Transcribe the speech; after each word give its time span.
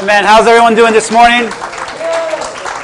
Amen. 0.00 0.24
How's 0.24 0.46
everyone 0.46 0.74
doing 0.74 0.94
this 0.94 1.10
morning? 1.10 1.42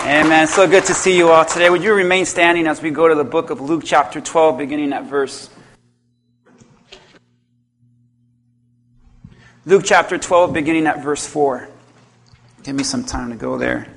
Amen. 0.03 0.47
So 0.47 0.69
good 0.69 0.85
to 0.85 0.93
see 0.93 1.17
you 1.17 1.31
all 1.31 1.47
today. 1.47 1.71
Would 1.71 1.83
you 1.83 1.95
remain 1.95 2.27
standing 2.27 2.67
as 2.67 2.83
we 2.83 2.91
go 2.91 3.09
to 3.09 3.15
the 3.15 3.25
book 3.25 3.49
of 3.49 3.59
Luke, 3.59 3.85
chapter 3.87 4.21
12, 4.21 4.59
beginning 4.59 4.93
at 4.93 5.05
verse. 5.05 5.49
Luke 9.65 9.83
chapter 9.83 10.19
12, 10.19 10.53
beginning 10.53 10.87
at 10.87 11.03
verse 11.03 11.27
4. 11.27 11.71
Give 12.63 12.77
me 12.77 12.85
some 12.85 13.03
time 13.03 13.31
to 13.31 13.37
go 13.37 13.57
there. 13.57 13.89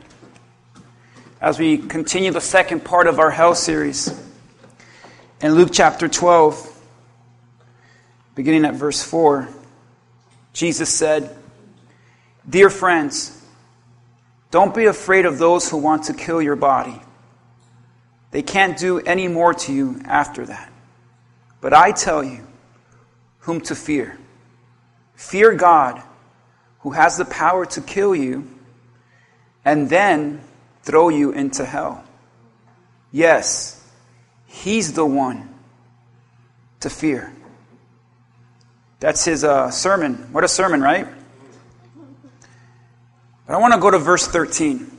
As 1.42 1.60
we 1.60 1.78
continue 1.78 2.32
the 2.32 2.40
second 2.40 2.86
part 2.86 3.06
of 3.06 3.20
our 3.20 3.32
hell 3.32 3.54
series. 3.54 4.18
In 5.42 5.56
Luke 5.56 5.72
chapter 5.74 6.08
12, 6.08 6.84
beginning 8.36 8.64
at 8.64 8.76
verse 8.76 9.04
4, 9.04 9.50
Jesus 10.54 10.88
said, 10.88 11.36
Dear 12.48 12.70
friends, 12.70 13.36
don't 14.52 14.74
be 14.74 14.86
afraid 14.86 15.26
of 15.26 15.38
those 15.38 15.70
who 15.70 15.78
want 15.78 16.04
to 16.06 16.14
kill 16.14 16.42
your 16.42 16.56
body. 16.56 17.00
They 18.32 18.42
can't 18.42 18.78
do 18.78 19.00
any 19.00 19.28
more 19.28 19.54
to 19.54 19.74
you 19.74 20.02
after 20.06 20.46
that. 20.46 20.72
But 21.62 21.74
I 21.74 21.92
tell 21.92 22.24
you 22.24 22.46
whom 23.40 23.62
to 23.62 23.76
fear. 23.76 24.18
Fear 25.16 25.56
God, 25.56 26.02
who 26.80 26.92
has 26.92 27.18
the 27.18 27.26
power 27.26 27.66
to 27.66 27.82
kill 27.82 28.16
you 28.16 28.48
and 29.66 29.90
then 29.90 30.42
throw 30.84 31.10
you 31.10 31.32
into 31.32 31.66
hell. 31.66 32.04
Yes, 33.12 33.80
He's 34.50 34.94
the 34.94 35.06
one 35.06 35.48
to 36.80 36.90
fear. 36.90 37.32
That's 39.00 39.24
his 39.24 39.44
uh, 39.44 39.70
sermon. 39.70 40.16
What 40.32 40.44
a 40.44 40.48
sermon, 40.48 40.82
right? 40.82 41.08
But 43.50 43.56
I 43.56 43.58
want 43.62 43.74
to 43.74 43.80
go 43.80 43.90
to 43.90 43.98
verse 43.98 44.28
13. 44.28 44.92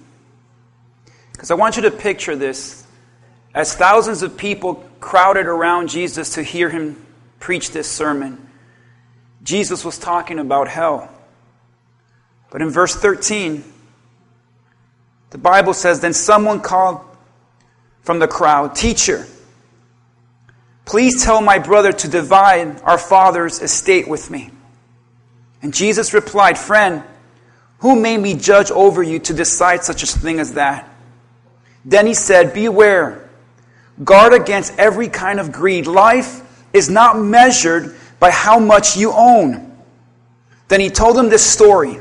Because 1.30 1.52
I 1.52 1.54
want 1.54 1.76
you 1.76 1.82
to 1.82 1.92
picture 1.92 2.34
this 2.34 2.84
as 3.54 3.76
thousands 3.76 4.24
of 4.24 4.36
people 4.36 4.84
crowded 4.98 5.46
around 5.46 5.88
Jesus 5.88 6.34
to 6.34 6.42
hear 6.42 6.68
him 6.68 6.96
preach 7.38 7.70
this 7.70 7.88
sermon. 7.88 8.44
Jesus 9.44 9.84
was 9.84 9.98
talking 9.98 10.40
about 10.40 10.66
hell. 10.66 11.08
But 12.50 12.60
in 12.60 12.70
verse 12.70 12.96
13, 12.96 13.62
the 15.30 15.38
Bible 15.38 15.72
says, 15.72 16.00
Then 16.00 16.12
someone 16.12 16.60
called 16.60 17.02
from 18.02 18.18
the 18.18 18.26
crowd, 18.26 18.74
Teacher, 18.74 19.28
please 20.86 21.22
tell 21.22 21.40
my 21.40 21.60
brother 21.60 21.92
to 21.92 22.08
divide 22.08 22.80
our 22.80 22.98
father's 22.98 23.62
estate 23.62 24.08
with 24.08 24.28
me. 24.28 24.50
And 25.62 25.72
Jesus 25.72 26.12
replied, 26.12 26.58
Friend, 26.58 27.04
who 27.80 28.00
made 28.00 28.18
me 28.18 28.34
judge 28.34 28.70
over 28.70 29.02
you 29.02 29.18
to 29.20 29.34
decide 29.34 29.84
such 29.84 30.02
a 30.02 30.06
thing 30.06 30.38
as 30.38 30.54
that? 30.54 30.88
Then 31.84 32.06
he 32.06 32.14
said, 32.14 32.52
Beware. 32.52 33.28
Guard 34.02 34.32
against 34.32 34.78
every 34.78 35.08
kind 35.08 35.40
of 35.40 35.52
greed. 35.52 35.86
Life 35.86 36.40
is 36.72 36.88
not 36.88 37.18
measured 37.18 37.96
by 38.18 38.30
how 38.30 38.58
much 38.58 38.96
you 38.96 39.12
own. 39.12 39.66
Then 40.68 40.80
he 40.80 40.88
told 40.88 41.18
him 41.18 41.28
this 41.28 41.44
story. 41.44 41.98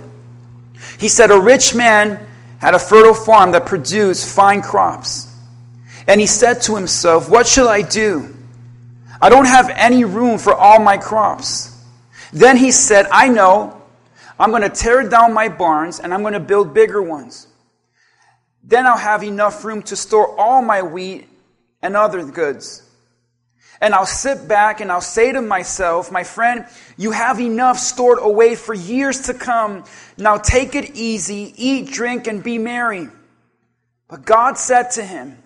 He 0.99 1.07
said, 1.07 1.31
A 1.31 1.39
rich 1.39 1.73
man 1.73 2.25
had 2.59 2.75
a 2.75 2.79
fertile 2.79 3.13
farm 3.13 3.51
that 3.53 3.65
produced 3.65 4.33
fine 4.33 4.61
crops. 4.61 5.33
And 6.07 6.19
he 6.19 6.27
said 6.27 6.61
to 6.63 6.75
himself, 6.75 7.29
What 7.29 7.47
shall 7.47 7.69
I 7.69 7.81
do? 7.81 8.35
I 9.21 9.29
don't 9.29 9.45
have 9.45 9.69
any 9.69 10.05
room 10.05 10.37
for 10.37 10.53
all 10.53 10.79
my 10.79 10.97
crops. 10.97 11.75
Then 12.31 12.57
he 12.57 12.71
said, 12.71 13.07
I 13.11 13.27
know. 13.29 13.78
I'm 14.39 14.51
going 14.51 14.61
to 14.61 14.69
tear 14.69 15.07
down 15.07 15.33
my 15.33 15.49
barns 15.49 15.99
and 15.99 16.13
I'm 16.13 16.21
going 16.21 16.33
to 16.33 16.39
build 16.39 16.73
bigger 16.73 17.01
ones. 17.01 17.47
Then 18.63 18.87
I'll 18.87 18.97
have 18.97 19.23
enough 19.23 19.65
room 19.65 19.83
to 19.83 19.95
store 19.95 20.39
all 20.39 20.61
my 20.61 20.81
wheat 20.81 21.27
and 21.81 21.95
other 21.97 22.23
goods. 22.23 22.83
And 23.81 23.93
I'll 23.93 24.05
sit 24.05 24.47
back 24.47 24.81
and 24.81 24.91
I'll 24.91 25.01
say 25.01 25.31
to 25.31 25.41
myself, 25.41 26.11
my 26.11 26.23
friend, 26.23 26.65
you 26.97 27.11
have 27.11 27.39
enough 27.39 27.77
stored 27.77 28.19
away 28.21 28.55
for 28.55 28.73
years 28.73 29.21
to 29.23 29.33
come. 29.33 29.85
Now 30.17 30.37
take 30.37 30.75
it 30.75 30.95
easy, 30.95 31.53
eat, 31.55 31.91
drink, 31.91 32.27
and 32.27 32.43
be 32.43 32.57
merry. 32.57 33.07
But 34.09 34.25
God 34.25 34.57
said 34.57 34.91
to 34.91 35.03
him, 35.03 35.37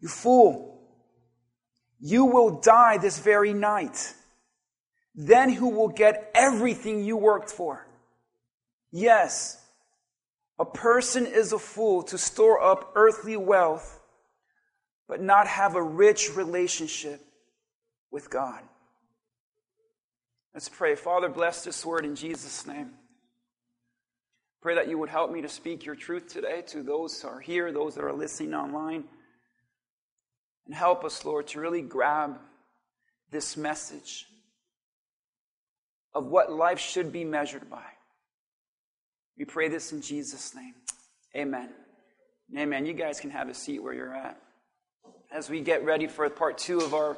You 0.00 0.08
fool, 0.08 0.80
you 2.00 2.26
will 2.26 2.60
die 2.60 2.98
this 2.98 3.18
very 3.18 3.52
night. 3.52 4.14
Then 5.16 5.50
who 5.50 5.70
will 5.70 5.88
get 5.88 6.30
everything 6.34 7.02
you 7.02 7.16
worked 7.16 7.50
for? 7.50 7.87
Yes, 8.90 9.62
a 10.58 10.64
person 10.64 11.26
is 11.26 11.52
a 11.52 11.58
fool 11.58 12.02
to 12.04 12.18
store 12.18 12.62
up 12.62 12.92
earthly 12.94 13.36
wealth, 13.36 14.00
but 15.08 15.20
not 15.20 15.46
have 15.46 15.76
a 15.76 15.82
rich 15.82 16.34
relationship 16.36 17.20
with 18.10 18.30
God. 18.30 18.60
Let's 20.54 20.68
pray. 20.68 20.96
Father, 20.96 21.28
bless 21.28 21.64
this 21.64 21.84
word 21.84 22.04
in 22.04 22.16
Jesus' 22.16 22.66
name. 22.66 22.90
Pray 24.60 24.74
that 24.74 24.88
you 24.88 24.98
would 24.98 25.08
help 25.08 25.30
me 25.30 25.42
to 25.42 25.48
speak 25.48 25.84
your 25.84 25.94
truth 25.94 26.26
today 26.26 26.62
to 26.68 26.82
those 26.82 27.22
who 27.22 27.28
are 27.28 27.40
here, 27.40 27.70
those 27.70 27.94
that 27.94 28.04
are 28.04 28.12
listening 28.12 28.54
online. 28.54 29.04
And 30.66 30.74
help 30.74 31.04
us, 31.04 31.24
Lord, 31.24 31.46
to 31.48 31.60
really 31.60 31.80
grab 31.80 32.38
this 33.30 33.56
message 33.56 34.26
of 36.12 36.26
what 36.26 36.50
life 36.50 36.80
should 36.80 37.12
be 37.12 37.24
measured 37.24 37.70
by. 37.70 37.84
We 39.38 39.44
pray 39.44 39.68
this 39.68 39.92
in 39.92 40.02
Jesus' 40.02 40.52
name. 40.52 40.74
Amen. 41.36 41.68
Amen. 42.56 42.86
You 42.86 42.92
guys 42.92 43.20
can 43.20 43.30
have 43.30 43.48
a 43.48 43.54
seat 43.54 43.80
where 43.80 43.94
you're 43.94 44.12
at. 44.12 44.36
As 45.30 45.48
we 45.48 45.60
get 45.60 45.84
ready 45.84 46.08
for 46.08 46.28
part 46.28 46.58
two 46.58 46.80
of 46.80 46.92
our 46.92 47.16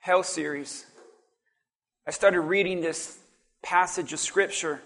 Hell 0.00 0.22
series, 0.22 0.84
I 2.06 2.10
started 2.10 2.40
reading 2.42 2.82
this 2.82 3.18
passage 3.62 4.12
of 4.12 4.20
Scripture. 4.20 4.80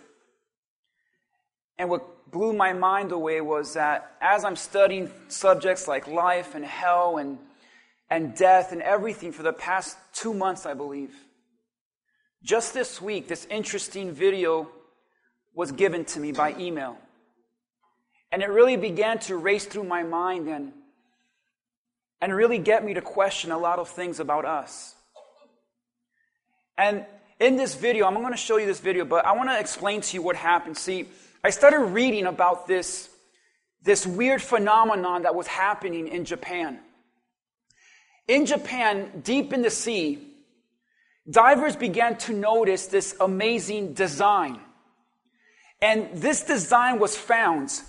And 1.79 1.91
what 1.91 2.31
blew 2.31 2.53
my 2.53 2.73
mind 2.73 3.11
away 3.11 3.41
was 3.41 3.75
that 3.75 4.13
as 4.21 4.45
I'm 4.45 4.57
studying 4.57 5.11
subjects 5.27 5.89
like 5.89 6.07
life 6.07 6.55
and 6.55 6.65
hell 6.65 7.19
and, 7.19 7.39
and 8.09 8.37
death 8.37 8.71
and 8.71 8.83
everything 8.83 9.33
for 9.33 9.43
the 9.43 9.53
past 9.53 9.97
two 10.13 10.33
months, 10.33 10.65
I 10.65 10.75
believe, 10.75 11.13
just 12.45 12.73
this 12.73 13.03
week, 13.03 13.27
this 13.27 13.47
interesting 13.51 14.13
video 14.13 14.71
was 15.55 15.73
given 15.73 16.05
to 16.07 16.21
me 16.21 16.33
by 16.33 16.55
email. 16.59 16.97
And 18.31 18.43
it 18.43 18.49
really 18.49 18.77
began 18.77 19.19
to 19.21 19.37
race 19.37 19.67
through 19.67 19.85
my 19.85 20.03
mind 20.03 20.49
and, 20.49 20.73
and 22.21 22.35
really 22.35 22.59
get 22.59 22.85
me 22.85 22.95
to 22.95 23.03
question 23.03 23.51
a 23.51 23.59
lot 23.59 23.79
of 23.79 23.89
things 23.89 24.21
about 24.21 24.45
us. 24.45 24.95
And 26.79 27.05
in 27.39 27.57
this 27.57 27.75
video, 27.75 28.07
I'm 28.07 28.15
going 28.15 28.33
to 28.33 28.37
show 28.37 28.57
you 28.57 28.67
this 28.67 28.81
video, 28.81 29.05
but 29.05 29.27
I 29.27 29.33
want 29.33 29.51
to 29.51 29.59
explain 29.59 30.01
to 30.01 30.15
you 30.15 30.23
what 30.23 30.37
happened. 30.37 30.79
See, 30.79 31.07
I 31.45 31.51
started 31.51 31.81
reading 31.81 32.27
about 32.27 32.67
this, 32.67 33.11
this 33.83 34.07
weird 34.07 34.41
phenomenon 34.41 35.23
that 35.23 35.35
was 35.35 35.47
happening 35.47 36.09
in 36.09 36.25
Japan. 36.25 36.79
In 38.29 38.47
Japan, 38.47 39.23
deep 39.23 39.53
in 39.53 39.61
the 39.61 39.71
sea, 39.71 40.27
divers 41.29 41.77
began 41.77 42.17
to 42.19 42.33
notice 42.33 42.87
this 42.87 43.17
amazing 43.21 43.93
design. 43.93 44.61
And 45.83 46.09
this 46.15 46.45
design 46.45 47.01
was 47.01 47.17
found 47.17 47.83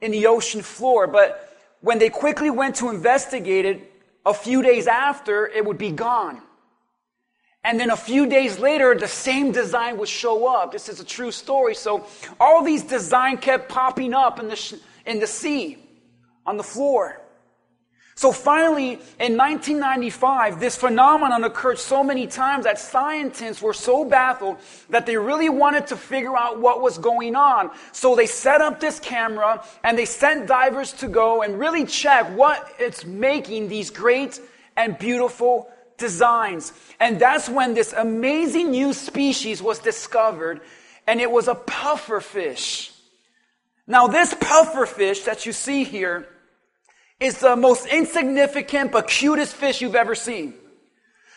in 0.00 0.10
the 0.10 0.26
ocean 0.26 0.60
floor, 0.60 1.06
but 1.06 1.56
when 1.80 2.00
they 2.00 2.10
quickly 2.10 2.50
went 2.50 2.76
to 2.76 2.90
investigate 2.90 3.64
it, 3.64 3.92
a 4.26 4.34
few 4.34 4.60
days 4.60 4.86
after, 4.88 5.46
it 5.46 5.64
would 5.64 5.78
be 5.78 5.92
gone. 5.92 6.42
And 7.62 7.78
then 7.78 7.90
a 7.90 7.96
few 7.96 8.26
days 8.26 8.58
later, 8.58 8.94
the 8.94 9.08
same 9.08 9.52
design 9.52 9.96
would 9.98 10.08
show 10.08 10.46
up. 10.46 10.72
This 10.72 10.88
is 10.88 11.00
a 11.00 11.04
true 11.04 11.30
story. 11.30 11.74
So 11.74 12.06
all 12.40 12.62
these 12.62 12.82
designs 12.82 13.40
kept 13.40 13.70
popping 13.70 14.12
up 14.12 14.40
in 14.40 14.48
the, 14.48 14.56
sh- 14.56 14.74
in 15.06 15.20
the 15.20 15.26
sea, 15.26 15.78
on 16.44 16.56
the 16.56 16.62
floor. 16.62 17.20
So 18.16 18.30
finally, 18.30 18.92
in 19.18 19.36
1995, 19.36 20.60
this 20.60 20.76
phenomenon 20.76 21.42
occurred 21.42 21.78
so 21.78 22.04
many 22.04 22.28
times 22.28 22.64
that 22.64 22.78
scientists 22.78 23.60
were 23.60 23.72
so 23.72 24.04
baffled 24.04 24.58
that 24.88 25.04
they 25.04 25.16
really 25.16 25.48
wanted 25.48 25.88
to 25.88 25.96
figure 25.96 26.36
out 26.36 26.60
what 26.60 26.80
was 26.80 26.96
going 26.96 27.34
on. 27.34 27.70
So 27.90 28.14
they 28.14 28.26
set 28.26 28.60
up 28.60 28.78
this 28.78 29.00
camera 29.00 29.64
and 29.82 29.98
they 29.98 30.04
sent 30.04 30.46
divers 30.46 30.92
to 30.94 31.08
go 31.08 31.42
and 31.42 31.58
really 31.58 31.84
check 31.84 32.26
what 32.36 32.72
it's 32.78 33.04
making 33.04 33.68
these 33.68 33.90
great 33.90 34.40
and 34.76 34.96
beautiful 34.96 35.68
designs. 35.98 36.72
And 37.00 37.18
that's 37.18 37.48
when 37.48 37.74
this 37.74 37.92
amazing 37.92 38.70
new 38.70 38.92
species 38.92 39.60
was 39.60 39.80
discovered 39.80 40.60
and 41.08 41.20
it 41.20 41.30
was 41.30 41.48
a 41.48 41.54
pufferfish. 41.54 42.92
Now 43.88 44.06
this 44.06 44.34
pufferfish 44.34 45.24
that 45.24 45.46
you 45.46 45.52
see 45.52 45.82
here 45.82 46.28
is 47.24 47.38
the 47.38 47.56
most 47.56 47.86
insignificant 47.86 48.92
but 48.92 49.08
cutest 49.08 49.54
fish 49.54 49.80
you've 49.80 49.94
ever 49.94 50.14
seen. 50.14 50.54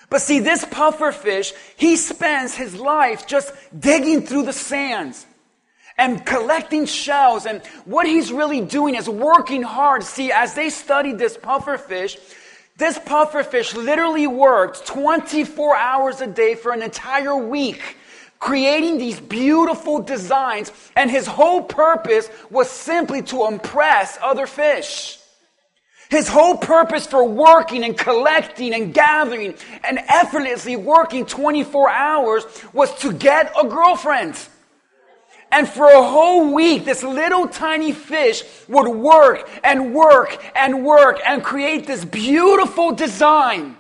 But 0.09 0.21
see, 0.21 0.39
this 0.39 0.63
puffer 0.65 1.11
fish, 1.11 1.53
he 1.75 1.95
spends 1.97 2.55
his 2.55 2.75
life 2.75 3.27
just 3.27 3.51
digging 3.77 4.21
through 4.21 4.43
the 4.43 4.53
sands. 4.53 5.25
and 5.97 6.25
collecting 6.25 6.85
shells. 6.85 7.45
And 7.45 7.61
what 7.85 8.05
he's 8.05 8.31
really 8.31 8.61
doing 8.61 8.95
is 8.95 9.09
working 9.09 9.63
hard. 9.63 10.03
See, 10.03 10.31
as 10.31 10.53
they 10.53 10.69
studied 10.69 11.17
this 11.17 11.37
puffer 11.37 11.77
fish, 11.77 12.17
this 12.77 12.99
puffer 12.99 13.43
fish 13.43 13.75
literally 13.75 14.27
worked 14.27 14.85
24 14.85 15.75
hours 15.75 16.21
a 16.21 16.27
day 16.27 16.53
for 16.53 16.71
an 16.71 16.83
entire 16.83 17.35
week, 17.35 17.97
creating 18.39 18.99
these 18.99 19.19
beautiful 19.19 19.99
designs. 19.99 20.71
And 20.95 21.09
his 21.09 21.25
whole 21.25 21.63
purpose 21.63 22.29
was 22.51 22.69
simply 22.69 23.23
to 23.23 23.47
impress 23.47 24.19
other 24.21 24.45
fish. 24.45 25.17
His 26.09 26.27
whole 26.27 26.55
purpose 26.55 27.05
for 27.05 27.27
working 27.27 27.83
and 27.83 27.97
collecting 27.97 28.73
and 28.73 28.93
gathering 28.93 29.55
and 29.83 29.99
effortlessly 30.07 30.75
working 30.75 31.25
24 31.25 31.89
hours 31.89 32.45
was 32.71 32.97
to 32.99 33.11
get 33.11 33.51
a 33.61 33.67
girlfriend. 33.67 34.37
And 35.51 35.67
for 35.67 35.85
a 35.85 36.01
whole 36.01 36.53
week, 36.53 36.85
this 36.85 37.03
little 37.03 37.47
tiny 37.47 37.91
fish 37.91 38.43
would 38.67 38.87
work 38.89 39.49
and 39.63 39.93
work 39.93 40.37
and 40.55 40.85
work 40.85 41.19
and 41.25 41.43
create 41.43 41.87
this 41.87 42.03
beautiful 42.03 42.93
design. 42.93 43.77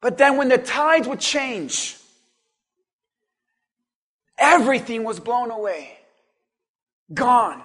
But 0.00 0.18
then 0.18 0.36
when 0.36 0.48
the 0.48 0.58
tides 0.58 1.06
would 1.06 1.20
change, 1.20 1.96
everything 4.36 5.04
was 5.04 5.20
blown 5.20 5.50
away. 5.50 5.96
Gone. 7.14 7.62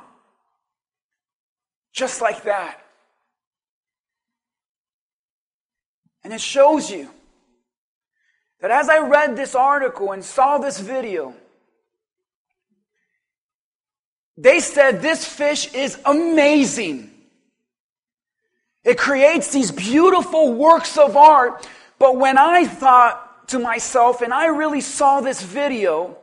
Just 1.97 2.21
like 2.21 2.43
that. 2.43 2.79
And 6.23 6.31
it 6.31 6.39
shows 6.39 6.91
you 6.91 7.09
that 8.61 8.69
as 8.69 8.87
I 8.87 8.99
read 8.99 9.35
this 9.35 9.55
article 9.55 10.11
and 10.11 10.23
saw 10.23 10.59
this 10.59 10.79
video, 10.79 11.33
they 14.37 14.59
said 14.59 15.01
this 15.01 15.25
fish 15.25 15.73
is 15.73 15.97
amazing. 16.05 17.09
It 18.83 18.99
creates 18.99 19.51
these 19.51 19.71
beautiful 19.71 20.53
works 20.53 20.99
of 20.99 21.17
art. 21.17 21.67
But 21.97 22.15
when 22.17 22.37
I 22.37 22.67
thought 22.67 23.47
to 23.47 23.57
myself 23.57 24.21
and 24.21 24.31
I 24.31 24.47
really 24.49 24.81
saw 24.81 25.21
this 25.21 25.41
video, 25.41 26.15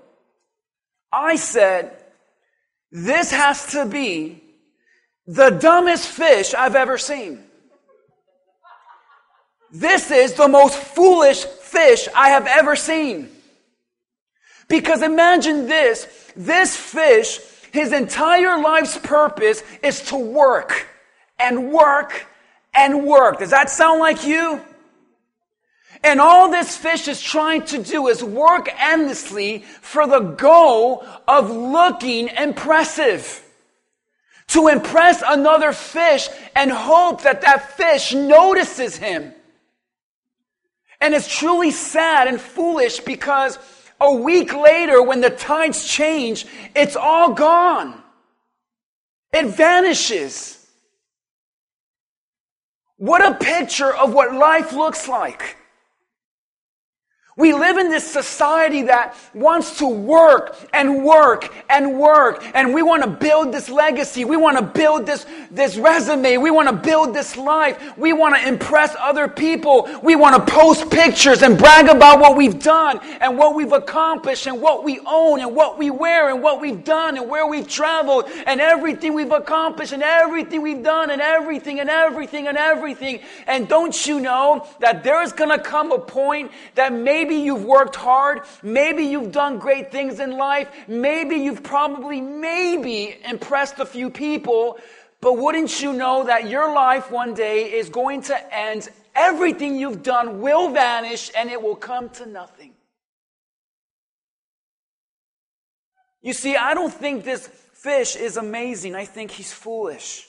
I 1.13 1.35
said, 1.35 2.01
this 2.93 3.33
has 3.33 3.73
to 3.73 3.87
be 3.87 4.44
the 5.27 5.51
dumbest 5.51 6.09
fish 6.09 6.55
I've 6.55 6.77
ever 6.77 6.99
seen. 6.99 7.43
This 9.73 10.11
is 10.11 10.35
the 10.35 10.49
most 10.49 10.77
foolish 10.77 11.45
fish 11.45 12.09
I 12.15 12.31
have 12.31 12.47
ever 12.47 12.77
seen. 12.77 13.29
Because 14.69 15.03
imagine 15.03 15.67
this, 15.67 16.07
this 16.37 16.77
fish 16.77 17.41
his 17.75 17.93
entire 17.93 18.63
life's 18.63 18.97
purpose 18.99 19.65
is 19.83 20.01
to 20.03 20.17
work 20.17 20.87
and 21.41 21.73
work 21.73 22.25
and 22.73 23.05
work. 23.05 23.41
Does 23.41 23.51
that 23.51 23.69
sound 23.69 23.99
like 23.99 24.25
you? 24.25 24.61
And 26.05 26.21
all 26.21 26.53
this 26.53 26.77
fish 26.77 27.09
is 27.09 27.21
trying 27.21 27.63
to 27.67 27.83
do 27.83 28.07
is 28.07 28.23
work 28.23 28.69
endlessly 28.79 29.65
for 29.81 30.07
the 30.07 30.21
goal 30.21 31.05
of 31.27 31.51
looking 31.51 32.29
impressive. 32.29 33.44
To 34.55 34.69
impress 34.69 35.23
another 35.27 35.73
fish 35.73 36.29
and 36.55 36.71
hope 36.71 37.23
that 37.23 37.43
that 37.43 37.77
fish 37.77 38.15
notices 38.15 38.97
him. 38.97 39.35
And 41.01 41.13
it's 41.13 41.29
truly 41.29 41.73
sad 41.73 42.29
and 42.29 42.41
foolish 42.41 43.01
because 43.01 43.59
a 44.01 44.15
week 44.15 44.55
later, 44.55 45.03
when 45.03 45.21
the 45.21 45.31
tides 45.31 45.87
change, 45.87 46.47
it's 46.75 46.95
all 46.95 47.33
gone. 47.33 48.01
It 49.33 49.47
vanishes. 49.47 50.65
What 52.97 53.27
a 53.27 53.35
picture 53.35 53.93
of 53.93 54.15
what 54.15 54.35
life 54.35 54.73
looks 54.73 55.09
like. 55.09 55.57
We 57.37 57.53
live 57.53 57.79
in 57.79 57.91
this 57.91 58.09
society 58.09 58.83
that 58.83 59.17
wants 59.35 59.79
to 59.79 59.89
work 59.89 60.57
and 60.73 61.05
work 61.05 61.53
and 61.69 61.99
work, 61.99 62.45
and 62.55 62.73
we 62.73 62.81
want 62.81 63.03
to 63.03 63.11
build 63.11 63.53
this 63.53 63.69
legacy. 63.69 64.25
We 64.25 64.37
want 64.37 64.57
to 64.57 64.63
build 64.63 65.05
this, 65.05 65.27
this 65.51 65.77
resume. 65.77 66.37
We 66.37 66.53
want 66.53 66.69
to 66.69 66.77
build 66.77 67.13
this 67.13 67.37
life. 67.37 67.99
We 67.99 68.13
want 68.13 68.37
to 68.37 68.47
impress 68.47 68.95
other 69.01 69.27
people. 69.27 69.89
We 70.01 70.15
want 70.15 70.47
to 70.47 70.53
post 70.53 70.89
pictures 70.93 71.43
and 71.43 71.59
brag 71.59 71.89
about 71.89 72.21
what 72.21 72.37
we've 72.37 72.63
done 72.63 73.01
and 73.21 73.37
what 73.37 73.57
we've 73.57 73.73
accomplished 73.73 74.47
and 74.47 74.63
what 74.63 74.85
we 74.85 75.01
own 75.05 75.41
and 75.41 75.57
what 75.57 75.77
we 75.77 75.91
wear 75.91 76.31
and 76.31 76.41
what 76.41 76.61
we've 76.61 76.85
done 76.85 77.17
and 77.17 77.29
where 77.29 77.49
we've 77.49 77.67
traveled 77.67 78.27
and 78.47 78.61
everything 78.61 79.13
we've 79.13 79.33
accomplished 79.33 79.93
and 79.93 80.05
everything 80.05 80.63
we've 80.63 80.85
done 80.85 81.11
and 81.11 81.21
everything 81.21 81.81
and 81.81 81.91
everything 81.91 82.47
and 82.47 82.57
everything. 82.57 83.19
And 83.49 83.67
don't 83.67 84.07
you 84.07 84.21
know 84.21 84.69
that 84.79 85.03
there 85.03 85.21
is 85.21 85.33
going 85.33 85.51
to 85.51 85.59
come 85.59 85.91
a 85.91 85.99
point 85.99 86.53
that 86.77 86.93
maybe 86.93 87.24
Maybe 87.25 87.37
you've 87.37 87.65
worked 87.65 87.97
hard. 87.97 88.43
Maybe 88.63 89.05
you've 89.05 89.33
done 89.33 89.59
great 89.59 89.91
things 89.91 90.21
in 90.21 90.33
life. 90.33 90.69
Maybe 90.87 91.37
you've 91.37 91.63
probably, 91.63 92.21
maybe 92.21 93.17
impressed 93.25 93.79
a 93.79 93.87
few 93.87 94.11
people. 94.11 94.79
But 95.23 95.39
wouldn't 95.39 95.81
you 95.81 95.95
know 95.95 96.25
that 96.25 96.51
your 96.51 96.75
life 96.75 97.11
one 97.11 97.33
day 97.33 97.73
is 97.73 97.89
going 97.89 98.21
to 98.25 98.55
end? 98.55 98.91
Everything 99.15 99.75
you've 99.77 100.03
done 100.03 100.43
will 100.43 100.69
vanish 100.69 101.31
and 101.35 101.49
it 101.49 101.63
will 101.63 101.77
come 101.77 102.11
to 102.11 102.27
nothing. 102.27 102.75
You 106.21 106.35
see, 106.35 106.57
I 106.57 106.75
don't 106.75 106.93
think 106.93 107.25
this 107.25 107.47
fish 107.47 108.17
is 108.17 108.37
amazing. 108.37 108.95
I 108.95 109.07
think 109.07 109.31
he's 109.31 109.51
foolish. 109.51 110.27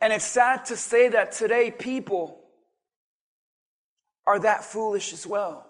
And 0.00 0.10
it's 0.10 0.24
sad 0.24 0.64
to 0.66 0.76
say 0.78 1.10
that 1.10 1.32
today 1.32 1.70
people 1.70 2.41
are 4.26 4.38
that 4.40 4.64
foolish 4.64 5.12
as 5.12 5.26
well. 5.26 5.66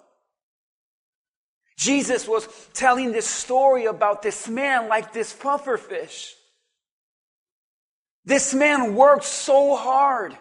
Jesus 1.76 2.28
was 2.28 2.48
telling 2.74 3.12
this 3.12 3.26
story 3.26 3.86
about 3.86 4.22
this 4.22 4.48
man 4.48 4.88
like 4.88 5.12
this 5.12 5.32
puffer 5.32 5.76
fish. 5.76 6.34
This 8.24 8.54
man 8.54 8.94
worked 8.94 9.24
so 9.24 9.74
hard. 9.74 10.36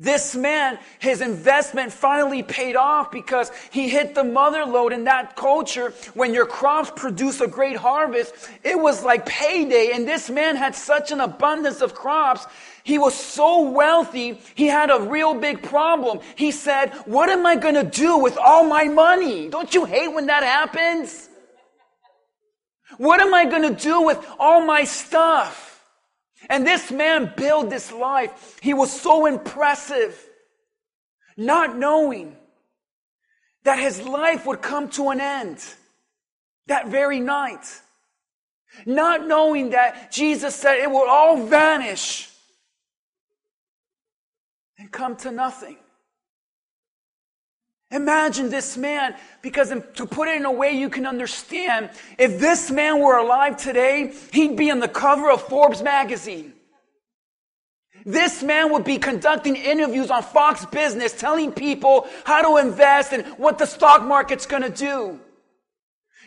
This 0.00 0.36
man, 0.36 0.78
his 1.00 1.20
investment 1.20 1.92
finally 1.92 2.44
paid 2.44 2.76
off 2.76 3.10
because 3.10 3.50
he 3.72 3.88
hit 3.88 4.14
the 4.14 4.22
mother 4.22 4.64
lode 4.64 4.92
in 4.92 5.04
that 5.04 5.34
culture. 5.34 5.92
When 6.14 6.32
your 6.32 6.46
crops 6.46 6.92
produce 6.94 7.40
a 7.40 7.48
great 7.48 7.74
harvest, 7.74 8.32
it 8.62 8.78
was 8.78 9.02
like 9.02 9.26
payday. 9.26 9.90
And 9.92 10.06
this 10.06 10.30
man 10.30 10.54
had 10.54 10.76
such 10.76 11.10
an 11.10 11.18
abundance 11.18 11.80
of 11.80 11.94
crops. 11.94 12.46
He 12.88 12.96
was 12.96 13.12
so 13.12 13.68
wealthy, 13.68 14.40
he 14.54 14.66
had 14.66 14.90
a 14.90 14.98
real 14.98 15.34
big 15.34 15.62
problem. 15.62 16.20
He 16.36 16.50
said, 16.50 16.94
What 17.04 17.28
am 17.28 17.44
I 17.44 17.54
going 17.54 17.74
to 17.74 17.84
do 17.84 18.16
with 18.16 18.38
all 18.38 18.64
my 18.64 18.84
money? 18.84 19.50
Don't 19.50 19.74
you 19.74 19.84
hate 19.84 20.08
when 20.08 20.28
that 20.28 20.42
happens? 20.42 21.28
What 22.96 23.20
am 23.20 23.34
I 23.34 23.44
going 23.44 23.74
to 23.74 23.78
do 23.78 24.00
with 24.00 24.18
all 24.38 24.64
my 24.64 24.84
stuff? 24.84 25.84
And 26.48 26.66
this 26.66 26.90
man 26.90 27.34
built 27.36 27.68
this 27.68 27.92
life. 27.92 28.58
He 28.62 28.72
was 28.72 28.90
so 28.90 29.26
impressive, 29.26 30.18
not 31.36 31.76
knowing 31.76 32.38
that 33.64 33.78
his 33.78 34.00
life 34.00 34.46
would 34.46 34.62
come 34.62 34.88
to 34.92 35.10
an 35.10 35.20
end 35.20 35.62
that 36.68 36.88
very 36.88 37.20
night. 37.20 37.66
Not 38.86 39.26
knowing 39.26 39.70
that 39.70 40.10
Jesus 40.10 40.54
said 40.54 40.78
it 40.78 40.90
will 40.90 41.06
all 41.06 41.36
vanish 41.44 42.30
and 44.78 44.90
come 44.90 45.16
to 45.16 45.30
nothing. 45.30 45.76
Imagine 47.90 48.50
this 48.50 48.76
man, 48.76 49.16
because 49.40 49.70
to 49.94 50.06
put 50.06 50.28
it 50.28 50.36
in 50.36 50.44
a 50.44 50.52
way 50.52 50.72
you 50.72 50.90
can 50.90 51.06
understand, 51.06 51.90
if 52.18 52.38
this 52.38 52.70
man 52.70 53.00
were 53.00 53.16
alive 53.16 53.56
today, 53.56 54.12
he'd 54.32 54.56
be 54.56 54.70
on 54.70 54.78
the 54.78 54.88
cover 54.88 55.30
of 55.30 55.42
Forbes 55.42 55.82
magazine. 55.82 56.52
This 58.04 58.42
man 58.42 58.72
would 58.72 58.84
be 58.84 58.98
conducting 58.98 59.56
interviews 59.56 60.10
on 60.10 60.22
Fox 60.22 60.64
Business, 60.66 61.12
telling 61.12 61.50
people 61.50 62.06
how 62.24 62.42
to 62.42 62.64
invest 62.64 63.12
and 63.12 63.26
what 63.38 63.58
the 63.58 63.66
stock 63.66 64.02
market's 64.02 64.46
gonna 64.46 64.70
do. 64.70 65.18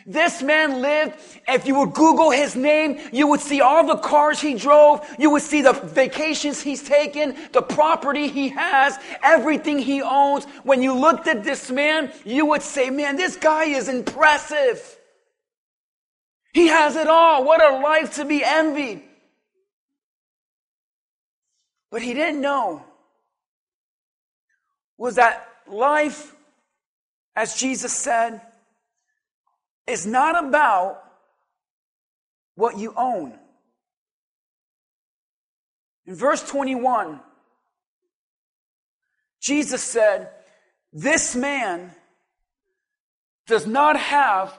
This 0.06 0.42
man 0.42 0.80
lived, 0.80 1.16
if 1.46 1.66
you 1.66 1.78
would 1.78 1.92
Google 1.92 2.30
his 2.30 2.56
name, 2.56 2.98
you 3.12 3.26
would 3.28 3.40
see 3.40 3.60
all 3.60 3.86
the 3.86 3.96
cars 3.96 4.40
he 4.40 4.54
drove, 4.54 5.06
you 5.18 5.30
would 5.30 5.42
see 5.42 5.62
the 5.62 5.72
vacations 5.72 6.60
he's 6.60 6.82
taken, 6.82 7.36
the 7.52 7.62
property 7.62 8.28
he 8.28 8.48
has, 8.48 8.98
everything 9.22 9.78
he 9.78 10.02
owns. 10.02 10.44
When 10.64 10.82
you 10.82 10.94
looked 10.94 11.28
at 11.28 11.44
this 11.44 11.70
man, 11.70 12.12
you 12.24 12.46
would 12.46 12.62
say, 12.62 12.90
man, 12.90 13.16
this 13.16 13.36
guy 13.36 13.64
is 13.64 13.88
impressive. 13.88 14.98
He 16.52 16.66
has 16.66 16.96
it 16.96 17.08
all. 17.08 17.44
What 17.44 17.62
a 17.62 17.78
life 17.78 18.16
to 18.16 18.24
be 18.24 18.42
envied. 18.44 19.02
But 21.90 22.02
he 22.02 22.14
didn't 22.14 22.40
know 22.40 22.84
was 24.98 25.16
that 25.16 25.48
life, 25.66 26.34
as 27.34 27.54
Jesus 27.54 27.92
said, 27.92 28.40
is 29.86 30.06
not 30.06 30.44
about 30.44 31.02
what 32.54 32.78
you 32.78 32.94
own. 32.96 33.38
In 36.06 36.14
verse 36.14 36.42
21, 36.48 37.20
Jesus 39.40 39.82
said, 39.82 40.30
This 40.92 41.34
man 41.34 41.92
does 43.46 43.66
not 43.66 43.96
have 43.96 44.56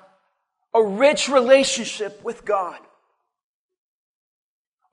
a 0.73 0.83
rich 0.83 1.29
relationship 1.29 2.23
with 2.23 2.43
God. 2.45 2.79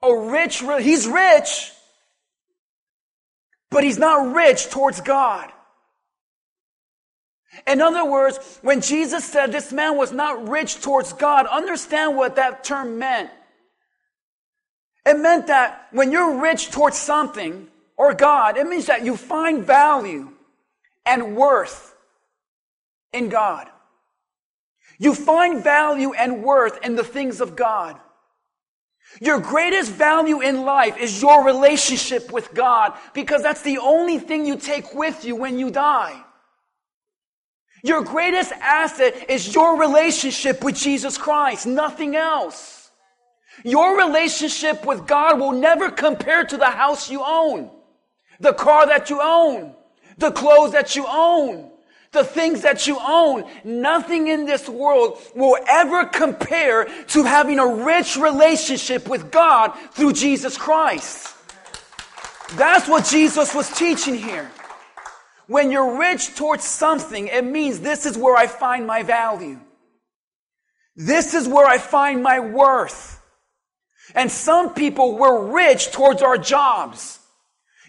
A 0.03 0.15
rich, 0.15 0.63
he's 0.79 1.07
rich, 1.07 1.71
but 3.69 3.83
he's 3.83 3.97
not 3.97 4.33
rich 4.35 4.69
towards 4.69 5.01
God. 5.01 5.51
In 7.67 7.81
other 7.81 8.05
words, 8.05 8.59
when 8.61 8.81
Jesus 8.81 9.25
said 9.25 9.51
this 9.51 9.71
man 9.71 9.97
was 9.97 10.11
not 10.11 10.47
rich 10.47 10.81
towards 10.81 11.13
God, 11.13 11.45
understand 11.47 12.15
what 12.15 12.35
that 12.35 12.63
term 12.63 12.97
meant. 12.97 13.29
It 15.05 15.17
meant 15.19 15.47
that 15.47 15.87
when 15.91 16.11
you're 16.11 16.39
rich 16.41 16.71
towards 16.71 16.97
something 16.97 17.67
or 17.97 18.13
God, 18.13 18.57
it 18.57 18.67
means 18.67 18.85
that 18.85 19.03
you 19.03 19.17
find 19.17 19.65
value 19.65 20.31
and 21.05 21.35
worth 21.35 21.95
in 23.11 23.29
God. 23.29 23.67
You 24.97 25.15
find 25.15 25.63
value 25.63 26.13
and 26.13 26.43
worth 26.43 26.85
in 26.85 26.95
the 26.95 27.03
things 27.03 27.41
of 27.41 27.55
God. 27.55 27.99
Your 29.19 29.39
greatest 29.39 29.91
value 29.91 30.39
in 30.39 30.63
life 30.63 30.97
is 30.97 31.21
your 31.21 31.43
relationship 31.43 32.31
with 32.31 32.53
God 32.53 32.93
because 33.13 33.43
that's 33.43 33.63
the 33.63 33.79
only 33.79 34.19
thing 34.19 34.45
you 34.45 34.55
take 34.55 34.93
with 34.93 35.25
you 35.25 35.35
when 35.35 35.59
you 35.59 35.69
die. 35.69 36.23
Your 37.83 38.03
greatest 38.03 38.51
asset 38.53 39.29
is 39.29 39.53
your 39.53 39.79
relationship 39.79 40.63
with 40.63 40.75
Jesus 40.75 41.17
Christ, 41.17 41.65
nothing 41.65 42.15
else. 42.15 42.91
Your 43.63 43.97
relationship 43.97 44.85
with 44.85 45.07
God 45.07 45.39
will 45.39 45.51
never 45.51 45.89
compare 45.89 46.43
to 46.43 46.57
the 46.57 46.69
house 46.69 47.09
you 47.09 47.23
own, 47.23 47.69
the 48.39 48.53
car 48.53 48.87
that 48.87 49.09
you 49.09 49.19
own, 49.21 49.75
the 50.17 50.31
clothes 50.31 50.71
that 50.73 50.95
you 50.95 51.05
own, 51.07 51.71
the 52.11 52.23
things 52.23 52.61
that 52.61 52.87
you 52.87 52.97
own. 52.99 53.43
Nothing 53.63 54.27
in 54.27 54.45
this 54.45 54.67
world 54.67 55.19
will 55.35 55.57
ever 55.67 56.05
compare 56.05 56.85
to 57.07 57.23
having 57.23 57.59
a 57.59 57.67
rich 57.67 58.15
relationship 58.15 59.07
with 59.07 59.31
God 59.31 59.69
through 59.91 60.13
Jesus 60.13 60.57
Christ. 60.57 61.35
That's 62.55 62.87
what 62.87 63.05
Jesus 63.05 63.55
was 63.55 63.69
teaching 63.71 64.15
here. 64.15 64.51
When 65.51 65.69
you're 65.69 65.99
rich 65.99 66.33
towards 66.35 66.63
something, 66.63 67.27
it 67.27 67.43
means 67.43 67.81
this 67.81 68.05
is 68.05 68.17
where 68.17 68.37
I 68.37 68.47
find 68.47 68.87
my 68.87 69.03
value. 69.03 69.59
This 70.95 71.33
is 71.33 71.45
where 71.45 71.67
I 71.67 71.77
find 71.77 72.23
my 72.23 72.39
worth. 72.39 73.21
And 74.15 74.31
some 74.31 74.73
people, 74.73 75.17
we're 75.17 75.51
rich 75.51 75.91
towards 75.91 76.21
our 76.21 76.37
jobs. 76.37 77.19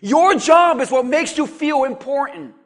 Your 0.00 0.34
job 0.34 0.80
is 0.80 0.90
what 0.90 1.06
makes 1.06 1.38
you 1.38 1.46
feel 1.46 1.84
important. 1.84 2.56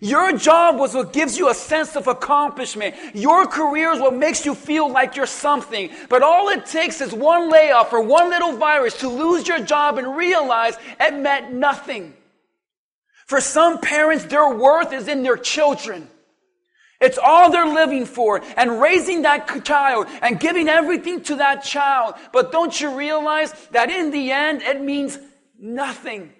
Your 0.00 0.34
job 0.38 0.78
was 0.78 0.94
what 0.94 1.12
gives 1.12 1.36
you 1.36 1.50
a 1.50 1.54
sense 1.54 1.94
of 1.94 2.06
accomplishment. 2.06 2.94
Your 3.14 3.46
career 3.46 3.92
is 3.92 4.00
what 4.00 4.14
makes 4.14 4.46
you 4.46 4.54
feel 4.54 4.90
like 4.90 5.14
you're 5.14 5.26
something. 5.26 5.90
But 6.08 6.22
all 6.22 6.48
it 6.48 6.64
takes 6.64 7.02
is 7.02 7.12
one 7.12 7.50
layoff 7.50 7.92
or 7.92 8.00
one 8.00 8.30
little 8.30 8.56
virus 8.56 8.98
to 9.00 9.10
lose 9.10 9.46
your 9.46 9.60
job 9.60 9.98
and 9.98 10.16
realize 10.16 10.78
it 10.98 11.12
meant 11.18 11.52
nothing. 11.52 12.14
For 13.32 13.40
some 13.40 13.78
parents, 13.78 14.26
their 14.26 14.54
worth 14.54 14.92
is 14.92 15.08
in 15.08 15.22
their 15.22 15.38
children. 15.38 16.06
It's 17.00 17.16
all 17.16 17.50
they're 17.50 17.64
living 17.64 18.04
for 18.04 18.42
and 18.58 18.78
raising 18.78 19.22
that 19.22 19.64
child 19.64 20.06
and 20.20 20.38
giving 20.38 20.68
everything 20.68 21.22
to 21.22 21.36
that 21.36 21.64
child. 21.64 22.16
But 22.30 22.52
don't 22.52 22.78
you 22.78 22.94
realize 22.94 23.54
that 23.70 23.88
in 23.88 24.10
the 24.10 24.32
end, 24.32 24.60
it 24.60 24.82
means 24.82 25.18
nothing. 25.58 26.34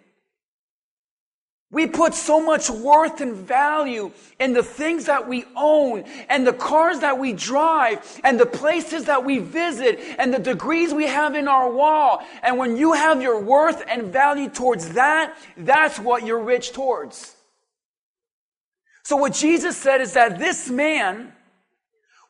We 1.72 1.86
put 1.86 2.12
so 2.12 2.38
much 2.38 2.68
worth 2.68 3.22
and 3.22 3.34
value 3.34 4.12
in 4.38 4.52
the 4.52 4.62
things 4.62 5.06
that 5.06 5.26
we 5.26 5.46
own 5.56 6.04
and 6.28 6.46
the 6.46 6.52
cars 6.52 7.00
that 7.00 7.18
we 7.18 7.32
drive 7.32 8.20
and 8.22 8.38
the 8.38 8.44
places 8.44 9.06
that 9.06 9.24
we 9.24 9.38
visit 9.38 9.98
and 10.18 10.34
the 10.34 10.38
degrees 10.38 10.92
we 10.92 11.06
have 11.06 11.34
in 11.34 11.48
our 11.48 11.72
wall. 11.72 12.22
And 12.42 12.58
when 12.58 12.76
you 12.76 12.92
have 12.92 13.22
your 13.22 13.40
worth 13.40 13.82
and 13.88 14.12
value 14.12 14.50
towards 14.50 14.90
that, 14.90 15.34
that's 15.56 15.98
what 15.98 16.26
you're 16.26 16.44
rich 16.44 16.72
towards. 16.72 17.34
So 19.04 19.16
what 19.16 19.32
Jesus 19.32 19.74
said 19.74 20.02
is 20.02 20.12
that 20.12 20.38
this 20.38 20.68
man 20.68 21.32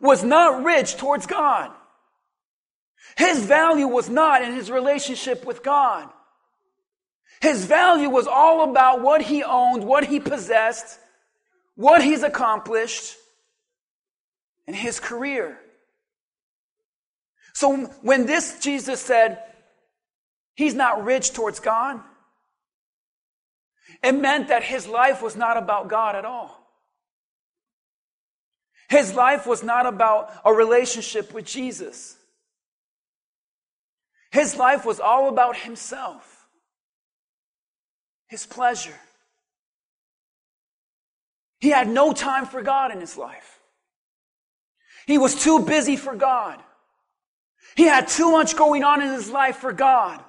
was 0.00 0.22
not 0.22 0.62
rich 0.62 0.96
towards 0.96 1.26
God. 1.26 1.72
His 3.16 3.44
value 3.44 3.88
was 3.88 4.08
not 4.08 4.42
in 4.42 4.54
his 4.54 4.70
relationship 4.70 5.44
with 5.44 5.64
God. 5.64 6.08
His 7.42 7.64
value 7.64 8.08
was 8.08 8.28
all 8.28 8.70
about 8.70 9.02
what 9.02 9.20
he 9.20 9.42
owned, 9.42 9.82
what 9.82 10.04
he 10.04 10.20
possessed, 10.20 11.00
what 11.74 12.00
he's 12.00 12.22
accomplished, 12.22 13.16
and 14.68 14.76
his 14.76 15.00
career. 15.00 15.58
So 17.52 17.86
when 18.02 18.26
this 18.26 18.60
Jesus 18.60 19.00
said, 19.00 19.42
he's 20.54 20.74
not 20.74 21.02
rich 21.04 21.32
towards 21.32 21.58
God, 21.58 22.00
it 24.04 24.12
meant 24.12 24.46
that 24.48 24.62
his 24.62 24.86
life 24.86 25.20
was 25.20 25.34
not 25.34 25.56
about 25.56 25.88
God 25.88 26.14
at 26.14 26.24
all. 26.24 26.56
His 28.88 29.14
life 29.14 29.48
was 29.48 29.64
not 29.64 29.86
about 29.86 30.32
a 30.44 30.52
relationship 30.52 31.34
with 31.34 31.46
Jesus. 31.46 32.16
His 34.30 34.56
life 34.56 34.84
was 34.84 35.00
all 35.00 35.28
about 35.28 35.56
himself 35.56 36.31
his 38.32 38.46
pleasure. 38.46 38.98
He 41.60 41.68
had 41.68 41.86
no 41.86 42.14
time 42.14 42.46
for 42.46 42.62
God 42.62 42.90
in 42.90 42.98
his 42.98 43.18
life. 43.18 43.60
He 45.06 45.18
was 45.18 45.34
too 45.34 45.60
busy 45.60 45.96
for 45.96 46.16
God. 46.16 46.58
He 47.76 47.82
had 47.82 48.08
too 48.08 48.32
much 48.32 48.56
going 48.56 48.84
on 48.84 49.02
in 49.02 49.12
his 49.12 49.28
life 49.28 49.56
for 49.56 49.74
God. 49.74 50.24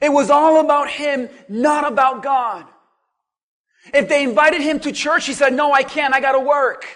It 0.00 0.10
was 0.10 0.30
all 0.30 0.60
about 0.60 0.88
him, 0.88 1.28
not 1.50 1.86
about 1.86 2.22
God. 2.22 2.64
If 3.92 4.08
they 4.08 4.24
invited 4.24 4.62
him 4.62 4.80
to 4.80 4.90
church, 4.90 5.26
he 5.26 5.34
said, 5.34 5.52
no, 5.52 5.74
I 5.74 5.82
can't. 5.82 6.14
I 6.14 6.20
got 6.20 6.32
to 6.32 6.40
work. 6.40 6.86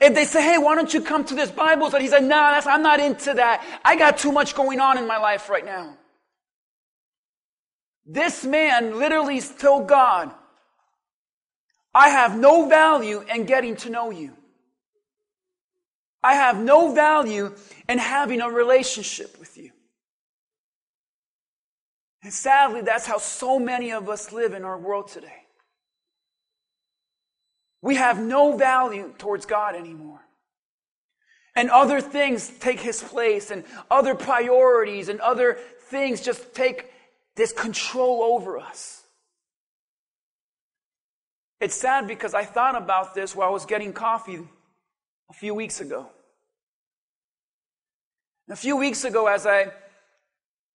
If 0.00 0.14
they 0.14 0.24
say, 0.24 0.42
hey, 0.42 0.56
why 0.56 0.74
don't 0.74 0.92
you 0.94 1.02
come 1.02 1.26
to 1.26 1.34
this 1.34 1.50
Bible 1.50 1.90
study? 1.90 2.04
He 2.04 2.10
said, 2.10 2.22
no, 2.22 2.28
nah, 2.28 2.62
I'm 2.64 2.82
not 2.82 2.98
into 2.98 3.34
that. 3.34 3.62
I 3.84 3.96
got 3.96 4.16
too 4.16 4.32
much 4.32 4.54
going 4.54 4.80
on 4.80 4.96
in 4.96 5.06
my 5.06 5.18
life 5.18 5.50
right 5.50 5.66
now. 5.66 5.98
This 8.06 8.44
man 8.44 8.98
literally 8.98 9.40
told 9.40 9.88
God, 9.88 10.30
I 11.94 12.08
have 12.08 12.36
no 12.38 12.68
value 12.68 13.24
in 13.32 13.44
getting 13.44 13.76
to 13.76 13.90
know 13.90 14.10
you. 14.10 14.32
I 16.22 16.34
have 16.34 16.58
no 16.58 16.92
value 16.92 17.54
in 17.88 17.98
having 17.98 18.40
a 18.40 18.48
relationship 18.48 19.38
with 19.38 19.56
you. 19.56 19.70
And 22.22 22.32
sadly, 22.32 22.80
that's 22.80 23.06
how 23.06 23.18
so 23.18 23.58
many 23.58 23.92
of 23.92 24.08
us 24.08 24.32
live 24.32 24.54
in 24.54 24.64
our 24.64 24.78
world 24.78 25.08
today. 25.08 25.42
We 27.82 27.96
have 27.96 28.18
no 28.18 28.56
value 28.56 29.12
towards 29.18 29.44
God 29.44 29.76
anymore. 29.76 30.22
And 31.54 31.70
other 31.70 32.00
things 32.00 32.48
take 32.48 32.80
his 32.80 33.02
place, 33.02 33.50
and 33.50 33.62
other 33.90 34.14
priorities 34.14 35.10
and 35.10 35.20
other 35.20 35.58
things 35.90 36.22
just 36.22 36.54
take 36.54 36.90
this 37.36 37.52
control 37.52 38.22
over 38.22 38.58
us. 38.58 39.02
It's 41.60 41.74
sad 41.74 42.06
because 42.06 42.34
I 42.34 42.44
thought 42.44 42.76
about 42.76 43.14
this 43.14 43.34
while 43.34 43.48
I 43.48 43.50
was 43.50 43.66
getting 43.66 43.92
coffee 43.92 44.40
a 45.30 45.32
few 45.32 45.54
weeks 45.54 45.80
ago. 45.80 46.06
A 48.50 48.56
few 48.56 48.76
weeks 48.76 49.04
ago, 49.04 49.26
as 49.26 49.46
I, 49.46 49.72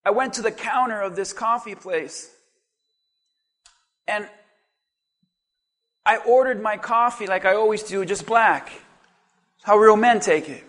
I 0.04 0.10
went 0.10 0.34
to 0.34 0.42
the 0.42 0.52
counter 0.52 1.02
of 1.02 1.16
this 1.16 1.34
coffee 1.34 1.76
place, 1.76 2.32
and 4.08 4.28
I 6.04 6.18
ordered 6.18 6.60
my 6.60 6.78
coffee 6.78 7.28
like 7.28 7.46
I 7.46 7.54
always 7.54 7.84
do, 7.84 8.04
just 8.04 8.26
black. 8.26 8.72
How 9.62 9.78
real 9.78 9.96
men 9.96 10.20
take 10.20 10.50
it. 10.50 10.64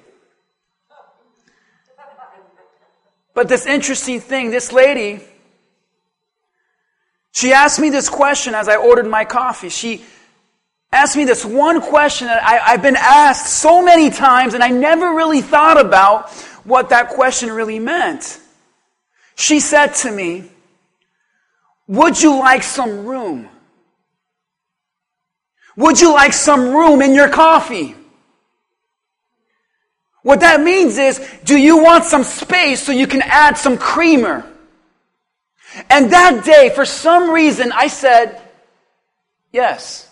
But 3.32 3.48
this 3.48 3.64
interesting 3.64 4.20
thing, 4.20 4.50
this 4.50 4.72
lady, 4.72 5.24
she 7.32 7.52
asked 7.52 7.78
me 7.78 7.90
this 7.90 8.08
question 8.08 8.54
as 8.54 8.68
I 8.68 8.76
ordered 8.76 9.06
my 9.06 9.24
coffee. 9.24 9.68
She 9.68 10.02
asked 10.92 11.16
me 11.16 11.24
this 11.24 11.44
one 11.44 11.80
question 11.80 12.26
that 12.26 12.42
I, 12.42 12.72
have 12.72 12.82
been 12.82 12.96
asked 12.96 13.46
so 13.46 13.82
many 13.82 14.10
times, 14.10 14.54
and 14.54 14.62
I 14.62 14.68
never 14.68 15.14
really 15.14 15.40
thought 15.40 15.80
about 15.80 16.30
what 16.64 16.88
that 16.90 17.10
question 17.10 17.50
really 17.50 17.78
meant. 17.78 18.40
She 19.36 19.60
said 19.60 19.94
to 19.96 20.10
me, 20.10 20.50
Would 21.86 22.20
you 22.20 22.38
like 22.38 22.62
some 22.62 23.06
room? 23.06 23.48
Would 25.76 26.00
you 26.00 26.12
like 26.12 26.32
some 26.32 26.74
room 26.74 27.00
in 27.00 27.14
your 27.14 27.28
coffee? 27.28 27.94
What 30.22 30.40
that 30.40 30.60
means 30.60 30.98
is, 30.98 31.26
do 31.44 31.56
you 31.56 31.82
want 31.82 32.04
some 32.04 32.24
space 32.24 32.82
so 32.82 32.92
you 32.92 33.06
can 33.06 33.22
add 33.22 33.56
some 33.56 33.78
creamer? 33.78 34.44
And 35.88 36.12
that 36.12 36.44
day, 36.44 36.70
for 36.74 36.84
some 36.84 37.30
reason, 37.30 37.72
I 37.72 37.86
said, 37.86 38.40
yes. 39.52 40.08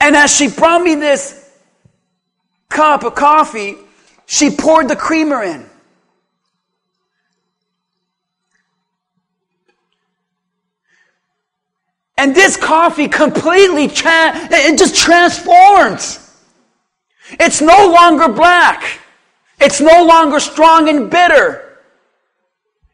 And 0.00 0.16
as 0.16 0.34
she 0.34 0.48
brought 0.48 0.82
me 0.82 0.94
this 0.94 1.50
cup 2.68 3.04
of 3.04 3.14
coffee, 3.14 3.76
she 4.26 4.50
poured 4.50 4.88
the 4.88 4.96
creamer 4.96 5.42
in. 5.42 5.68
And 12.16 12.34
this 12.34 12.56
coffee 12.56 13.08
completely, 13.08 13.88
tra- 13.88 14.32
it 14.34 14.78
just 14.78 14.96
transforms. 14.96 16.18
It's 17.32 17.60
no 17.60 17.90
longer 17.92 18.28
black. 18.28 19.00
It's 19.60 19.80
no 19.80 20.04
longer 20.04 20.40
strong 20.40 20.88
and 20.88 21.10
bitter. 21.10 21.71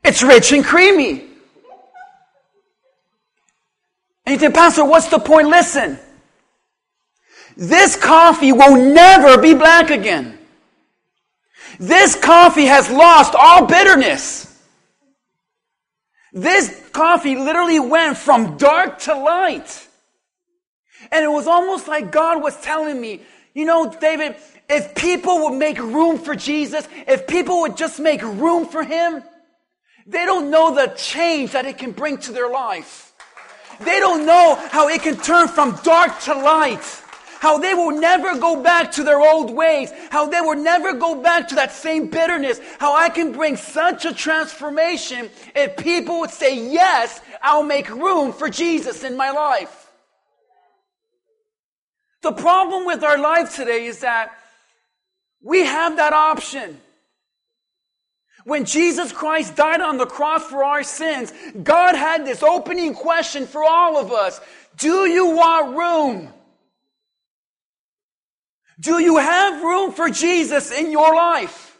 It's 0.05 0.23
rich 0.23 0.53
and 0.53 0.65
creamy. 0.65 1.25
And 4.25 4.35
you 4.35 4.39
think, 4.39 4.55
Pastor, 4.55 4.85
what's 4.85 5.09
the 5.09 5.19
point? 5.19 5.49
Listen. 5.49 5.99
This 7.57 7.97
coffee 7.97 8.53
will 8.53 8.77
never 8.77 9.41
be 9.41 9.55
black 9.55 9.91
again. 9.91 10.39
This 11.81 12.15
coffee 12.15 12.67
has 12.67 12.91
lost 12.91 13.35
all 13.35 13.67
bitterness. 13.67 14.45
This 16.33 16.89
coffee 16.93 17.37
literally 17.37 17.81
went 17.81 18.17
from 18.17 18.57
dark 18.59 19.01
to 19.01 19.15
light. 19.15 19.89
And 21.11 21.25
it 21.25 21.29
was 21.29 21.47
almost 21.47 21.89
like 21.89 22.13
God 22.13 22.43
was 22.43 22.57
telling 22.61 23.01
me, 23.01 23.23
you 23.55 23.65
know, 23.65 23.91
David, 23.91 24.37
if 24.69 24.95
people 24.95 25.45
would 25.45 25.59
make 25.59 25.79
room 25.79 26.19
for 26.19 26.35
Jesus, 26.35 26.87
if 27.07 27.27
people 27.27 27.63
would 27.63 27.77
just 27.77 27.99
make 27.99 28.23
room 28.23 28.67
for 28.67 28.85
Him, 28.85 29.23
they 30.09 30.25
don't 30.25 30.51
know 30.51 30.75
the 30.75 30.89
change 30.97 31.53
that 31.53 31.67
it 31.67 31.77
can 31.77 31.93
bring 31.93 32.17
to 32.19 32.33
their 32.33 32.51
life. 32.51 33.13
They 33.81 34.01
don't 34.01 34.25
know 34.27 34.57
how 34.71 34.89
it 34.89 35.03
can 35.03 35.17
turn 35.17 35.49
from 35.49 35.79
dark 35.85 36.19
to 36.21 36.35
light. 36.35 36.83
How 37.41 37.59
they 37.59 37.75
will 37.75 37.93
never 37.93 38.37
go 38.37 38.61
back 38.61 38.91
to 38.93 39.05
their 39.05 39.21
old 39.21 39.55
ways. 39.55 39.93
How 40.11 40.27
they 40.27 40.41
will 40.41 40.57
never 40.57 40.95
go 40.95 41.23
back 41.23 41.47
to 41.49 41.55
that 41.57 41.71
same 41.71 42.09
bitterness. 42.09 42.59
How 42.79 42.97
I 42.97 43.11
can 43.11 43.33
bring 43.33 43.57
such 43.57 44.07
a 44.07 44.13
transformation 44.13 45.31
if 45.55 45.77
people 45.77 46.21
would 46.21 46.31
say, 46.31 46.59
yes, 46.59 47.21
I'll 47.43 47.63
make 47.63 47.89
room 47.91 48.33
for 48.33 48.49
Jesus 48.49 49.05
in 49.05 49.17
my 49.17 49.31
life. 49.31 49.93
The 52.23 52.33
problem 52.33 52.87
with 52.87 53.05
our 53.05 53.19
life 53.19 53.55
today 53.55 53.87
is 53.87 54.01
that 54.01 54.33
we 55.41 55.65
have 55.65 55.97
that 55.99 56.13
option. 56.13 56.81
When 58.49 58.65
Jesus 58.65 59.13
Christ 59.13 59.57
died 59.57 59.83
on 59.83 59.99
the 59.99 60.07
cross 60.07 60.43
for 60.43 60.65
our 60.65 60.83
sins, 60.83 61.35
God 61.63 61.95
had 61.95 62.25
this 62.25 62.43
opening 62.43 62.95
question 62.95 63.47
for 63.47 63.63
all 63.63 63.99
of 63.99 64.11
us. 64.11 64.41
Do 64.79 65.05
you 65.05 65.37
want 65.37 65.77
room? 65.77 66.33
Do 68.81 69.01
you 69.01 69.19
have 69.19 69.63
room 69.63 69.93
for 69.93 70.09
Jesus 70.09 70.73
in 70.73 70.91
your 70.91 71.15
life? 71.15 71.77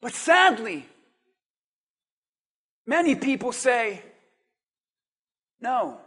But 0.00 0.12
sadly, 0.12 0.86
many 2.86 3.16
people 3.16 3.50
say, 3.50 4.00
no. 5.60 5.98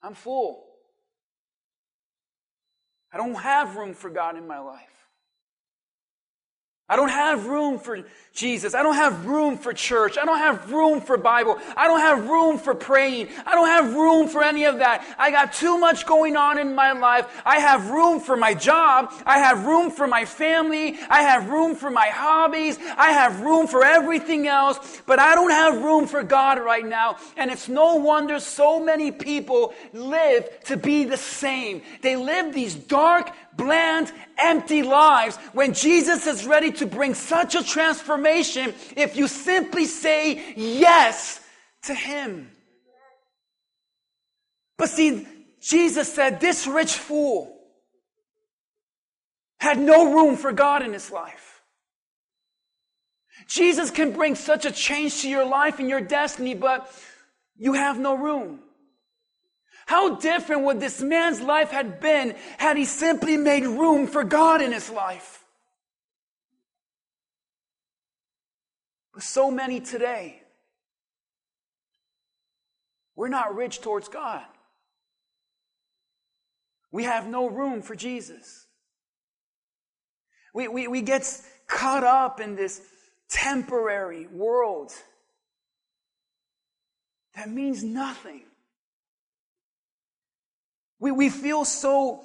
I'm 0.00 0.14
full. 0.14 0.64
I 3.12 3.16
don't 3.16 3.34
have 3.34 3.74
room 3.74 3.94
for 3.94 4.10
God 4.10 4.36
in 4.36 4.46
my 4.46 4.60
life. 4.60 4.95
I 6.88 6.94
don't 6.94 7.08
have 7.08 7.46
room 7.46 7.80
for 7.80 8.04
Jesus. 8.32 8.74
I 8.74 8.82
don't 8.84 8.94
have 8.94 9.26
room 9.26 9.58
for 9.58 9.72
church. 9.72 10.16
I 10.18 10.24
don't 10.24 10.38
have 10.38 10.70
room 10.70 11.00
for 11.00 11.16
Bible. 11.16 11.58
I 11.76 11.88
don't 11.88 12.00
have 12.00 12.28
room 12.28 12.58
for 12.58 12.74
praying. 12.74 13.28
I 13.44 13.56
don't 13.56 13.66
have 13.66 13.94
room 13.94 14.28
for 14.28 14.44
any 14.44 14.64
of 14.64 14.78
that. 14.78 15.04
I 15.18 15.32
got 15.32 15.52
too 15.52 15.78
much 15.78 16.06
going 16.06 16.36
on 16.36 16.58
in 16.58 16.76
my 16.76 16.92
life. 16.92 17.26
I 17.44 17.58
have 17.58 17.90
room 17.90 18.20
for 18.20 18.36
my 18.36 18.54
job. 18.54 19.12
I 19.24 19.38
have 19.38 19.64
room 19.64 19.90
for 19.90 20.06
my 20.06 20.26
family. 20.26 20.96
I 21.08 21.22
have 21.22 21.48
room 21.48 21.74
for 21.74 21.90
my 21.90 22.06
hobbies. 22.08 22.78
I 22.96 23.10
have 23.10 23.40
room 23.40 23.66
for 23.66 23.82
everything 23.82 24.46
else, 24.46 25.00
but 25.06 25.18
I 25.18 25.34
don't 25.34 25.50
have 25.50 25.82
room 25.82 26.06
for 26.06 26.22
God 26.22 26.60
right 26.60 26.86
now. 26.86 27.16
And 27.36 27.50
it's 27.50 27.68
no 27.68 27.96
wonder 27.96 28.38
so 28.38 28.78
many 28.78 29.10
people 29.10 29.74
live 29.92 30.48
to 30.64 30.76
be 30.76 31.04
the 31.04 31.16
same. 31.16 31.82
They 32.02 32.14
live 32.14 32.54
these 32.54 32.74
dark, 32.76 33.32
bland, 33.56 34.12
empty 34.38 34.82
lives 34.82 35.36
when 35.52 35.74
Jesus 35.74 36.26
is 36.26 36.46
ready 36.46 36.72
to 36.72 36.86
bring 36.86 37.14
such 37.14 37.54
a 37.54 37.64
transformation 37.64 38.74
if 38.96 39.16
you 39.16 39.28
simply 39.28 39.84
say 39.84 40.54
yes 40.56 41.40
to 41.82 41.94
Him. 41.94 42.50
But 44.78 44.90
see, 44.90 45.26
Jesus 45.60 46.12
said 46.12 46.40
this 46.40 46.66
rich 46.66 46.92
fool 46.92 47.56
had 49.58 49.78
no 49.78 50.12
room 50.12 50.36
for 50.36 50.52
God 50.52 50.82
in 50.82 50.92
his 50.92 51.10
life. 51.10 51.62
Jesus 53.48 53.90
can 53.90 54.12
bring 54.12 54.34
such 54.34 54.64
a 54.64 54.70
change 54.70 55.22
to 55.22 55.28
your 55.28 55.46
life 55.46 55.78
and 55.78 55.88
your 55.88 56.00
destiny, 56.00 56.54
but 56.54 56.92
you 57.56 57.72
have 57.72 57.98
no 57.98 58.14
room. 58.14 58.60
How 59.86 60.16
different 60.16 60.64
would 60.64 60.80
this 60.80 61.00
man's 61.00 61.40
life 61.40 61.70
had 61.70 62.00
been 62.00 62.34
had 62.58 62.76
he 62.76 62.84
simply 62.84 63.36
made 63.36 63.64
room 63.64 64.06
for 64.06 64.24
God 64.24 64.60
in 64.60 64.72
his 64.72 64.90
life? 64.90 65.44
But 69.14 69.22
so 69.22 69.50
many 69.50 69.80
today, 69.80 70.42
we're 73.14 73.28
not 73.28 73.54
rich 73.54 73.80
towards 73.80 74.08
God. 74.08 74.44
We 76.90 77.04
have 77.04 77.26
no 77.28 77.48
room 77.48 77.80
for 77.80 77.94
Jesus. 77.94 78.66
We, 80.52 80.66
we, 80.68 80.88
we 80.88 81.00
get 81.00 81.24
caught 81.68 82.04
up 82.04 82.40
in 82.40 82.56
this 82.56 82.82
temporary 83.28 84.26
world 84.26 84.92
that 87.36 87.50
means 87.50 87.84
nothing. 87.84 88.45
We, 90.98 91.12
we 91.12 91.28
feel 91.28 91.64
so 91.64 92.24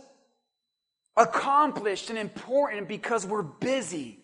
accomplished 1.17 2.09
and 2.09 2.17
important 2.17 2.87
because 2.87 3.25
we're 3.25 3.43
busy. 3.43 4.19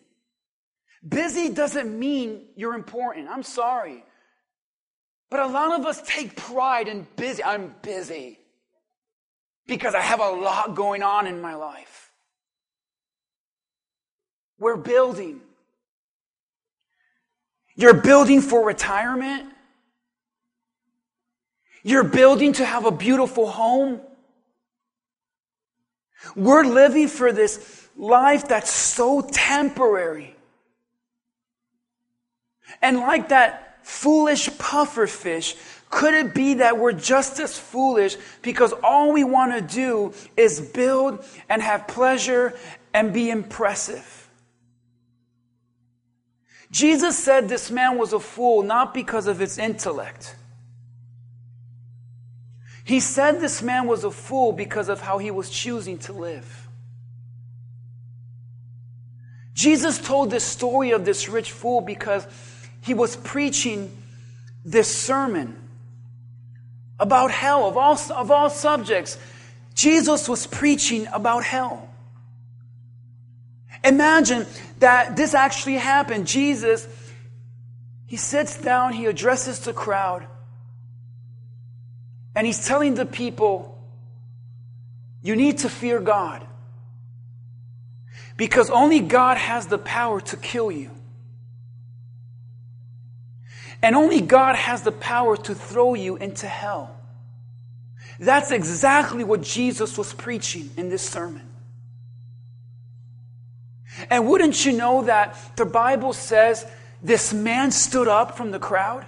Busy 1.06 1.50
doesn't 1.50 1.96
mean 1.96 2.46
you're 2.56 2.74
important. 2.74 3.28
I'm 3.28 3.42
sorry. 3.42 4.04
But 5.30 5.40
a 5.40 5.46
lot 5.46 5.78
of 5.78 5.86
us 5.86 6.00
take 6.02 6.36
pride 6.36 6.88
in 6.88 7.06
busy. 7.16 7.44
I'm 7.44 7.74
busy 7.82 8.38
because 9.66 9.94
I 9.94 10.00
have 10.00 10.20
a 10.20 10.30
lot 10.30 10.74
going 10.74 11.02
on 11.02 11.26
in 11.26 11.40
my 11.40 11.54
life. 11.54 12.10
We're 14.58 14.76
building. 14.76 15.40
You're 17.76 17.94
building 17.94 18.40
for 18.40 18.66
retirement. 18.66 19.52
You're 21.84 22.04
building 22.04 22.54
to 22.54 22.64
have 22.64 22.86
a 22.86 22.90
beautiful 22.90 23.46
home. 23.46 24.00
We're 26.34 26.64
living 26.64 27.08
for 27.08 27.32
this 27.32 27.88
life 27.96 28.48
that's 28.48 28.72
so 28.72 29.20
temporary. 29.20 30.34
And 32.82 32.98
like 32.98 33.30
that 33.30 33.86
foolish 33.86 34.56
puffer 34.58 35.06
fish, 35.06 35.56
could 35.90 36.14
it 36.14 36.34
be 36.34 36.54
that 36.54 36.78
we're 36.78 36.92
just 36.92 37.40
as 37.40 37.58
foolish 37.58 38.16
because 38.42 38.74
all 38.82 39.12
we 39.12 39.24
want 39.24 39.52
to 39.52 39.74
do 39.74 40.12
is 40.36 40.60
build 40.60 41.24
and 41.48 41.62
have 41.62 41.88
pleasure 41.88 42.58
and 42.92 43.12
be 43.12 43.30
impressive? 43.30 44.28
Jesus 46.70 47.16
said 47.18 47.48
this 47.48 47.70
man 47.70 47.96
was 47.96 48.12
a 48.12 48.20
fool 48.20 48.62
not 48.62 48.92
because 48.92 49.26
of 49.26 49.38
his 49.38 49.56
intellect. 49.56 50.36
He 52.88 53.00
said 53.00 53.42
this 53.42 53.60
man 53.60 53.86
was 53.86 54.02
a 54.02 54.10
fool 54.10 54.52
because 54.52 54.88
of 54.88 54.98
how 54.98 55.18
he 55.18 55.30
was 55.30 55.50
choosing 55.50 55.98
to 55.98 56.14
live. 56.14 56.68
Jesus 59.52 59.98
told 59.98 60.30
this 60.30 60.42
story 60.42 60.92
of 60.92 61.04
this 61.04 61.28
rich 61.28 61.52
fool 61.52 61.82
because 61.82 62.26
he 62.80 62.94
was 62.94 63.14
preaching 63.14 63.94
this 64.64 64.88
sermon 64.88 65.54
about 66.98 67.30
hell, 67.30 67.68
of 67.68 67.76
all, 67.76 67.98
of 68.16 68.30
all 68.30 68.48
subjects. 68.48 69.18
Jesus 69.74 70.26
was 70.26 70.46
preaching 70.46 71.06
about 71.12 71.44
hell. 71.44 71.90
Imagine 73.84 74.46
that 74.78 75.14
this 75.14 75.34
actually 75.34 75.76
happened. 75.76 76.26
Jesus, 76.26 76.88
he 78.06 78.16
sits 78.16 78.56
down, 78.56 78.94
he 78.94 79.04
addresses 79.04 79.60
the 79.60 79.74
crowd, 79.74 80.26
and 82.38 82.46
he's 82.46 82.64
telling 82.64 82.94
the 82.94 83.04
people, 83.04 83.76
You 85.24 85.34
need 85.34 85.58
to 85.58 85.68
fear 85.68 85.98
God. 85.98 86.46
Because 88.36 88.70
only 88.70 89.00
God 89.00 89.36
has 89.36 89.66
the 89.66 89.76
power 89.76 90.20
to 90.20 90.36
kill 90.36 90.70
you. 90.70 90.92
And 93.82 93.96
only 93.96 94.20
God 94.20 94.54
has 94.54 94.82
the 94.82 94.92
power 94.92 95.36
to 95.36 95.52
throw 95.52 95.94
you 95.94 96.14
into 96.14 96.46
hell. 96.46 96.94
That's 98.20 98.52
exactly 98.52 99.24
what 99.24 99.42
Jesus 99.42 99.98
was 99.98 100.12
preaching 100.12 100.70
in 100.76 100.90
this 100.90 101.02
sermon. 101.02 101.42
And 104.10 104.28
wouldn't 104.28 104.64
you 104.64 104.70
know 104.70 105.02
that 105.02 105.36
the 105.56 105.66
Bible 105.66 106.12
says 106.12 106.64
this 107.02 107.34
man 107.34 107.72
stood 107.72 108.06
up 108.06 108.36
from 108.36 108.52
the 108.52 108.60
crowd? 108.60 109.06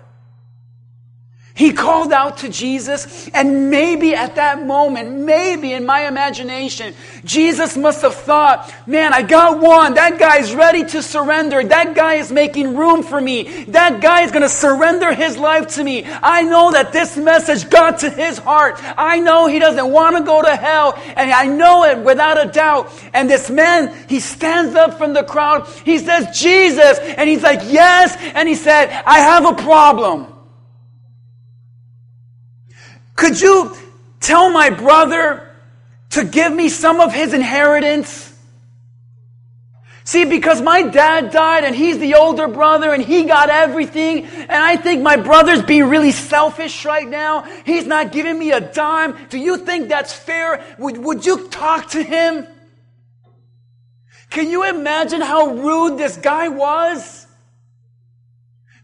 He 1.60 1.74
called 1.74 2.10
out 2.10 2.38
to 2.38 2.48
Jesus, 2.48 3.28
and 3.34 3.68
maybe 3.68 4.14
at 4.14 4.36
that 4.36 4.64
moment, 4.66 5.10
maybe 5.12 5.74
in 5.74 5.84
my 5.84 6.08
imagination, 6.08 6.94
Jesus 7.22 7.76
must 7.76 8.00
have 8.00 8.14
thought, 8.14 8.72
man, 8.86 9.12
I 9.12 9.20
got 9.20 9.60
one. 9.60 9.92
That 9.92 10.18
guy 10.18 10.38
is 10.38 10.54
ready 10.54 10.84
to 10.84 11.02
surrender. 11.02 11.62
That 11.62 11.94
guy 11.94 12.14
is 12.14 12.32
making 12.32 12.78
room 12.78 13.02
for 13.02 13.20
me. 13.20 13.64
That 13.64 14.00
guy 14.00 14.22
is 14.22 14.30
going 14.30 14.40
to 14.40 14.48
surrender 14.48 15.12
his 15.12 15.36
life 15.36 15.66
to 15.74 15.84
me. 15.84 16.06
I 16.06 16.44
know 16.44 16.72
that 16.72 16.94
this 16.94 17.18
message 17.18 17.68
got 17.68 17.98
to 17.98 18.08
his 18.08 18.38
heart. 18.38 18.76
I 18.96 19.20
know 19.20 19.46
he 19.46 19.58
doesn't 19.58 19.92
want 19.92 20.16
to 20.16 20.22
go 20.22 20.40
to 20.40 20.56
hell, 20.56 20.98
and 21.14 21.30
I 21.30 21.44
know 21.44 21.84
it 21.84 21.98
without 21.98 22.42
a 22.42 22.50
doubt. 22.50 22.90
And 23.12 23.28
this 23.28 23.50
man, 23.50 23.94
he 24.08 24.20
stands 24.20 24.74
up 24.74 24.96
from 24.96 25.12
the 25.12 25.24
crowd. 25.24 25.68
He 25.84 25.98
says, 25.98 26.40
Jesus. 26.40 26.98
And 26.98 27.28
he's 27.28 27.42
like, 27.42 27.60
yes. 27.64 28.16
And 28.34 28.48
he 28.48 28.54
said, 28.54 28.88
I 29.04 29.18
have 29.18 29.44
a 29.44 29.62
problem. 29.62 30.39
Could 33.16 33.40
you 33.40 33.76
tell 34.20 34.50
my 34.50 34.70
brother 34.70 35.54
to 36.10 36.24
give 36.24 36.52
me 36.52 36.68
some 36.68 37.00
of 37.00 37.12
his 37.12 37.32
inheritance? 37.32 38.30
See, 40.04 40.24
because 40.24 40.60
my 40.60 40.82
dad 40.82 41.30
died 41.30 41.62
and 41.62 41.76
he's 41.76 41.98
the 41.98 42.14
older 42.14 42.48
brother 42.48 42.92
and 42.92 43.00
he 43.00 43.24
got 43.24 43.48
everything, 43.48 44.24
and 44.24 44.50
I 44.50 44.76
think 44.76 45.02
my 45.02 45.16
brother's 45.16 45.62
being 45.62 45.88
really 45.88 46.10
selfish 46.10 46.84
right 46.84 47.06
now. 47.06 47.42
He's 47.64 47.86
not 47.86 48.10
giving 48.10 48.36
me 48.36 48.50
a 48.50 48.60
dime. 48.60 49.16
Do 49.28 49.38
you 49.38 49.58
think 49.58 49.88
that's 49.88 50.12
fair? 50.12 50.64
Would, 50.78 50.98
would 50.98 51.24
you 51.24 51.48
talk 51.48 51.90
to 51.90 52.02
him? 52.02 52.46
Can 54.30 54.48
you 54.48 54.68
imagine 54.68 55.20
how 55.20 55.54
rude 55.54 55.98
this 55.98 56.16
guy 56.16 56.48
was? 56.48 57.19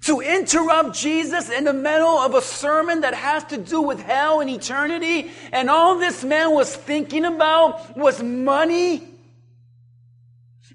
To 0.06 0.20
interrupt 0.20 0.96
Jesus 0.96 1.50
in 1.50 1.64
the 1.64 1.72
middle 1.72 2.18
of 2.18 2.34
a 2.34 2.40
sermon 2.40 3.00
that 3.00 3.12
has 3.14 3.42
to 3.44 3.56
do 3.56 3.82
with 3.82 4.00
hell 4.00 4.40
and 4.40 4.48
eternity, 4.48 5.30
and 5.52 5.68
all 5.68 5.98
this 5.98 6.22
man 6.22 6.52
was 6.52 6.74
thinking 6.74 7.24
about 7.24 7.96
was 7.96 8.22
money. 8.22 9.02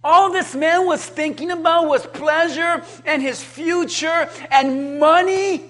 All 0.04 0.32
this 0.32 0.54
man 0.54 0.86
was 0.86 1.06
thinking 1.06 1.50
about 1.50 1.88
was 1.88 2.06
pleasure 2.06 2.84
and 3.06 3.22
his 3.22 3.42
future 3.42 4.30
and 4.50 5.00
money. 5.00 5.64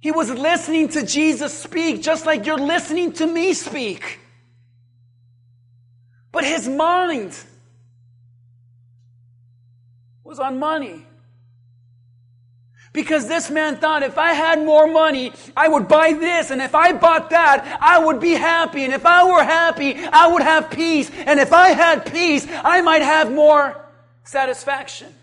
He 0.00 0.12
was 0.12 0.30
listening 0.30 0.88
to 0.90 1.06
Jesus 1.06 1.52
speak 1.52 2.02
just 2.02 2.26
like 2.26 2.44
you're 2.44 2.58
listening 2.58 3.12
to 3.14 3.26
me 3.26 3.54
speak. 3.54 4.20
But 6.32 6.44
his 6.44 6.68
mind 6.68 7.34
was 10.26 10.38
on 10.38 10.58
money. 10.58 11.06
Because 12.92 13.28
this 13.28 13.50
man 13.50 13.76
thought 13.76 14.02
if 14.02 14.16
I 14.16 14.32
had 14.32 14.64
more 14.64 14.86
money, 14.86 15.32
I 15.56 15.68
would 15.68 15.86
buy 15.86 16.14
this. 16.14 16.50
And 16.50 16.62
if 16.62 16.74
I 16.74 16.94
bought 16.94 17.30
that, 17.30 17.78
I 17.80 18.02
would 18.02 18.20
be 18.20 18.32
happy. 18.32 18.84
And 18.84 18.92
if 18.92 19.04
I 19.04 19.24
were 19.24 19.44
happy, 19.44 19.94
I 19.96 20.28
would 20.28 20.42
have 20.42 20.70
peace. 20.70 21.10
And 21.10 21.38
if 21.38 21.52
I 21.52 21.68
had 21.68 22.10
peace, 22.10 22.46
I 22.48 22.80
might 22.80 23.02
have 23.02 23.30
more 23.30 23.76
satisfaction. 24.24 25.14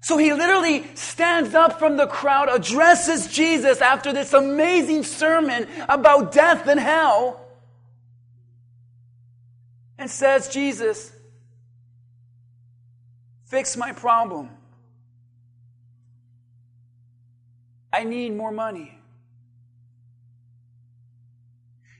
So 0.00 0.16
he 0.16 0.32
literally 0.32 0.86
stands 0.94 1.52
up 1.52 1.80
from 1.80 1.96
the 1.96 2.06
crowd, 2.06 2.48
addresses 2.48 3.26
Jesus 3.26 3.80
after 3.80 4.12
this 4.12 4.32
amazing 4.32 5.02
sermon 5.02 5.66
about 5.88 6.30
death 6.30 6.68
and 6.68 6.78
hell, 6.78 7.40
and 9.98 10.08
says, 10.08 10.48
Jesus, 10.48 11.10
Fix 13.46 13.76
my 13.76 13.92
problem. 13.92 14.50
I 17.92 18.04
need 18.04 18.36
more 18.36 18.50
money. 18.50 18.98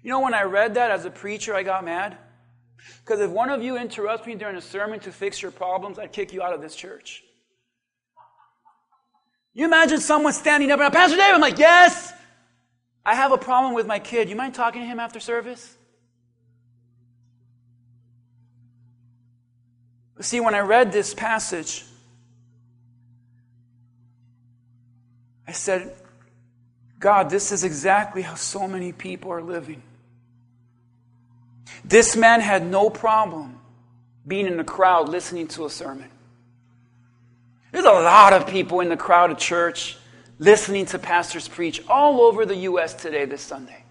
You 0.03 0.11
know, 0.11 0.21
when 0.21 0.35
I 0.35 0.43
read 0.43 0.75
that 0.75 0.91
as 0.91 1.05
a 1.05 1.11
preacher, 1.11 1.55
I 1.55 1.63
got 1.63 1.85
mad. 1.85 2.17
Because 3.05 3.21
if 3.21 3.31
one 3.31 3.51
of 3.51 3.63
you 3.63 3.77
interrupts 3.77 4.27
me 4.27 4.35
during 4.35 4.57
a 4.57 4.61
sermon 4.61 5.01
to 5.01 5.13
fix 5.13 5.41
your 5.41 5.51
problems, 5.51 5.99
I'd 5.99 6.13
kick 6.13 6.33
you 6.33 6.43
out 6.43 6.53
of 6.53 6.61
this 6.61 6.77
church. 6.77 7.25
You 9.55 9.65
imagine 9.65 10.01
someone 10.01 10.33
standing 10.33 10.71
up 10.71 10.81
and 10.81 10.93
Pastor 10.93 11.17
David, 11.17 11.35
I'm 11.35 11.41
like, 11.41 11.59
yes, 11.59 12.13
I 13.05 13.15
have 13.15 13.33
a 13.33 13.39
problem 13.39 13.73
with 13.73 13.87
my 13.87 13.99
kid. 13.99 14.29
You 14.29 14.37
mind 14.37 14.55
talking 14.55 14.83
to 14.83 14.87
him 14.87 15.01
after 15.01 15.19
service? 15.19 15.77
See, 20.21 20.41
when 20.41 20.55
I 20.55 20.61
read 20.61 20.93
this 20.93 21.13
passage, 21.15 21.85
I 25.47 25.53
said, 25.53 25.95
God, 26.99 27.29
this 27.31 27.53
is 27.53 27.65
exactly 27.65 28.23
how 28.23 28.35
so 28.35 28.67
many 28.67 28.93
people 28.93 29.31
are 29.31 29.43
living. 29.43 29.83
This 31.85 32.17
man 32.17 32.41
had 32.41 32.67
no 32.67 32.91
problem 32.91 33.61
being 34.27 34.47
in 34.47 34.57
the 34.57 34.65
crowd 34.65 35.09
listening 35.09 35.49
to 35.49 35.67
a 35.67 35.71
sermon. 35.71 36.09
There's 37.73 37.85
a 37.85 37.91
lot 37.91 38.33
of 38.33 38.47
people 38.47 38.81
in 38.81 38.89
the 38.89 38.97
crowd 38.97 39.31
of 39.31 39.39
church 39.39 39.99
listening 40.39 40.87
to 40.87 40.99
pastors 40.99 41.47
preach 41.47 41.83
all 41.89 42.23
over 42.23 42.47
the 42.47 42.57
U.S. 42.57 42.95
today, 42.95 43.25
this 43.25 43.43
Sunday. 43.43 43.85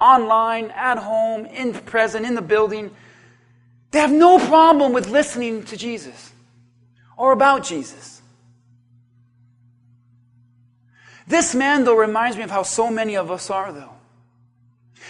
Online, 0.00 0.70
at 0.70 0.98
home, 0.98 1.46
in 1.46 1.72
present, 1.72 2.24
in 2.24 2.34
the 2.34 2.42
building. 2.42 2.90
They 3.90 3.98
have 3.98 4.12
no 4.12 4.38
problem 4.38 4.92
with 4.92 5.08
listening 5.08 5.64
to 5.64 5.76
Jesus 5.76 6.32
or 7.16 7.32
about 7.32 7.64
Jesus. 7.64 8.22
This 11.26 11.54
man, 11.54 11.84
though, 11.84 11.96
reminds 11.96 12.36
me 12.36 12.42
of 12.42 12.50
how 12.50 12.62
so 12.62 12.90
many 12.90 13.16
of 13.16 13.30
us 13.30 13.50
are, 13.50 13.72
though. 13.72 13.92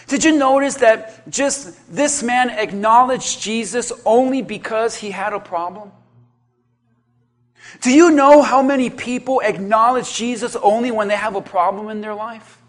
Did 0.07 0.25
you 0.25 0.37
notice 0.37 0.77
that 0.77 1.29
just 1.31 1.95
this 1.95 2.23
man 2.23 2.51
acknowledged 2.51 3.41
Jesus 3.41 3.93
only 4.05 4.43
because 4.43 4.97
he 4.97 5.11
had 5.11 5.33
a 5.33 5.41
problem? 5.41 5.93
Do 7.81 7.91
you 7.91 8.11
know 8.11 8.43
how 8.43 8.63
many 8.63 8.91
people 8.91 9.41
acknowledge 9.41 10.13
Jesus 10.13 10.57
only 10.57 10.91
when 10.91 11.09
they 11.09 11.17
have 11.17 11.37
a 11.37 11.41
problem 11.41 11.89
in 11.89 12.01
their 12.01 12.15
life? 12.15 12.60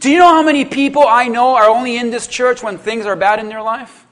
Do 0.00 0.10
you 0.10 0.18
know 0.18 0.28
how 0.28 0.42
many 0.42 0.64
people 0.64 1.04
I 1.06 1.28
know 1.28 1.54
are 1.56 1.68
only 1.68 1.98
in 1.98 2.10
this 2.10 2.26
church 2.26 2.62
when 2.62 2.78
things 2.78 3.04
are 3.04 3.16
bad 3.16 3.38
in 3.38 3.48
their 3.48 3.62
life? 3.62 4.06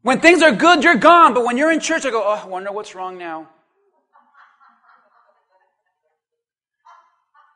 When 0.00 0.18
things 0.18 0.42
are 0.42 0.52
good, 0.52 0.82
you're 0.82 0.94
gone. 0.96 1.34
But 1.34 1.44
when 1.44 1.58
you're 1.58 1.70
in 1.70 1.80
church, 1.80 2.06
I 2.06 2.10
go, 2.10 2.22
oh, 2.24 2.40
I 2.42 2.46
wonder 2.46 2.72
what's 2.72 2.94
wrong 2.94 3.18
now. 3.18 3.50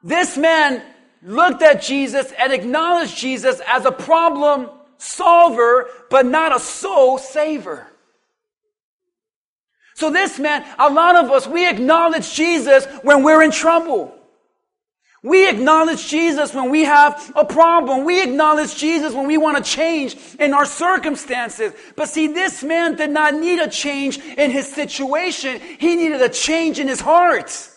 This 0.03 0.37
man 0.37 0.83
looked 1.23 1.63
at 1.63 1.81
Jesus 1.81 2.33
and 2.39 2.53
acknowledged 2.53 3.17
Jesus 3.17 3.63
as 3.67 3.87
a 3.87 3.93
problem 3.93 4.69
solver, 4.99 5.89
but 6.11 6.27
not 6.27 6.55
a 6.55 6.61
soul 6.61 7.17
saver. 7.17 7.87
So 9.95 10.11
this 10.11 10.39
man, 10.39 10.67
a 10.79 10.91
lot 10.91 11.17
of 11.17 11.31
us, 11.31 11.47
we 11.47 11.67
acknowledge 11.67 12.35
Jesus 12.35 12.85
when 13.03 13.23
we're 13.23 13.43
in 13.43 13.53
trouble. 13.53 14.20
We 15.23 15.49
acknowledge 15.51 16.09
Jesus 16.09 16.55
when 16.55 16.71
we 16.71 16.85
have 16.85 17.31
a 17.37 17.45
problem. 17.45 18.05
We 18.05 18.23
acknowledge 18.23 18.77
Jesus 18.77 19.13
when 19.13 19.27
we 19.27 19.37
want 19.37 19.63
to 19.63 19.71
change 19.71 20.17
in 20.39 20.55
our 20.55 20.65
circumstances. 20.65 21.75
But 21.95 22.09
see, 22.09 22.29
this 22.29 22.63
man 22.63 22.97
did 22.97 23.11
not 23.11 23.35
need 23.35 23.59
a 23.59 23.69
change 23.69 24.19
in 24.19 24.51
his 24.51 24.73
situation. 24.73 25.61
He 25.79 25.95
needed 25.95 26.23
a 26.23 26.31
change 26.31 26.79
in 26.79 26.89
his 26.89 27.01
heart. 27.01 27.69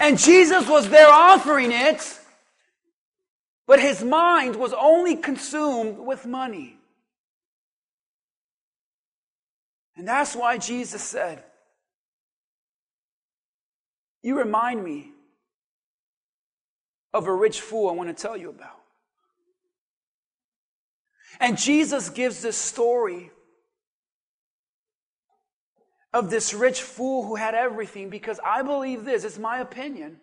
And 0.00 0.18
Jesus 0.18 0.68
was 0.68 0.90
there 0.90 1.08
offering 1.08 1.72
it. 1.72 2.18
But 3.66 3.80
his 3.80 4.04
mind 4.04 4.56
was 4.56 4.74
only 4.74 5.16
consumed 5.16 5.98
with 5.98 6.26
money. 6.26 6.76
And 9.96 10.06
that's 10.06 10.36
why 10.36 10.58
Jesus 10.58 11.02
said, 11.02 11.42
You 14.22 14.38
remind 14.38 14.84
me 14.84 15.12
of 17.12 17.26
a 17.26 17.34
rich 17.34 17.60
fool 17.60 17.88
I 17.88 17.92
want 17.92 18.14
to 18.14 18.22
tell 18.22 18.36
you 18.36 18.50
about. 18.50 18.78
And 21.40 21.56
Jesus 21.56 22.10
gives 22.10 22.42
this 22.42 22.56
story 22.56 23.30
of 26.12 26.30
this 26.30 26.54
rich 26.54 26.80
fool 26.80 27.24
who 27.24 27.36
had 27.36 27.54
everything 27.54 28.08
because 28.08 28.40
I 28.44 28.62
believe 28.62 29.04
this, 29.04 29.24
it's 29.24 29.38
my 29.38 29.58
opinion. 29.58 30.18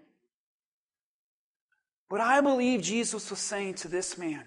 But 2.10 2.22
I 2.22 2.42
believe 2.42 2.82
Jesus 2.82 3.30
was 3.30 3.40
saying 3.40 3.76
to 3.76 3.88
this 3.88 4.18
man, 4.18 4.46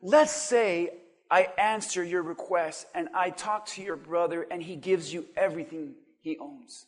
let's 0.00 0.32
say 0.32 0.90
I 1.30 1.48
answer 1.58 2.02
your 2.02 2.22
request 2.22 2.86
and 2.94 3.08
I 3.14 3.30
talk 3.30 3.66
to 3.66 3.82
your 3.82 3.96
brother 3.96 4.46
and 4.50 4.62
he 4.62 4.76
gives 4.76 5.12
you 5.12 5.26
everything 5.36 5.94
he 6.20 6.38
owns. 6.38 6.86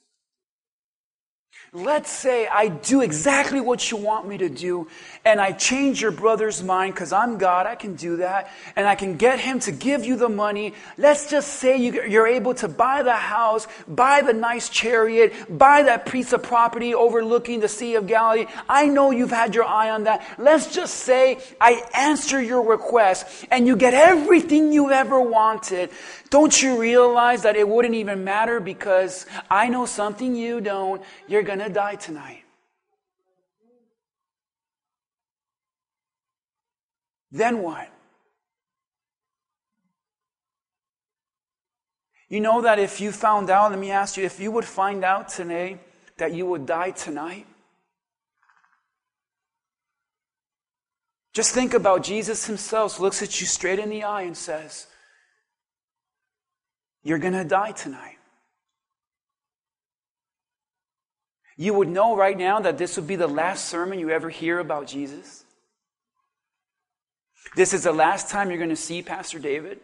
Let's 1.75 2.11
say 2.11 2.47
I 2.47 2.69
do 2.69 3.03
exactly 3.03 3.61
what 3.61 3.91
you 3.91 3.99
want 3.99 4.27
me 4.27 4.39
to 4.39 4.49
do, 4.49 4.89
and 5.23 5.39
I 5.39 5.53
change 5.53 6.01
your 6.01 6.13
brother's 6.13 6.63
mind 6.63 6.95
because 6.95 7.13
I'm 7.13 7.37
God, 7.37 7.67
I 7.67 7.75
can 7.75 7.95
do 7.95 8.17
that, 8.17 8.51
and 8.75 8.87
I 8.87 8.95
can 8.95 9.19
get 9.19 9.39
him 9.39 9.61
to 9.61 9.73
give 9.73 10.03
you 10.03 10.17
the 10.17 10.31
money. 10.31 10.73
Let's 10.97 11.29
just 11.29 11.57
say 11.57 11.77
you're 11.77 12.27
able 12.27 12.55
to 12.55 12.69
buy 12.69 13.03
the 13.03 13.13
house, 13.13 13.69
buy 13.87 14.23
the 14.23 14.33
nice 14.33 14.71
chariot, 14.71 15.35
buy 15.59 15.83
that 15.83 16.07
piece 16.07 16.33
of 16.33 16.43
property 16.43 16.95
overlooking 16.95 17.61
the 17.61 17.69
Sea 17.69 17.97
of 17.97 18.07
Galilee. 18.07 18.47
I 18.67 18.87
know 18.87 19.11
you've 19.11 19.31
had 19.31 19.55
your 19.55 19.65
eye 19.65 19.91
on 19.91 20.05
that. 20.05 20.27
Let's 20.39 20.75
just 20.75 20.95
say 20.95 21.39
I 21.61 21.83
answer 21.95 22.41
your 22.41 22.63
request, 22.63 23.45
and 23.51 23.67
you 23.67 23.77
get 23.77 23.93
everything 23.93 24.73
you 24.73 24.91
ever 24.91 25.21
wanted. 25.21 25.91
Don't 26.31 26.63
you 26.63 26.79
realize 26.79 27.43
that 27.43 27.57
it 27.57 27.67
wouldn't 27.67 27.95
even 27.95 28.25
matter 28.25 28.61
because 28.61 29.27
I 29.51 29.69
know 29.69 29.87
something 29.87 30.37
you 30.37 30.61
don't? 30.61 31.03
You're 31.27 31.43
going 31.43 31.61
to 31.61 31.71
die 31.71 31.95
tonight. 31.95 32.45
Then 37.31 37.63
what? 37.63 37.89
You 42.29 42.41
know 42.41 42.61
that 42.61 42.79
if 42.79 43.01
you 43.01 43.11
found 43.11 43.49
out, 43.49 43.71
let 43.71 43.81
me 43.81 43.91
ask 43.91 44.17
you, 44.17 44.25
if 44.25 44.39
you 44.39 44.51
would 44.51 44.65
find 44.65 45.03
out 45.03 45.31
today 45.31 45.79
that 46.19 46.35
you 46.35 46.45
would 46.47 46.67
die 46.67 46.91
tonight, 46.91 47.47
just 51.33 51.55
think 51.55 51.73
about 51.73 52.03
Jesus 52.03 52.47
himself 52.47 53.01
looks 53.01 53.23
at 53.23 53.41
you 53.41 53.47
straight 53.47 53.79
in 53.79 53.89
the 53.89 54.05
eye 54.05 54.23
and 54.23 54.37
says, 54.37 54.89
You're 57.03 57.19
going 57.19 57.35
to 57.35 57.45
die 57.45 57.73
tonight. 57.73 58.19
you 61.59 61.75
would 61.75 61.89
know 61.89 62.17
right 62.17 62.39
now 62.39 62.61
that 62.61 62.79
this 62.79 62.97
would 62.97 63.09
be 63.09 63.17
the 63.17 63.27
last 63.27 63.65
sermon 63.65 63.99
you 63.99 64.11
ever 64.11 64.31
hear 64.31 64.61
about 64.61 64.87
Jesus. 64.87 65.45
This 67.57 67.75
is 67.75 67.83
the 67.83 67.93
last 67.93 68.31
time 68.31 68.49
you're 68.49 68.59
going 68.59 68.71
to 68.71 68.77
see 68.77 69.03
Pastor 69.03 69.41
David. 69.41 69.81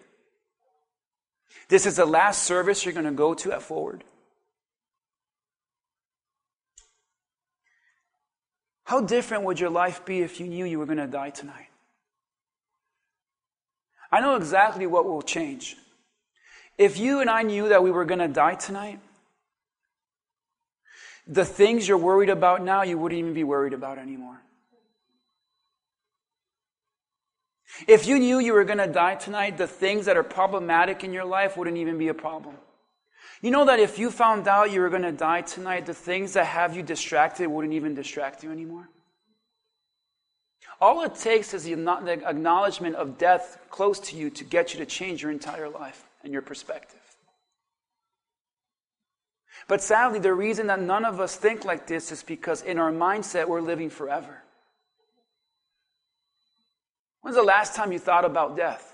This 1.68 1.84
is 1.84 1.96
the 1.96 2.06
last 2.06 2.44
service 2.44 2.84
you're 2.84 2.94
going 2.94 3.06
to 3.06 3.10
go 3.10 3.34
to 3.34 3.52
at 3.52 3.62
Forward. 3.62 4.04
How 8.84 9.00
different 9.00 9.42
would 9.42 9.58
your 9.58 9.70
life 9.70 10.04
be 10.04 10.20
if 10.20 10.38
you 10.38 10.46
knew 10.46 10.64
you 10.64 10.78
were 10.78 10.86
going 10.86 10.98
to 10.98 11.08
die 11.08 11.30
tonight? 11.30 11.70
I 14.12 14.20
know 14.20 14.36
exactly 14.36 14.86
what 14.86 15.06
will 15.06 15.22
change. 15.22 15.76
If 16.76 16.98
you 16.98 17.20
and 17.20 17.30
I 17.30 17.42
knew 17.42 17.68
that 17.68 17.82
we 17.82 17.90
were 17.90 18.04
going 18.04 18.20
to 18.20 18.28
die 18.28 18.54
tonight, 18.54 18.98
the 21.26 21.44
things 21.44 21.86
you're 21.86 21.98
worried 21.98 22.30
about 22.30 22.62
now, 22.62 22.82
you 22.82 22.98
wouldn't 22.98 23.18
even 23.18 23.32
be 23.32 23.44
worried 23.44 23.72
about 23.72 23.98
anymore. 23.98 24.40
If 27.88 28.06
you 28.06 28.18
knew 28.18 28.38
you 28.38 28.52
were 28.52 28.64
going 28.64 28.78
to 28.78 28.86
die 28.86 29.14
tonight, 29.14 29.56
the 29.56 29.66
things 29.66 30.06
that 30.06 30.16
are 30.16 30.22
problematic 30.22 31.02
in 31.02 31.12
your 31.12 31.24
life 31.24 31.56
wouldn't 31.56 31.76
even 31.76 31.98
be 31.98 32.08
a 32.08 32.14
problem. 32.14 32.56
You 33.40 33.50
know 33.50 33.64
that 33.64 33.80
if 33.80 33.98
you 33.98 34.10
found 34.10 34.46
out 34.48 34.70
you 34.70 34.80
were 34.80 34.90
going 34.90 35.02
to 35.02 35.12
die 35.12 35.42
tonight, 35.42 35.86
the 35.86 35.94
things 35.94 36.34
that 36.34 36.46
have 36.46 36.76
you 36.76 36.82
distracted 36.82 37.48
wouldn't 37.48 37.74
even 37.74 37.94
distract 37.94 38.42
you 38.42 38.52
anymore? 38.52 38.88
All 40.80 41.02
it 41.02 41.14
takes 41.14 41.54
is 41.54 41.64
the 41.64 41.72
acknowledgement 41.72 42.96
of 42.96 43.18
death 43.18 43.58
close 43.70 43.98
to 44.00 44.16
you 44.16 44.30
to 44.30 44.44
get 44.44 44.72
you 44.72 44.80
to 44.80 44.86
change 44.86 45.22
your 45.22 45.30
entire 45.30 45.68
life 45.68 46.04
and 46.24 46.32
your 46.32 46.42
perspective. 46.42 46.98
But 49.68 49.82
sadly, 49.82 50.18
the 50.18 50.34
reason 50.34 50.66
that 50.66 50.80
none 50.80 51.04
of 51.04 51.20
us 51.20 51.36
think 51.36 51.64
like 51.64 51.86
this 51.86 52.10
is 52.12 52.22
because 52.22 52.62
in 52.62 52.78
our 52.78 52.92
mindset, 52.92 53.48
we're 53.48 53.60
living 53.60 53.90
forever. 53.90 54.42
When's 57.22 57.36
the 57.36 57.42
last 57.42 57.74
time 57.74 57.92
you 57.92 57.98
thought 57.98 58.24
about 58.24 58.56
death? 58.56 58.90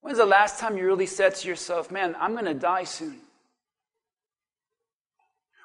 When's 0.00 0.18
the 0.18 0.26
last 0.26 0.58
time 0.58 0.76
you 0.78 0.86
really 0.86 1.06
said 1.06 1.34
to 1.36 1.48
yourself, 1.48 1.90
man, 1.90 2.16
I'm 2.18 2.32
going 2.32 2.46
to 2.46 2.54
die 2.54 2.84
soon? 2.84 3.18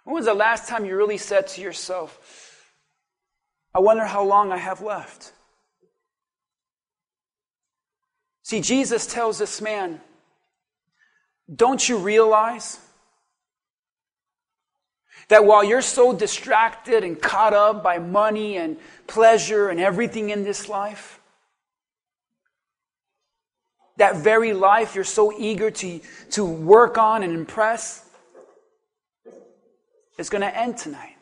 When 0.04 0.16
was 0.16 0.26
the 0.26 0.34
last 0.34 0.68
time 0.68 0.86
you 0.86 0.96
really 0.96 1.18
said 1.18 1.48
to 1.50 1.62
yourself, 1.62 2.72
I 3.74 3.80
wonder 3.80 4.06
how 4.06 4.24
long 4.24 4.52
I 4.52 4.58
have 4.58 4.82
left? 4.82 5.32
See, 8.48 8.62
Jesus 8.62 9.06
tells 9.06 9.40
this 9.40 9.62
man, 9.62 10.00
don't 11.54 11.90
you 11.90 11.98
realize 11.98 12.80
that 15.28 15.44
while 15.44 15.66
you're 15.66 15.82
so 15.82 16.14
distracted 16.14 17.04
and 17.04 17.22
caught 17.22 17.54
up 17.54 17.84
by 17.84 18.00
money 18.00 18.56
and 18.56 18.78
pleasure 19.06 19.68
and 19.68 19.82
everything 19.82 20.30
in 20.30 20.46
this 20.46 20.70
life, 20.70 21.20
that 23.98 24.16
very 24.16 24.54
life 24.54 24.96
you're 24.96 25.04
so 25.04 25.38
eager 25.38 25.70
to, 25.70 26.00
to 26.30 26.46
work 26.46 26.98
on 26.98 27.24
and 27.24 27.34
impress 27.34 28.10
is 30.18 30.30
going 30.30 30.42
to 30.42 30.58
end 30.58 30.78
tonight. 30.78 31.18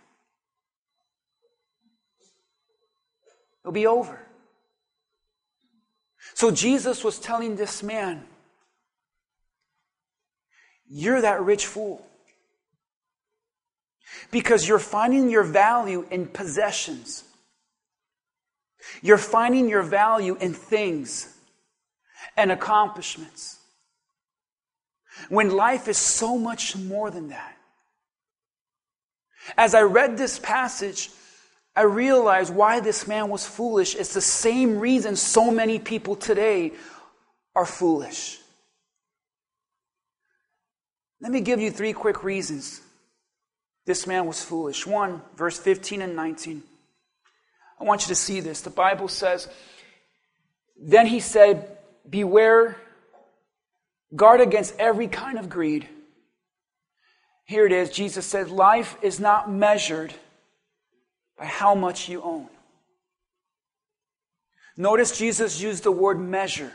It'll 3.64 3.72
be 3.72 3.88
over. 3.88 4.26
So 6.34 6.52
Jesus 6.52 7.04
was 7.04 7.20
telling 7.20 7.56
this 7.56 7.84
man, 7.84 8.26
you're 10.88 11.22
that 11.22 11.42
rich 11.42 11.66
fool. 11.66 12.06
Because 14.32 14.68
you're 14.68 14.80
finding 14.80 15.30
your 15.30 15.44
value 15.44 16.06
in 16.10 16.28
possessions. 16.28 17.24
You're 19.02 19.18
finding 19.18 19.70
your 19.70 19.82
value 19.82 20.36
in 20.40 20.54
things 20.54 21.34
and 22.38 22.52
accomplishments. 22.52 23.60
When 25.30 25.50
life 25.52 25.88
is 25.88 25.98
so 25.98 26.38
much 26.38 26.76
more 26.76 27.10
than 27.10 27.30
that. 27.30 27.56
As 29.58 29.76
I 29.76 29.82
read 29.82 30.18
this 30.18 30.40
passage, 30.40 31.10
I 31.76 31.84
realize 31.84 32.50
why 32.50 32.80
this 32.80 33.08
man 33.08 33.30
was 33.30 33.46
foolish. 33.46 33.96
It's 33.96 34.14
the 34.14 34.22
same 34.22 34.80
reason 34.80 35.16
so 35.16 35.52
many 35.52 35.78
people 35.78 36.16
today 36.16 36.72
are 37.56 37.66
foolish. 37.66 38.40
Let 41.22 41.32
me 41.32 41.42
give 41.42 41.60
you 41.60 41.72
three 41.72 41.94
quick 41.94 42.24
reasons 42.24 42.82
this 43.86 44.08
man 44.08 44.26
was 44.26 44.42
foolish. 44.42 44.88
One, 44.88 45.22
verse 45.36 45.60
15 45.60 46.02
and 46.02 46.16
19. 46.16 46.64
I 47.80 47.84
want 47.84 48.02
you 48.02 48.08
to 48.08 48.16
see 48.16 48.40
this. 48.40 48.62
The 48.62 48.70
Bible 48.70 49.08
says, 49.08 49.48
Then 50.78 51.08
he 51.08 51.20
said, 51.20 51.78
Beware, 52.10 52.78
guard 54.16 54.42
against 54.42 54.76
every 54.80 55.08
kind 55.08 55.38
of 55.38 55.50
greed. 55.50 55.88
Here 57.46 57.66
it 57.66 57.72
is. 57.72 57.90
Jesus 57.90 58.26
said, 58.26 58.50
Life 58.50 58.98
is 59.02 59.20
not 59.20 59.52
measured 59.52 60.14
by 61.38 61.46
how 61.46 61.76
much 61.76 62.10
you 62.10 62.22
own. 62.22 62.48
Notice 64.78 65.18
Jesus 65.18 65.62
used 65.62 65.84
the 65.84 65.92
word 65.92 66.20
measure. 66.20 66.72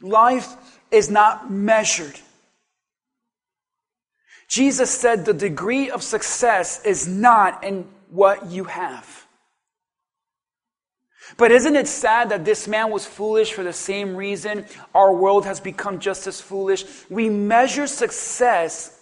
Life 0.00 0.54
is 0.90 1.10
not 1.10 1.50
measured 1.50 2.20
Jesus 4.48 4.90
said 4.90 5.24
the 5.24 5.34
degree 5.34 5.90
of 5.90 6.02
success 6.02 6.84
is 6.84 7.08
not 7.08 7.64
in 7.64 7.86
what 8.10 8.50
you 8.50 8.64
have. 8.64 9.26
But 11.36 11.50
isn't 11.50 11.74
it 11.74 11.88
sad 11.88 12.28
that 12.28 12.44
this 12.44 12.68
man 12.68 12.90
was 12.90 13.04
foolish 13.04 13.52
for 13.52 13.64
the 13.64 13.72
same 13.72 14.14
reason 14.14 14.64
our 14.94 15.12
world 15.12 15.44
has 15.44 15.58
become 15.58 15.98
just 15.98 16.26
as 16.28 16.40
foolish? 16.40 16.84
We 17.10 17.28
measure 17.28 17.88
success 17.88 19.00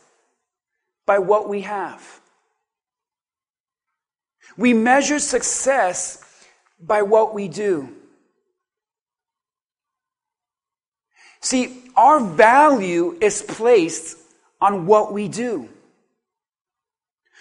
by 1.04 1.18
what 1.18 1.48
we 1.48 1.60
have. 1.60 2.20
We 4.56 4.72
measure 4.72 5.18
success 5.18 6.22
by 6.80 7.02
what 7.02 7.34
we 7.34 7.48
do. 7.48 7.88
See, 11.40 11.82
our 11.96 12.20
value 12.20 13.18
is 13.20 13.42
placed 13.42 14.16
on 14.60 14.86
what 14.86 15.12
we 15.12 15.28
do. 15.28 15.68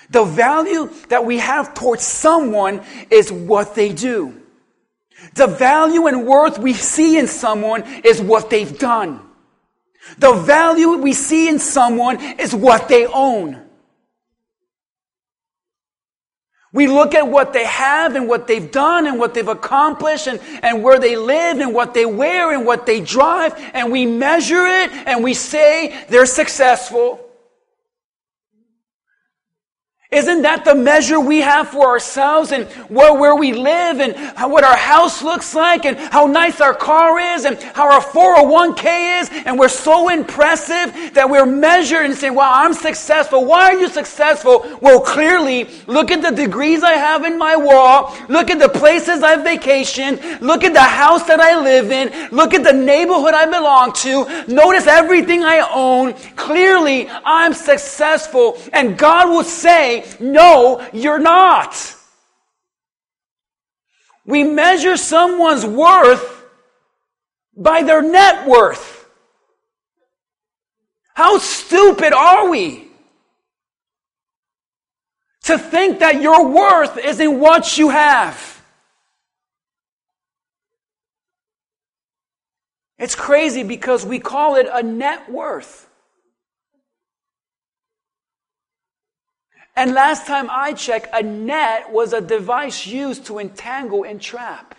The 0.10 0.26
value 0.26 0.90
that 1.10 1.26
we 1.26 1.38
have 1.38 1.74
towards 1.74 2.04
someone 2.04 2.82
is 3.10 3.32
what 3.32 3.76
they 3.76 3.94
do. 3.94 4.42
The 5.36 5.48
value 5.48 6.08
and 6.08 6.28
worth 6.28 6.60
we 6.60 6.74
see 6.74 7.18
in 7.18 7.28
someone 7.28 7.84
is 8.04 8.22
what 8.22 8.50
they've 8.50 8.78
done. 8.78 9.22
The 10.18 10.34
value 10.34 10.98
we 10.98 11.14
see 11.14 11.48
in 11.48 11.60
someone 11.60 12.22
is 12.40 12.54
what 12.54 12.90
they 12.90 13.06
own. 13.06 13.63
We 16.74 16.88
look 16.88 17.14
at 17.14 17.28
what 17.28 17.54
they 17.54 17.66
have 17.66 18.16
and 18.16 18.28
what 18.28 18.48
they've 18.48 18.70
done 18.70 19.06
and 19.06 19.20
what 19.20 19.36
they've 19.36 19.48
accomplished 19.48 20.26
and, 20.26 20.40
and 20.64 20.82
where 20.82 21.00
they 21.00 21.16
live 21.16 21.60
and 21.60 21.72
what 21.72 21.94
they 21.94 22.06
wear 22.06 22.52
and 22.52 22.66
what 22.66 22.88
they 22.88 23.00
drive 23.00 23.54
and 23.76 23.92
we 23.92 24.08
measure 24.08 24.66
it 24.66 24.92
and 24.92 25.24
we 25.24 25.36
say 25.36 26.04
they're 26.10 26.26
successful. 26.26 27.20
Isn't 30.14 30.44
that 30.44 30.64
the 30.64 30.76
measure 30.76 31.20
we 31.20 31.42
have 31.42 31.70
for 31.70 31.88
ourselves 31.88 32.52
and 32.52 32.66
where, 32.90 33.14
where 33.14 33.36
we 33.36 33.54
live 33.54 34.00
and 34.00 34.16
how, 34.16 34.50
what 34.50 34.64
our 34.64 34.78
house 34.78 35.24
looks 35.24 35.56
like 35.56 35.86
and 35.86 35.98
how 35.98 36.28
nice 36.28 36.62
our 36.62 36.74
car 36.74 37.20
is 37.20 37.46
and 37.46 37.62
how 37.62 37.92
our 37.92 38.02
401k 38.02 39.22
is? 39.22 39.30
And 39.46 39.58
we're 39.58 39.70
so 39.70 40.10
impressive 40.10 41.14
that 41.14 41.30
we're 41.30 41.46
measured 41.46 42.06
and 42.06 42.16
say, 42.16 42.30
wow, 42.30 42.52
I'm 42.54 42.74
successful. 42.74 43.46
Why 43.46 43.74
are 43.74 43.80
you 43.80 43.90
successful? 43.90 44.78
Well, 44.82 45.00
clearly, 45.02 45.68
look 45.88 46.12
at 46.12 46.22
the 46.22 46.32
degrees 46.32 46.84
I 46.84 46.94
have 46.94 47.24
in 47.24 47.38
my 47.38 47.56
wall. 47.56 48.16
Look 48.30 48.50
at 48.50 48.60
the 48.60 48.70
places 48.70 49.24
I've 49.24 49.40
vacationed. 49.40 50.42
Look 50.42 50.64
at 50.64 50.74
the 50.74 50.82
house 50.82 51.24
that 51.24 51.40
I 51.40 51.60
live 51.60 51.92
in. 51.92 52.30
Look 52.30 52.54
at 52.54 52.64
the 52.64 52.74
neighborhood 52.74 53.34
I 53.34 53.46
belong 53.46 53.94
to. 53.94 54.46
Notice 54.48 54.88
everything 54.88 55.44
I 55.44 55.68
own. 55.74 56.14
Clearly, 56.36 57.10
I'm 57.10 57.54
successful. 57.54 58.58
And 58.72 58.98
God 58.98 59.30
will 59.30 59.44
say, 59.44 60.03
no, 60.20 60.86
you're 60.94 61.20
not. 61.20 61.96
We 64.26 64.44
measure 64.44 64.98
someone's 64.98 65.66
worth 65.66 66.46
by 67.56 67.84
their 67.84 68.02
net 68.02 68.48
worth. 68.48 69.08
How 71.14 71.38
stupid 71.38 72.14
are 72.14 72.50
we? 72.50 72.88
To 75.44 75.58
think 75.58 76.00
that 76.00 76.22
your 76.22 76.48
worth 76.48 76.98
is 76.98 77.20
in 77.20 77.40
what 77.40 77.78
you 77.78 77.90
have. 77.90 78.54
It's 82.98 83.16
crazy 83.16 83.64
because 83.64 84.06
we 84.06 84.20
call 84.20 84.56
it 84.56 84.68
a 84.72 84.82
net 84.82 85.30
worth. 85.30 85.90
And 89.76 89.94
last 89.94 90.28
time 90.28 90.50
I 90.52 90.74
checked, 90.74 91.08
a 91.14 91.24
net 91.24 91.92
was 91.92 92.14
a 92.14 92.22
device 92.22 92.86
used 92.86 93.26
to 93.26 93.40
entangle 93.40 94.04
and 94.04 94.22
trap. 94.22 94.76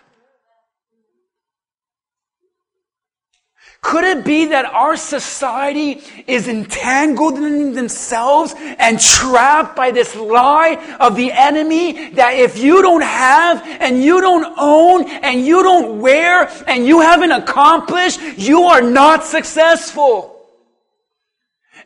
Could 3.84 4.04
it 4.04 4.24
be 4.24 4.46
that 4.46 4.64
our 4.64 4.96
society 4.96 6.00
is 6.26 6.48
entangled 6.48 7.34
in 7.36 7.74
themselves 7.74 8.54
and 8.56 8.98
trapped 8.98 9.76
by 9.76 9.90
this 9.90 10.16
lie 10.16 10.96
of 10.98 11.16
the 11.16 11.30
enemy 11.30 12.10
that 12.12 12.32
if 12.34 12.56
you 12.56 12.80
don't 12.80 13.02
have 13.02 13.62
and 13.66 14.02
you 14.02 14.22
don't 14.22 14.54
own 14.58 15.06
and 15.22 15.44
you 15.44 15.62
don't 15.62 16.00
wear 16.00 16.50
and 16.66 16.86
you 16.86 17.00
haven't 17.00 17.32
accomplished, 17.32 18.20
you 18.38 18.62
are 18.62 18.80
not 18.80 19.22
successful? 19.22 20.33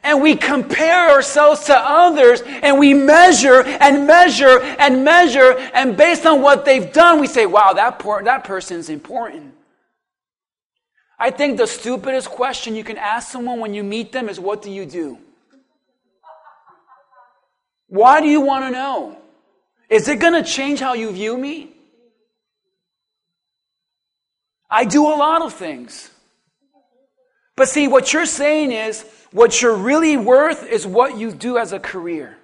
And 0.02 0.22
we 0.22 0.36
compare 0.36 1.10
ourselves 1.10 1.64
to 1.64 1.76
others 1.76 2.42
and 2.46 2.78
we 2.78 2.94
measure 2.94 3.62
and 3.62 4.06
measure 4.06 4.60
and 4.60 5.04
measure 5.04 5.58
and 5.74 5.96
based 5.96 6.26
on 6.26 6.42
what 6.42 6.64
they've 6.64 6.92
done 6.92 7.20
we 7.20 7.26
say 7.26 7.46
wow 7.46 7.72
that 7.72 7.98
poor, 7.98 8.22
that 8.22 8.44
person's 8.44 8.88
important. 8.88 9.54
I 11.18 11.30
think 11.30 11.58
the 11.58 11.66
stupidest 11.66 12.28
question 12.30 12.76
you 12.76 12.84
can 12.84 12.96
ask 12.96 13.32
someone 13.32 13.58
when 13.58 13.74
you 13.74 13.82
meet 13.82 14.12
them 14.12 14.28
is 14.28 14.38
what 14.38 14.62
do 14.62 14.70
you 14.70 14.86
do? 14.86 15.18
Why 17.88 18.20
do 18.20 18.28
you 18.28 18.40
want 18.40 18.66
to 18.66 18.70
know? 18.70 19.18
Is 19.88 20.08
it 20.08 20.20
going 20.20 20.34
to 20.34 20.48
change 20.48 20.78
how 20.78 20.92
you 20.94 21.10
view 21.10 21.36
me? 21.36 21.70
I 24.70 24.84
do 24.84 25.06
a 25.06 25.16
lot 25.16 25.42
of 25.42 25.54
things 25.54 26.10
but 27.58 27.68
see 27.68 27.88
what 27.88 28.12
you're 28.12 28.24
saying 28.24 28.70
is 28.70 29.04
what 29.32 29.60
you're 29.60 29.74
really 29.74 30.16
worth 30.16 30.64
is 30.64 30.86
what 30.86 31.18
you 31.18 31.32
do 31.32 31.58
as 31.58 31.72
a 31.72 31.80
career. 31.80 32.36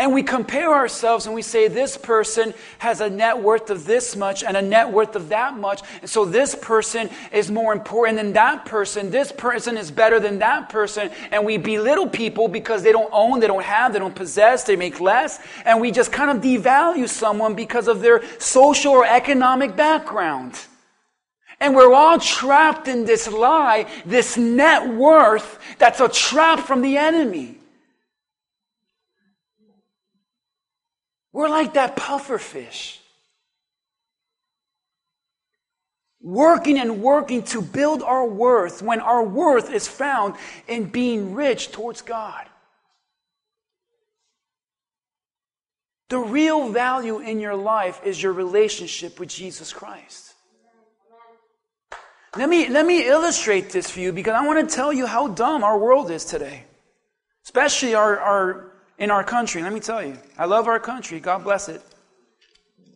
And 0.00 0.14
we 0.14 0.22
compare 0.22 0.72
ourselves 0.72 1.26
and 1.26 1.34
we 1.34 1.42
say 1.42 1.66
this 1.66 1.96
person 1.96 2.54
has 2.78 3.00
a 3.00 3.10
net 3.10 3.42
worth 3.42 3.68
of 3.68 3.84
this 3.84 4.14
much 4.14 4.44
and 4.44 4.56
a 4.56 4.62
net 4.62 4.92
worth 4.92 5.16
of 5.16 5.30
that 5.30 5.56
much. 5.58 5.82
And 6.02 6.08
so 6.08 6.24
this 6.24 6.54
person 6.54 7.10
is 7.32 7.50
more 7.50 7.72
important 7.72 8.18
than 8.18 8.34
that 8.34 8.64
person. 8.64 9.10
This 9.10 9.32
person 9.32 9.76
is 9.76 9.90
better 9.90 10.20
than 10.20 10.38
that 10.38 10.68
person. 10.68 11.10
And 11.32 11.44
we 11.44 11.56
belittle 11.56 12.08
people 12.08 12.46
because 12.46 12.84
they 12.84 12.92
don't 12.92 13.10
own, 13.12 13.40
they 13.40 13.48
don't 13.48 13.64
have, 13.64 13.92
they 13.92 13.98
don't 13.98 14.14
possess, 14.14 14.62
they 14.62 14.76
make 14.76 15.00
less. 15.00 15.40
And 15.64 15.80
we 15.80 15.90
just 15.90 16.12
kind 16.12 16.30
of 16.30 16.44
devalue 16.44 17.08
someone 17.08 17.56
because 17.56 17.88
of 17.88 18.02
their 18.02 18.22
social 18.38 18.92
or 18.92 19.04
economic 19.04 19.74
background. 19.74 20.60
And 21.60 21.74
we're 21.74 21.92
all 21.92 22.18
trapped 22.18 22.86
in 22.86 23.04
this 23.04 23.28
lie, 23.28 23.90
this 24.06 24.36
net 24.36 24.88
worth 24.94 25.58
that's 25.78 26.00
a 26.00 26.08
trap 26.08 26.60
from 26.60 26.82
the 26.82 26.96
enemy. 26.96 27.56
We're 31.32 31.48
like 31.48 31.74
that 31.74 31.96
puffer 31.96 32.38
fish. 32.38 33.00
Working 36.20 36.78
and 36.78 37.00
working 37.02 37.42
to 37.44 37.62
build 37.62 38.02
our 38.02 38.26
worth 38.26 38.82
when 38.82 39.00
our 39.00 39.24
worth 39.24 39.72
is 39.72 39.86
found 39.86 40.34
in 40.66 40.86
being 40.86 41.34
rich 41.34 41.70
towards 41.70 42.02
God. 42.02 42.46
The 46.08 46.18
real 46.18 46.70
value 46.70 47.18
in 47.18 47.38
your 47.38 47.54
life 47.54 48.00
is 48.04 48.20
your 48.22 48.32
relationship 48.32 49.20
with 49.20 49.28
Jesus 49.28 49.72
Christ. 49.72 50.27
Let 52.36 52.48
me, 52.48 52.68
let 52.68 52.84
me 52.84 53.06
illustrate 53.06 53.70
this 53.70 53.90
for 53.90 54.00
you 54.00 54.12
because 54.12 54.34
I 54.34 54.46
want 54.46 54.68
to 54.68 54.74
tell 54.74 54.92
you 54.92 55.06
how 55.06 55.28
dumb 55.28 55.64
our 55.64 55.78
world 55.78 56.10
is 56.10 56.24
today. 56.24 56.64
Especially 57.44 57.94
our, 57.94 58.18
our, 58.18 58.72
in 58.98 59.10
our 59.10 59.24
country. 59.24 59.62
Let 59.62 59.72
me 59.72 59.80
tell 59.80 60.02
you. 60.02 60.18
I 60.36 60.44
love 60.44 60.68
our 60.68 60.78
country. 60.78 61.20
God 61.20 61.42
bless 61.44 61.68
it. 61.68 61.82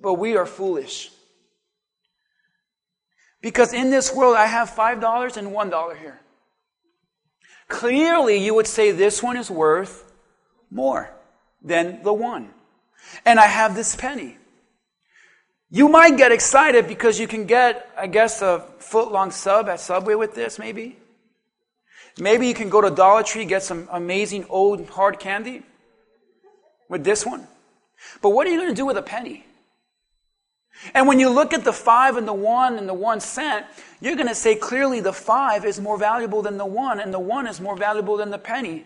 But 0.03 0.15
we 0.15 0.37
are 0.37 0.47
foolish. 0.47 1.11
Because 3.41 3.73
in 3.73 3.91
this 3.91 4.15
world, 4.15 4.37
I 4.37 4.47
have 4.47 4.71
$5 4.71 5.37
and 5.37 5.49
$1 5.49 5.99
here. 5.99 6.21
Clearly, 7.69 8.37
you 8.37 8.55
would 8.55 8.67
say 8.67 8.93
this 8.93 9.23
one 9.23 9.37
is 9.37 9.51
worth 9.51 10.13
more 10.71 11.15
than 11.63 12.03
the 12.03 12.13
one. 12.13 12.51
And 13.25 13.41
I 13.41 13.47
have 13.47 13.75
this 13.75 13.97
penny. 13.97 14.37
You 15.75 15.89
might 15.89 16.19
get 16.19 16.33
excited 16.33 16.87
because 16.87 17.19
you 17.19 17.27
can 17.27 17.47
get, 17.47 17.89
I 17.97 18.07
guess, 18.07 18.43
a 18.43 18.61
foot 18.79 19.11
long 19.11 19.31
sub 19.31 19.71
at 19.71 19.81
Subway 19.81 20.15
with 20.15 20.35
this, 20.35 20.59
maybe. 20.59 20.99
Maybe 22.19 22.47
you 22.47 22.53
can 22.53 22.69
go 22.69 22.83
to 22.83 22.91
Dollar 22.91 23.23
Tree, 23.23 23.47
get 23.47 23.63
some 23.63 23.89
amazing 23.91 24.45
old 24.51 24.87
hard 24.91 25.19
candy 25.19 25.63
with 26.91 27.05
this 27.05 27.25
one. 27.25 27.47
But 28.21 28.31
what 28.31 28.47
are 28.47 28.51
you 28.51 28.59
going 28.59 28.69
to 28.69 28.75
do 28.75 28.85
with 28.85 28.99
a 28.99 29.03
penny? 29.03 29.47
And 30.93 31.09
when 31.09 31.19
you 31.19 31.31
look 31.31 31.55
at 31.55 31.65
the 31.65 31.73
five 31.73 32.19
and 32.19 32.29
the 32.29 32.35
one 32.35 32.77
and 32.77 32.87
the 32.87 32.93
one 32.93 33.21
cent, 33.21 33.65
you're 33.99 34.17
going 34.17 34.29
to 34.29 34.35
say 34.35 34.55
clearly 34.55 35.01
the 35.01 35.15
five 35.15 35.65
is 35.65 35.81
more 35.81 35.97
valuable 35.97 36.43
than 36.43 36.59
the 36.59 36.67
one, 36.67 37.01
and 37.01 37.15
the 37.15 37.19
one 37.19 37.47
is 37.47 37.63
more 37.63 37.79
valuable 37.79 38.19
than 38.19 38.29
the 38.29 38.37
penny. 38.37 38.85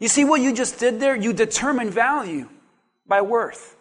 You 0.00 0.08
see 0.08 0.24
what 0.24 0.40
you 0.40 0.52
just 0.52 0.80
did 0.80 0.98
there? 0.98 1.14
You 1.14 1.32
determine 1.32 1.88
value 1.90 2.48
by 3.06 3.20
worth. 3.20 3.76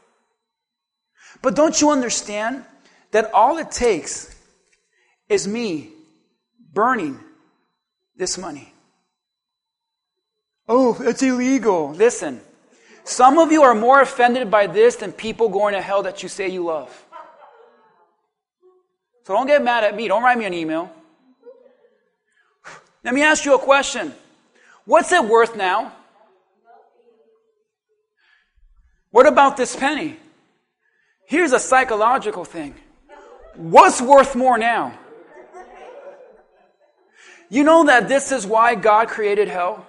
But 1.41 1.55
don't 1.55 1.79
you 1.81 1.89
understand 1.89 2.65
that 3.11 3.33
all 3.33 3.57
it 3.57 3.71
takes 3.71 4.35
is 5.27 5.47
me 5.47 5.89
burning 6.73 7.19
this 8.15 8.37
money? 8.37 8.73
Oh, 10.67 10.97
it's 11.01 11.23
illegal. 11.23 11.91
Listen, 11.91 12.39
some 13.03 13.37
of 13.37 13.51
you 13.51 13.63
are 13.63 13.75
more 13.75 14.01
offended 14.01 14.51
by 14.51 14.67
this 14.67 14.95
than 14.97 15.11
people 15.11 15.49
going 15.49 15.73
to 15.73 15.81
hell 15.81 16.03
that 16.03 16.23
you 16.23 16.29
say 16.29 16.47
you 16.47 16.65
love. 16.65 17.05
So 19.25 19.33
don't 19.33 19.47
get 19.47 19.63
mad 19.63 19.83
at 19.83 19.95
me. 19.95 20.07
Don't 20.07 20.23
write 20.23 20.37
me 20.37 20.45
an 20.45 20.53
email. 20.53 20.91
Let 23.03 23.13
me 23.13 23.23
ask 23.23 23.45
you 23.45 23.55
a 23.55 23.59
question. 23.59 24.13
What's 24.85 25.11
it 25.11 25.23
worth 25.23 25.55
now? 25.55 25.93
What 29.09 29.27
about 29.27 29.57
this 29.57 29.75
penny? 29.75 30.17
Here's 31.31 31.53
a 31.53 31.59
psychological 31.59 32.43
thing. 32.43 32.75
What's 33.55 34.01
worth 34.01 34.35
more 34.35 34.57
now? 34.57 34.99
You 37.47 37.63
know 37.63 37.85
that 37.85 38.09
this 38.09 38.33
is 38.33 38.45
why 38.45 38.75
God 38.75 39.07
created 39.07 39.47
hell? 39.47 39.87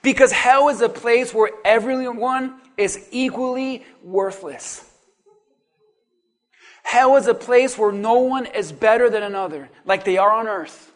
Because 0.00 0.30
hell 0.30 0.68
is 0.68 0.80
a 0.80 0.88
place 0.88 1.34
where 1.34 1.50
everyone 1.64 2.54
is 2.76 3.08
equally 3.10 3.84
worthless. 4.04 4.88
Hell 6.84 7.16
is 7.16 7.26
a 7.26 7.34
place 7.34 7.76
where 7.76 7.90
no 7.90 8.20
one 8.20 8.46
is 8.46 8.70
better 8.70 9.10
than 9.10 9.24
another, 9.24 9.68
like 9.84 10.04
they 10.04 10.18
are 10.18 10.30
on 10.30 10.46
earth. 10.46 10.92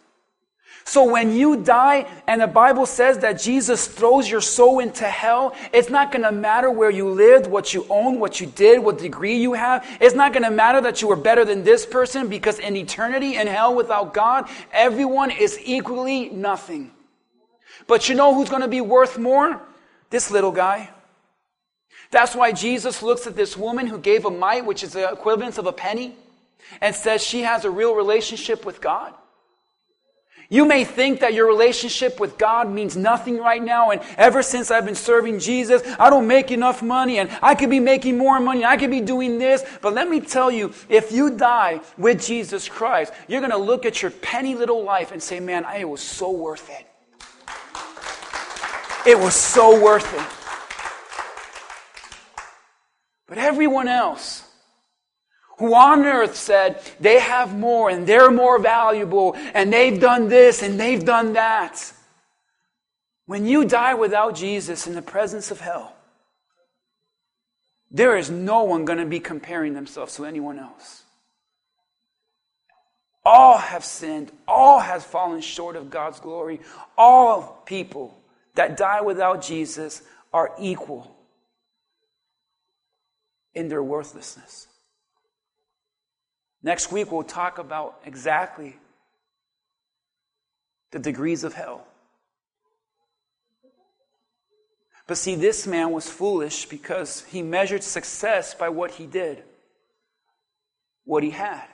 So 0.89 1.05
when 1.05 1.37
you 1.37 1.59
die 1.59 2.07
and 2.27 2.41
the 2.41 2.47
Bible 2.47 2.87
says 2.87 3.19
that 3.19 3.39
Jesus 3.39 3.87
throws 3.87 4.31
your 4.31 4.41
soul 4.41 4.79
into 4.79 5.05
hell, 5.05 5.55
it's 5.71 5.91
not 5.91 6.11
going 6.11 6.23
to 6.25 6.33
matter 6.33 6.71
where 6.71 6.89
you 6.89 7.11
lived, 7.11 7.47
what 7.47 7.75
you 7.75 7.85
own, 7.91 8.19
what 8.19 8.41
you 8.41 8.47
did, 8.47 8.83
what 8.83 8.97
degree 8.97 9.37
you 9.37 9.53
have. 9.53 9.87
It's 10.01 10.15
not 10.15 10.33
going 10.33 10.45
to 10.45 10.51
matter 10.51 10.81
that 10.81 11.03
you 11.03 11.09
were 11.09 11.17
better 11.17 11.45
than 11.45 11.63
this 11.63 11.85
person 11.85 12.29
because 12.29 12.59
in 12.59 12.75
eternity 12.75 13.37
in 13.37 13.49
hell 13.49 13.75
without 13.75 14.15
God, 14.15 14.49
everyone 14.73 15.31
is 15.31 15.59
equally 15.63 16.31
nothing. 16.31 16.91
But 17.87 18.09
you 18.09 18.15
know 18.15 18.35
who's 18.35 18.49
going 18.49 18.63
to 18.63 18.69
be 18.69 18.81
worth 18.81 19.19
more? 19.19 19.61
This 20.09 20.31
little 20.31 20.53
guy. 20.53 20.89
That's 22.11 22.35
why 22.35 22.53
Jesus 22.53 23.03
looks 23.03 23.27
at 23.27 23.37
this 23.37 23.59
woman 23.59 23.87
who 23.87 23.99
gave 23.99 24.25
a 24.25 24.31
mite, 24.31 24.65
which 24.65 24.83
is 24.83 24.95
the 24.95 25.13
equivalent 25.13 25.59
of 25.59 25.67
a 25.67 25.73
penny, 25.73 26.17
and 26.81 26.95
says 26.97 27.23
she 27.23 27.43
has 27.43 27.67
a 27.67 27.71
real 27.71 27.95
relationship 27.95 28.65
with 28.65 28.81
God. 28.81 29.13
You 30.51 30.65
may 30.65 30.85
think 30.85 31.21
that 31.21 31.35
your 31.35 31.47
relationship 31.47 32.19
with 32.19 32.39
God 32.39 32.71
means 32.71 32.97
nothing 32.97 33.37
right 33.37 33.63
now, 33.63 33.91
and 33.91 34.01
ever 34.17 34.43
since 34.43 34.71
I've 34.71 34.87
been 34.87 34.95
serving 34.95 35.41
Jesus, 35.41 35.83
I 35.99 36.09
don't 36.09 36.27
make 36.27 36.51
enough 36.51 36.83
money, 36.83 37.19
and 37.19 37.29
I 37.43 37.55
could 37.55 37.69
be 37.69 37.81
making 37.81 38.17
more 38.17 38.41
money, 38.41 38.65
I 38.65 38.79
could 38.79 38.91
be 38.91 39.03
doing 39.03 39.39
this. 39.39 39.63
But 39.83 39.93
let 39.93 40.09
me 40.09 40.21
tell 40.21 40.51
you, 40.51 40.73
if 40.89 41.13
you 41.13 41.37
die 41.37 41.83
with 41.99 42.25
Jesus 42.25 42.67
Christ, 42.67 43.13
you're 43.29 43.43
going 43.43 43.53
to 43.53 43.59
look 43.59 43.85
at 43.85 44.01
your 44.01 44.11
penny 44.11 44.55
little 44.55 44.83
life 44.83 45.13
and 45.13 45.23
say, 45.23 45.39
Man, 45.39 45.67
it 45.77 45.87
was 45.87 46.01
so 46.01 46.31
worth 46.31 46.71
it. 46.71 46.87
It 49.07 49.19
was 49.19 49.35
so 49.35 49.79
worth 49.83 50.15
it. 50.15 50.39
But 53.27 53.37
everyone 53.37 53.89
else, 53.89 54.48
who 55.59 55.75
on 55.75 56.05
earth 56.05 56.37
said 56.37 56.81
they 57.01 57.19
have 57.19 57.57
more 57.57 57.91
and 57.91 58.07
they're 58.07 58.31
more 58.31 58.59
valuable 58.59 59.37
and 59.55 59.73
they've 59.73 60.01
done 60.01 60.29
this 60.29 60.63
and 60.63 60.79
they've 60.79 61.05
done 61.05 61.35
that. 61.35 61.93
When 63.27 63.45
you 63.45 63.65
die 63.65 63.95
without 63.95 64.35
Jesus 64.35 64.87
in 64.87 64.95
the 64.95 65.03
presence 65.03 65.51
of 65.51 65.61
hell, 65.61 65.95
there 67.91 68.17
is 68.17 68.31
no 68.31 68.65
one 68.65 68.85
going 68.85 68.99
to 68.99 69.07
be 69.07 69.21
comparing 69.21 69.75
themselves 69.75 70.15
to 70.17 70.25
anyone 70.25 70.59
else. 70.59 71.03
All 73.25 73.59
have 73.59 73.85
sinned, 73.85 74.33
all 74.47 74.79
have 74.79 75.03
fallen 75.03 75.41
short 75.41 75.77
of 75.77 75.91
God's 75.91 76.21
glory. 76.21 76.61
All 76.97 77.63
people 77.67 78.17
that 78.55 78.77
die 78.77 79.03
without 79.03 79.43
Jesus 79.43 80.03
are 80.33 80.53
equal 80.59 81.15
in 83.55 83.69
their 83.69 83.83
worthlessness. 83.83 84.68
Next 86.63 86.91
week, 86.91 87.13
we'll 87.13 87.23
talk 87.23 87.59
about 87.59 88.01
exactly 88.05 88.77
the 90.91 90.99
degrees 90.99 91.45
of 91.45 91.55
hell. 91.55 91.87
But 95.07 95.17
see, 95.17 95.37
this 95.37 95.67
man 95.67 95.93
was 95.93 96.09
foolish 96.09 96.67
because 96.67 97.25
he 97.25 97.43
measured 97.43 97.83
success 97.83 98.55
by 98.55 98.69
what 98.69 98.93
he 98.93 99.07
did, 99.07 99.43
what 101.05 101.23
he 101.23 101.31
had. 101.31 101.65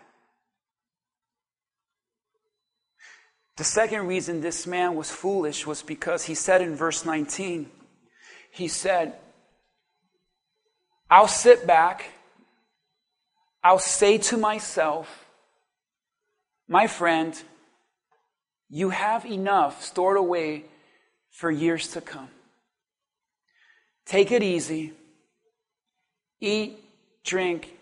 The 3.56 3.64
second 3.64 4.06
reason 4.06 4.40
this 4.40 4.66
man 4.66 4.94
was 4.94 5.10
foolish 5.10 5.66
was 5.66 5.82
because 5.82 6.24
he 6.24 6.34
said 6.34 6.60
in 6.60 6.76
verse 6.76 7.04
19, 7.04 7.70
he 8.50 8.68
said, 8.68 9.14
I'll 11.10 11.28
sit 11.28 11.66
back 11.66 12.06
I'll 13.64 13.78
say 13.78 14.18
to 14.18 14.36
myself, 14.36 15.24
my 16.68 16.86
friend, 16.86 17.34
you 18.68 18.90
have 18.90 19.24
enough 19.24 19.82
stored 19.82 20.18
away 20.18 20.66
for 21.30 21.50
years 21.50 21.88
to 21.92 22.02
come. 22.02 22.28
Take 24.04 24.30
it 24.30 24.42
easy. 24.42 24.92
Eat, 26.40 26.78
drink, 27.24 27.78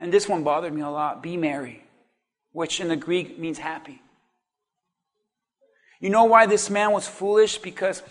and 0.00 0.12
this 0.12 0.28
one 0.28 0.42
bothered 0.42 0.74
me 0.74 0.82
a 0.82 0.90
lot 0.90 1.22
be 1.22 1.36
merry, 1.36 1.84
which 2.50 2.80
in 2.80 2.88
the 2.88 2.96
Greek 2.96 3.38
means 3.38 3.58
happy. 3.58 4.02
You 6.00 6.10
know 6.10 6.24
why 6.24 6.46
this 6.46 6.68
man 6.68 6.90
was 6.90 7.06
foolish? 7.06 7.58
Because 7.58 8.02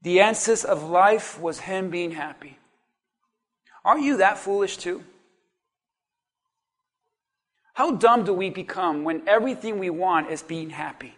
the 0.00 0.20
essence 0.20 0.64
of 0.64 0.82
life 0.82 1.38
was 1.38 1.60
him 1.60 1.90
being 1.90 2.12
happy. 2.12 2.58
Are 3.84 3.98
you 3.98 4.16
that 4.16 4.38
foolish 4.38 4.78
too? 4.78 5.04
How 7.74 7.92
dumb 7.92 8.24
do 8.24 8.32
we 8.32 8.50
become 8.50 9.04
when 9.04 9.22
everything 9.26 9.78
we 9.78 9.90
want 9.90 10.30
is 10.30 10.42
being 10.42 10.70
happy? 10.70 11.14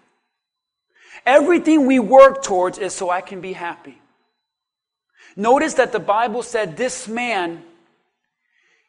Everything 1.27 1.87
we 1.87 1.99
work 1.99 2.43
towards 2.43 2.79
is 2.79 2.95
so 2.95 3.11
I 3.11 3.21
can 3.21 3.41
be 3.41 3.53
happy. 3.53 3.99
Notice 5.37 5.75
that 5.75 5.93
the 5.93 5.99
Bible 5.99 6.43
said 6.43 6.77
this 6.77 7.09
man, 7.09 7.63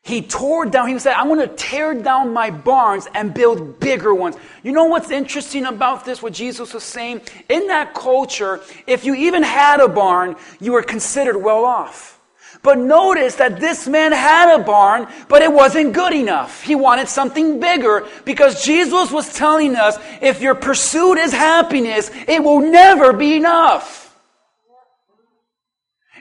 he 0.03 0.21
tore 0.21 0.67
down, 0.67 0.89
he 0.89 0.99
said, 0.99 1.13
I 1.13 1.23
want 1.23 1.41
to 1.41 1.47
tear 1.47 1.95
down 1.95 2.31
my 2.33 2.51
barns 2.51 3.07
and 3.15 3.33
build 3.33 3.79
bigger 3.79 4.13
ones. 4.13 4.35
You 4.61 4.71
know 4.71 4.85
what's 4.85 5.09
interesting 5.09 5.65
about 5.65 6.05
this, 6.05 6.21
what 6.21 6.33
Jesus 6.33 6.75
was 6.75 6.83
saying? 6.83 7.21
In 7.49 7.67
that 7.67 7.95
culture, 7.95 8.61
if 8.85 9.03
you 9.05 9.15
even 9.15 9.41
had 9.41 9.79
a 9.79 9.87
barn, 9.87 10.35
you 10.59 10.73
were 10.73 10.83
considered 10.83 11.37
well 11.37 11.65
off. 11.65 12.19
But 12.65 12.79
notice 12.79 13.35
that 13.35 13.59
this 13.59 13.87
man 13.87 14.11
had 14.11 14.59
a 14.59 14.63
barn, 14.63 15.07
but 15.29 15.43
it 15.43 15.53
wasn't 15.53 15.93
good 15.93 16.13
enough. 16.13 16.63
He 16.63 16.73
wanted 16.73 17.07
something 17.07 17.59
bigger 17.59 18.07
because 18.25 18.65
Jesus 18.65 19.11
was 19.11 19.31
telling 19.31 19.75
us 19.75 19.99
if 20.19 20.41
your 20.41 20.55
pursuit 20.55 21.19
is 21.19 21.31
happiness, 21.31 22.09
it 22.27 22.43
will 22.43 22.61
never 22.61 23.13
be 23.13 23.35
enough. 23.35 24.17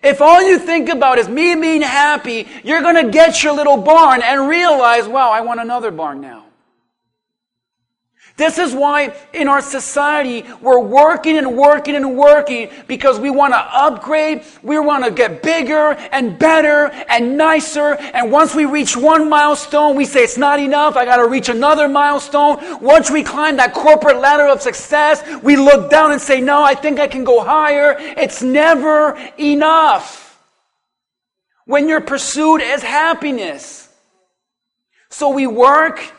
If 0.02 0.20
all 0.20 0.42
you 0.42 0.58
think 0.58 0.90
about 0.90 1.16
is 1.16 1.30
me 1.30 1.54
being 1.54 1.80
happy, 1.80 2.46
you're 2.62 2.82
going 2.82 3.06
to 3.06 3.10
get 3.10 3.42
your 3.42 3.54
little 3.54 3.78
barn 3.78 4.20
and 4.22 4.46
realize, 4.46 5.08
wow, 5.08 5.30
I 5.30 5.40
want 5.40 5.60
another 5.60 5.90
barn 5.90 6.20
now. 6.20 6.43
This 8.36 8.58
is 8.58 8.74
why 8.74 9.14
in 9.32 9.46
our 9.46 9.62
society 9.62 10.44
we're 10.60 10.80
working 10.80 11.38
and 11.38 11.56
working 11.56 11.94
and 11.94 12.16
working 12.18 12.68
because 12.88 13.20
we 13.20 13.30
want 13.30 13.54
to 13.54 13.58
upgrade, 13.58 14.42
we 14.60 14.76
want 14.80 15.04
to 15.04 15.12
get 15.12 15.40
bigger 15.40 15.92
and 16.10 16.36
better 16.36 16.86
and 17.08 17.36
nicer. 17.36 17.94
And 18.12 18.32
once 18.32 18.52
we 18.52 18.64
reach 18.64 18.96
one 18.96 19.28
milestone, 19.28 19.94
we 19.94 20.04
say 20.04 20.24
it's 20.24 20.36
not 20.36 20.58
enough, 20.58 20.96
I 20.96 21.04
got 21.04 21.18
to 21.18 21.28
reach 21.28 21.48
another 21.48 21.88
milestone. 21.88 22.58
Once 22.80 23.08
we 23.08 23.22
climb 23.22 23.56
that 23.58 23.72
corporate 23.72 24.18
ladder 24.18 24.48
of 24.48 24.60
success, 24.60 25.22
we 25.44 25.54
look 25.54 25.88
down 25.88 26.10
and 26.10 26.20
say, 26.20 26.40
no, 26.40 26.64
I 26.64 26.74
think 26.74 26.98
I 26.98 27.06
can 27.06 27.22
go 27.22 27.44
higher. 27.44 27.94
It's 27.98 28.42
never 28.42 29.16
enough. 29.38 30.22
When 31.66 31.88
your 31.88 32.00
pursuit 32.00 32.62
is 32.62 32.82
happiness. 32.82 33.88
So 35.08 35.28
we 35.28 35.46
work 35.46 36.12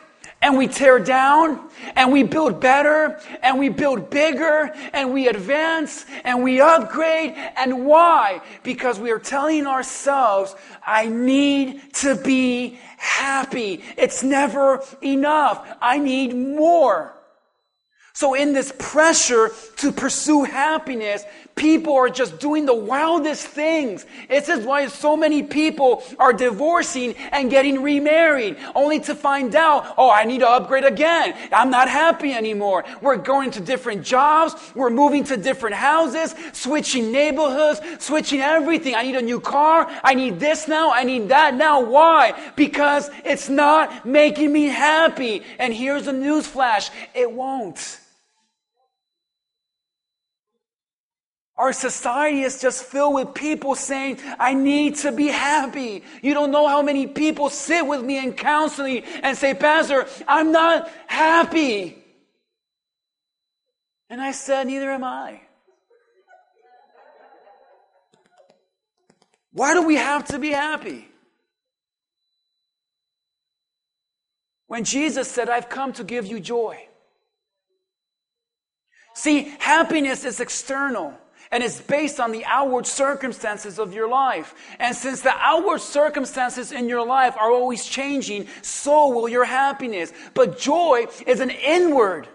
and 0.46 0.56
we 0.56 0.68
tear 0.68 1.00
down 1.00 1.58
and 1.96 2.12
we 2.12 2.22
build 2.22 2.60
better 2.60 3.20
and 3.42 3.58
we 3.58 3.68
build 3.68 4.10
bigger 4.10 4.72
and 4.92 5.12
we 5.12 5.26
advance 5.26 6.06
and 6.22 6.40
we 6.40 6.60
upgrade. 6.60 7.34
And 7.56 7.84
why? 7.84 8.40
Because 8.62 9.00
we 9.00 9.10
are 9.10 9.18
telling 9.18 9.66
ourselves, 9.66 10.54
I 10.86 11.08
need 11.08 11.92
to 11.94 12.14
be 12.14 12.78
happy. 12.96 13.82
It's 13.96 14.22
never 14.22 14.84
enough. 15.02 15.66
I 15.82 15.98
need 15.98 16.32
more. 16.36 17.12
So 18.12 18.34
in 18.34 18.52
this 18.52 18.72
pressure 18.78 19.50
to 19.78 19.90
pursue 19.90 20.44
happiness, 20.44 21.24
people 21.56 21.94
are 21.94 22.10
just 22.10 22.38
doing 22.38 22.66
the 22.66 22.74
wildest 22.74 23.46
things. 23.46 24.04
This 24.28 24.50
is 24.50 24.64
why 24.64 24.86
so 24.88 25.16
many 25.16 25.42
people 25.42 26.04
are 26.18 26.32
divorcing 26.32 27.14
and 27.32 27.50
getting 27.50 27.82
remarried, 27.82 28.58
only 28.74 29.00
to 29.00 29.14
find 29.14 29.56
out, 29.56 29.94
oh, 29.96 30.10
I 30.10 30.24
need 30.24 30.40
to 30.40 30.48
upgrade 30.48 30.84
again. 30.84 31.34
I'm 31.52 31.70
not 31.70 31.88
happy 31.88 32.32
anymore. 32.32 32.84
We're 33.00 33.16
going 33.16 33.50
to 33.52 33.60
different 33.60 34.04
jobs. 34.04 34.54
We're 34.74 34.90
moving 34.90 35.24
to 35.24 35.36
different 35.38 35.76
houses, 35.76 36.34
switching 36.52 37.10
neighborhoods, 37.10 37.80
switching 37.98 38.40
everything. 38.40 38.94
I 38.94 39.02
need 39.02 39.16
a 39.16 39.22
new 39.22 39.40
car. 39.40 39.90
I 40.04 40.14
need 40.14 40.38
this 40.38 40.68
now. 40.68 40.92
I 40.92 41.04
need 41.04 41.30
that 41.30 41.54
now. 41.54 41.80
Why? 41.80 42.52
Because 42.54 43.10
it's 43.24 43.48
not 43.48 44.04
making 44.04 44.52
me 44.52 44.66
happy. 44.66 45.42
And 45.58 45.72
here's 45.72 46.06
a 46.06 46.12
news 46.12 46.46
flash. 46.46 46.90
It 47.14 47.32
won't. 47.32 48.00
Our 51.58 51.72
society 51.72 52.42
is 52.42 52.60
just 52.60 52.84
filled 52.84 53.14
with 53.14 53.32
people 53.32 53.74
saying, 53.74 54.18
I 54.38 54.52
need 54.52 54.96
to 54.96 55.12
be 55.12 55.28
happy. 55.28 56.02
You 56.20 56.34
don't 56.34 56.50
know 56.50 56.66
how 56.66 56.82
many 56.82 57.06
people 57.06 57.48
sit 57.48 57.86
with 57.86 58.02
me 58.02 58.18
in 58.18 58.34
counseling 58.34 59.04
and 59.22 59.38
say, 59.38 59.54
Pastor, 59.54 60.06
I'm 60.28 60.52
not 60.52 60.90
happy. 61.06 61.96
And 64.10 64.20
I 64.20 64.32
said, 64.32 64.66
Neither 64.66 64.90
am 64.90 65.02
I. 65.02 65.40
Why 69.52 69.72
do 69.72 69.86
we 69.86 69.94
have 69.94 70.26
to 70.26 70.38
be 70.38 70.50
happy? 70.50 71.08
When 74.66 74.84
Jesus 74.84 75.30
said, 75.30 75.48
I've 75.48 75.70
come 75.70 75.94
to 75.94 76.04
give 76.04 76.26
you 76.26 76.38
joy. 76.38 76.86
See, 79.14 79.54
happiness 79.58 80.26
is 80.26 80.40
external 80.40 81.14
and 81.50 81.62
it's 81.62 81.80
based 81.80 82.20
on 82.20 82.32
the 82.32 82.44
outward 82.44 82.86
circumstances 82.86 83.78
of 83.78 83.94
your 83.94 84.08
life. 84.08 84.54
And 84.78 84.94
since 84.94 85.20
the 85.20 85.34
outward 85.34 85.80
circumstances 85.80 86.72
in 86.72 86.88
your 86.88 87.06
life 87.06 87.36
are 87.36 87.50
always 87.50 87.84
changing, 87.84 88.48
so 88.62 89.08
will 89.08 89.28
your 89.28 89.44
happiness. 89.44 90.12
But 90.34 90.58
joy 90.58 91.06
is 91.26 91.40
an 91.40 91.50
inward 91.50 92.28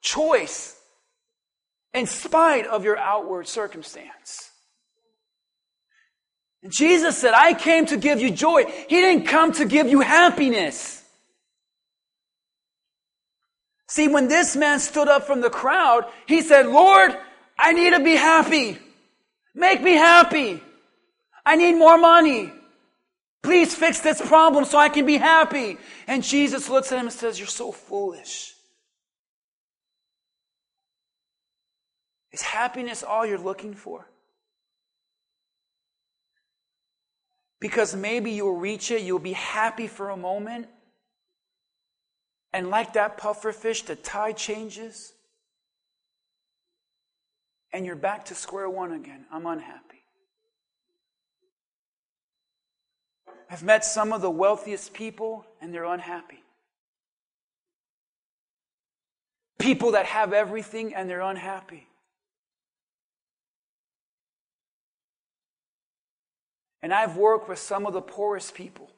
choice 0.00 0.76
in 1.92 2.06
spite 2.06 2.66
of 2.66 2.84
your 2.84 2.98
outward 2.98 3.46
circumstance. 3.46 4.50
And 6.62 6.72
Jesus 6.72 7.18
said, 7.18 7.34
I 7.34 7.54
came 7.54 7.86
to 7.86 7.96
give 7.96 8.20
you 8.20 8.30
joy. 8.30 8.64
He 8.88 8.96
didn't 8.96 9.26
come 9.26 9.52
to 9.52 9.66
give 9.66 9.88
you 9.88 10.00
happiness. 10.00 11.02
See, 13.88 14.08
when 14.08 14.28
this 14.28 14.56
man 14.56 14.80
stood 14.80 15.06
up 15.06 15.24
from 15.24 15.40
the 15.40 15.50
crowd, 15.50 16.06
he 16.26 16.40
said, 16.40 16.66
Lord, 16.66 17.16
I 17.58 17.72
need 17.72 17.90
to 17.90 18.00
be 18.00 18.14
happy. 18.14 18.78
Make 19.54 19.82
me 19.82 19.92
happy. 19.92 20.60
I 21.46 21.56
need 21.56 21.74
more 21.74 21.98
money. 21.98 22.52
Please 23.42 23.74
fix 23.74 24.00
this 24.00 24.20
problem 24.20 24.64
so 24.64 24.78
I 24.78 24.88
can 24.88 25.06
be 25.06 25.16
happy. 25.16 25.76
And 26.06 26.22
Jesus 26.22 26.68
looks 26.68 26.90
at 26.90 26.98
him 26.98 27.06
and 27.06 27.12
says, 27.12 27.38
You're 27.38 27.46
so 27.46 27.72
foolish. 27.72 28.54
Is 32.32 32.42
happiness 32.42 33.02
all 33.02 33.24
you're 33.24 33.38
looking 33.38 33.74
for? 33.74 34.08
Because 37.60 37.94
maybe 37.94 38.32
you'll 38.32 38.56
reach 38.56 38.90
it, 38.90 39.02
you'll 39.02 39.18
be 39.18 39.32
happy 39.32 39.86
for 39.86 40.10
a 40.10 40.16
moment. 40.16 40.66
And 42.52 42.70
like 42.70 42.92
that 42.92 43.16
puffer 43.16 43.52
fish, 43.52 43.82
the 43.82 43.96
tide 43.96 44.36
changes 44.36 45.13
and 47.74 47.84
you're 47.84 47.96
back 47.96 48.26
to 48.26 48.36
square 48.36 48.70
one 48.70 48.92
again. 48.92 49.26
I'm 49.32 49.46
unhappy. 49.46 50.04
I've 53.50 53.64
met 53.64 53.84
some 53.84 54.12
of 54.12 54.22
the 54.22 54.30
wealthiest 54.30 54.94
people, 54.94 55.44
and 55.60 55.74
they're 55.74 55.84
unhappy. 55.84 56.42
People 59.58 59.92
that 59.92 60.06
have 60.06 60.32
everything, 60.32 60.94
and 60.94 61.10
they're 61.10 61.20
unhappy. 61.20 61.88
And 66.80 66.94
I've 66.94 67.16
worked 67.16 67.48
with 67.48 67.58
some 67.58 67.86
of 67.86 67.92
the 67.92 68.02
poorest 68.02 68.54
people 68.54 68.88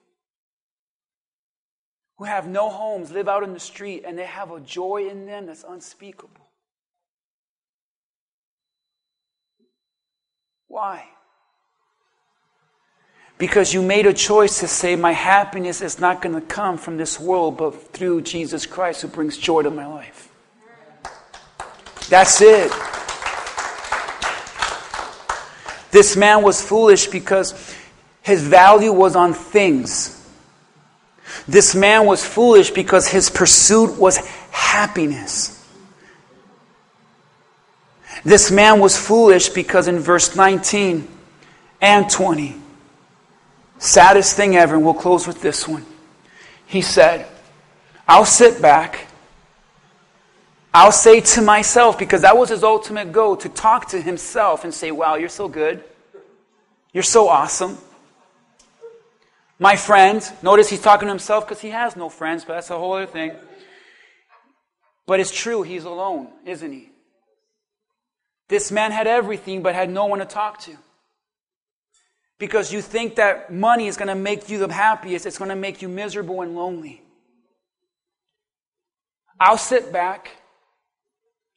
who 2.18 2.24
have 2.24 2.46
no 2.46 2.68
homes, 2.68 3.10
live 3.10 3.28
out 3.28 3.42
in 3.42 3.54
the 3.54 3.60
street, 3.60 4.04
and 4.06 4.18
they 4.18 4.26
have 4.26 4.50
a 4.50 4.60
joy 4.60 5.08
in 5.08 5.24
them 5.24 5.46
that's 5.46 5.64
unspeakable. 5.66 6.45
Why? 10.76 11.06
Because 13.38 13.72
you 13.72 13.80
made 13.80 14.04
a 14.04 14.12
choice 14.12 14.60
to 14.60 14.68
say, 14.68 14.94
My 14.94 15.12
happiness 15.12 15.80
is 15.80 15.98
not 15.98 16.20
going 16.20 16.34
to 16.34 16.42
come 16.42 16.76
from 16.76 16.98
this 16.98 17.18
world, 17.18 17.56
but 17.56 17.94
through 17.94 18.20
Jesus 18.20 18.66
Christ 18.66 19.00
who 19.00 19.08
brings 19.08 19.38
joy 19.38 19.62
to 19.62 19.70
my 19.70 19.86
life. 19.86 20.28
That's 22.10 22.42
it. 22.42 22.70
This 25.92 26.14
man 26.14 26.42
was 26.42 26.60
foolish 26.60 27.06
because 27.06 27.74
his 28.20 28.46
value 28.46 28.92
was 28.92 29.16
on 29.16 29.32
things. 29.32 30.28
This 31.48 31.74
man 31.74 32.04
was 32.04 32.22
foolish 32.22 32.70
because 32.70 33.08
his 33.08 33.30
pursuit 33.30 33.98
was 33.98 34.18
happiness. 34.50 35.55
This 38.26 38.50
man 38.50 38.80
was 38.80 38.96
foolish 38.96 39.50
because 39.50 39.86
in 39.86 40.00
verse 40.00 40.34
19 40.34 41.06
and 41.80 42.10
20, 42.10 42.56
saddest 43.78 44.34
thing 44.34 44.56
ever, 44.56 44.74
and 44.74 44.84
we'll 44.84 44.94
close 44.94 45.28
with 45.28 45.40
this 45.40 45.68
one. 45.68 45.86
He 46.66 46.82
said, 46.82 47.28
I'll 48.08 48.24
sit 48.24 48.60
back. 48.60 49.06
I'll 50.74 50.90
say 50.90 51.20
to 51.20 51.40
myself, 51.40 52.00
because 52.00 52.22
that 52.22 52.36
was 52.36 52.48
his 52.48 52.64
ultimate 52.64 53.12
goal, 53.12 53.36
to 53.36 53.48
talk 53.48 53.90
to 53.90 54.02
himself 54.02 54.64
and 54.64 54.74
say, 54.74 54.90
Wow, 54.90 55.14
you're 55.14 55.28
so 55.28 55.46
good. 55.46 55.84
You're 56.92 57.04
so 57.04 57.28
awesome. 57.28 57.78
My 59.60 59.76
friend, 59.76 60.20
notice 60.42 60.68
he's 60.68 60.82
talking 60.82 61.06
to 61.06 61.12
himself 61.12 61.46
because 61.46 61.60
he 61.60 61.70
has 61.70 61.94
no 61.94 62.08
friends, 62.08 62.44
but 62.44 62.54
that's 62.54 62.70
a 62.70 62.76
whole 62.76 62.94
other 62.94 63.06
thing. 63.06 63.36
But 65.06 65.20
it's 65.20 65.30
true, 65.30 65.62
he's 65.62 65.84
alone, 65.84 66.26
isn't 66.44 66.72
he? 66.72 66.90
This 68.48 68.70
man 68.70 68.92
had 68.92 69.06
everything 69.06 69.62
but 69.62 69.74
had 69.74 69.90
no 69.90 70.06
one 70.06 70.20
to 70.20 70.24
talk 70.24 70.60
to. 70.60 70.76
Because 72.38 72.72
you 72.72 72.82
think 72.82 73.16
that 73.16 73.52
money 73.52 73.86
is 73.86 73.96
going 73.96 74.08
to 74.08 74.14
make 74.14 74.48
you 74.48 74.58
the 74.58 74.72
happiest, 74.72 75.26
it's 75.26 75.38
going 75.38 75.48
to 75.48 75.56
make 75.56 75.82
you 75.82 75.88
miserable 75.88 76.42
and 76.42 76.54
lonely. 76.54 77.02
I'll 79.40 79.58
sit 79.58 79.92
back. 79.92 80.30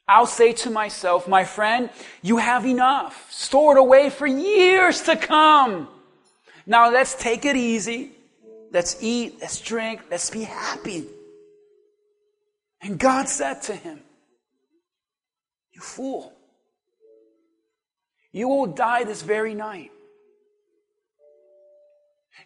I'll 0.07 0.25
say 0.25 0.53
to 0.53 0.71
myself, 0.71 1.27
my 1.27 1.43
friend, 1.43 1.89
you 2.23 2.37
have 2.37 2.65
enough 2.65 3.31
stored 3.31 3.77
away 3.77 4.09
for 4.09 4.25
years 4.25 5.03
to 5.03 5.15
come. 5.15 5.87
Now 6.65 6.91
let's 6.91 7.13
take 7.13 7.45
it 7.45 7.55
easy. 7.55 8.11
Let's 8.71 9.01
eat, 9.01 9.37
let's 9.41 9.59
drink, 9.61 10.01
let's 10.09 10.29
be 10.29 10.43
happy. 10.43 11.05
And 12.81 12.97
God 12.97 13.27
said 13.27 13.61
to 13.63 13.75
him, 13.75 13.99
You 15.71 15.81
fool. 15.81 16.33
You 18.31 18.47
will 18.47 18.67
die 18.67 19.03
this 19.03 19.21
very 19.21 19.53
night. 19.53 19.91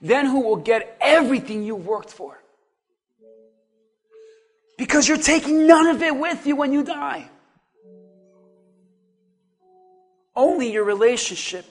Then 0.01 0.25
who 0.25 0.41
will 0.41 0.57
get 0.57 0.97
everything 1.01 1.63
you 1.63 1.75
worked 1.75 2.09
for? 2.09 2.39
Because 4.77 5.07
you're 5.07 5.17
taking 5.17 5.67
none 5.67 5.87
of 5.87 6.01
it 6.01 6.15
with 6.15 6.47
you 6.47 6.55
when 6.55 6.73
you 6.73 6.83
die. 6.83 7.29
Only 10.35 10.71
your 10.71 10.83
relationship 10.83 11.65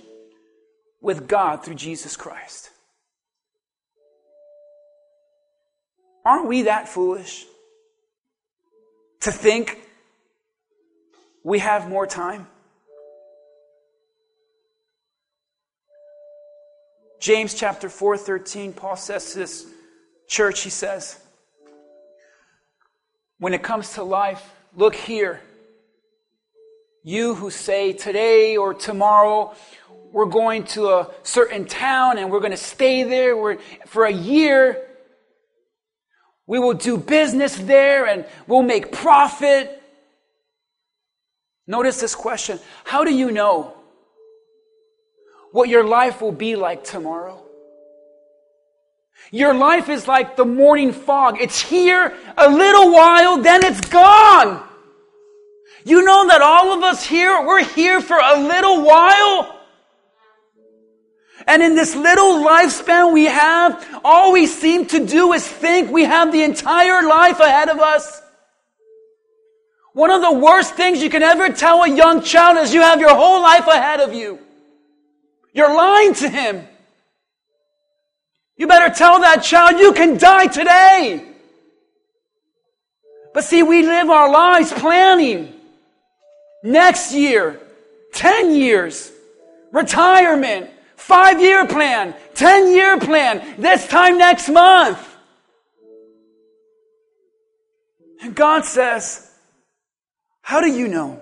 with 1.01 1.27
God 1.27 1.65
through 1.65 1.75
Jesus 1.75 2.17
Christ. 2.17 2.71
Aren't 6.25 6.47
we 6.47 6.63
that 6.63 6.89
foolish 6.89 7.45
to 9.21 9.33
think 9.33 9.81
we 11.43 11.59
have 11.59 11.89
more 11.89 12.07
time? 12.07 12.47
James 17.23 17.55
chapter 17.55 17.89
4, 17.89 18.16
13, 18.16 18.73
Paul 18.73 18.97
says 18.97 19.31
to 19.31 19.39
this 19.39 19.64
church, 20.27 20.62
he 20.62 20.70
says, 20.70 21.20
when 23.39 23.55
it 23.55 23.62
comes 23.62 23.93
to 23.95 24.03
life, 24.03 24.45
look 24.75 24.97
here. 24.97 25.41
You 27.05 27.37
who 27.37 27.51
say 27.51 27.93
today 27.93 28.57
or 28.57 28.75
tomorrow, 28.75 29.55
we're 30.11 30.27
going 30.27 30.64
to 30.75 30.89
a 30.89 31.11
certain 31.23 31.64
town 31.64 32.18
and 32.18 32.29
we're 32.29 32.41
going 32.41 32.51
to 32.51 32.57
stay 32.57 33.05
there 33.05 33.57
for 33.87 34.05
a 34.05 34.12
year. 34.12 34.85
We 36.49 36.59
will 36.59 36.75
do 36.75 36.99
business 36.99 37.55
there 37.55 38.05
and 38.05 38.27
we'll 38.49 38.62
make 38.62 38.91
profit. 38.91 39.81
Notice 41.68 42.01
this 42.01 42.16
question 42.16 42.59
How 42.83 43.05
do 43.05 43.14
you 43.14 43.31
know 43.31 43.77
what 45.53 45.68
your 45.68 45.84
life 45.84 46.20
will 46.20 46.32
be 46.32 46.57
like 46.57 46.82
tomorrow. 46.82 47.38
Your 49.30 49.55
life 49.55 49.88
is 49.88 50.09
like 50.09 50.36
the 50.36 50.44
morning 50.44 50.92
fog. 50.92 51.40
It's 51.40 51.61
here 51.61 52.14
a 52.36 52.50
little 52.50 52.92
while, 52.92 53.38
then 53.38 53.64
it's 53.64 53.80
gone. 53.88 54.66
You 55.84 56.05
know 56.05 56.28
that 56.28 56.42
all 56.42 56.72
of 56.72 56.82
us 56.82 57.05
here, 57.05 57.44
we're 57.46 57.64
here 57.64 58.00
for 58.00 58.18
a 58.18 58.40
little 58.40 58.82
while. 58.82 59.59
And 61.46 61.62
in 61.62 61.74
this 61.74 61.96
little 61.96 62.44
lifespan 62.44 63.12
we 63.12 63.24
have, 63.24 64.00
all 64.05 64.32
we 64.32 64.46
seem 64.46 64.86
to 64.86 65.05
do 65.05 65.32
is 65.32 65.46
think 65.46 65.90
we 65.90 66.05
have 66.05 66.30
the 66.30 66.42
entire 66.42 67.03
life 67.03 67.40
ahead 67.40 67.68
of 67.68 67.78
us. 67.78 68.22
One 69.92 70.11
of 70.11 70.22
the 70.22 70.32
worst 70.32 70.74
things 70.74 71.03
you 71.03 71.11
can 71.11 71.22
ever 71.22 71.50
tell 71.50 71.82
a 71.82 71.88
young 71.88 72.22
child 72.22 72.59
is 72.59 72.72
you 72.72 72.80
have 72.80 73.00
your 73.00 73.14
whole 73.14 73.42
life 73.42 73.66
ahead 73.66 74.00
of 74.00 74.14
you. 74.14 74.38
You're 75.53 75.74
lying 75.74 76.14
to 76.14 76.28
him. 76.28 76.66
You 78.57 78.66
better 78.66 78.94
tell 78.94 79.20
that 79.20 79.42
child 79.42 79.80
you 79.80 79.92
can 79.92 80.18
die 80.18 80.46
today. 80.46 81.26
But 83.34 83.44
see, 83.44 83.62
we 83.62 83.82
live 83.82 84.11
our 84.11 84.30
lives 84.30 84.72
planning 84.72 85.55
next 86.62 87.14
year, 87.14 87.61
10 88.12 88.55
years, 88.55 89.11
retirement, 89.72 90.70
Five 91.03 91.40
year 91.40 91.66
plan, 91.66 92.14
10 92.34 92.72
year 92.72 92.96
plan, 93.00 93.61
this 93.61 93.88
time 93.88 94.18
next 94.18 94.48
month. 94.48 95.00
And 98.22 98.36
God 98.36 98.64
says, 98.64 99.28
How 100.42 100.61
do 100.61 100.68
you 100.68 100.86
know? 100.86 101.20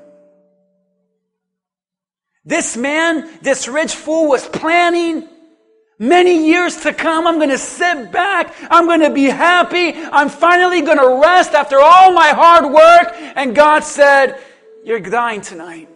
This 2.44 2.76
man, 2.76 3.28
this 3.42 3.68
rich 3.68 3.94
fool 3.94 4.28
was 4.28 4.46
planning 4.48 5.28
many 5.98 6.46
years 6.46 6.82
to 6.82 6.92
come. 6.92 7.26
I'm 7.26 7.36
going 7.36 7.50
to 7.50 7.58
sit 7.58 8.10
back. 8.10 8.54
I'm 8.70 8.86
going 8.86 9.00
to 9.00 9.10
be 9.10 9.24
happy. 9.24 9.92
I'm 9.94 10.28
finally 10.30 10.80
going 10.80 10.98
to 10.98 11.20
rest 11.22 11.52
after 11.52 11.78
all 11.80 12.12
my 12.12 12.28
hard 12.28 12.72
work. 12.72 13.12
And 13.36 13.54
God 13.54 13.84
said, 13.84 14.40
You're 14.84 15.00
dying 15.00 15.42
tonight. 15.42 15.88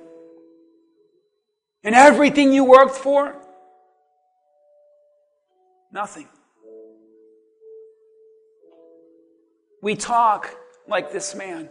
And 1.83 1.95
everything 1.95 2.53
you 2.53 2.65
worked 2.65 2.97
for? 2.97 3.35
Nothing. 5.93 6.29
We 9.83 9.97
talk 9.97 10.55
like 10.89 11.13
this 11.13 11.35
man. 11.35 11.69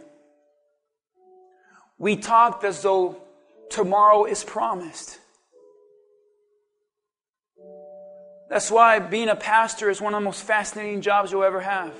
We 1.98 2.16
talk 2.16 2.62
as 2.64 2.82
though 2.82 3.23
tomorrow 3.70 4.24
is 4.24 4.44
promised. 4.44 5.18
That's 8.48 8.70
why 8.70 8.98
being 8.98 9.28
a 9.28 9.36
pastor 9.36 9.90
is 9.90 10.00
one 10.00 10.14
of 10.14 10.20
the 10.20 10.24
most 10.24 10.42
fascinating 10.42 11.00
jobs 11.00 11.32
you'll 11.32 11.44
ever 11.44 11.60
have. 11.60 11.94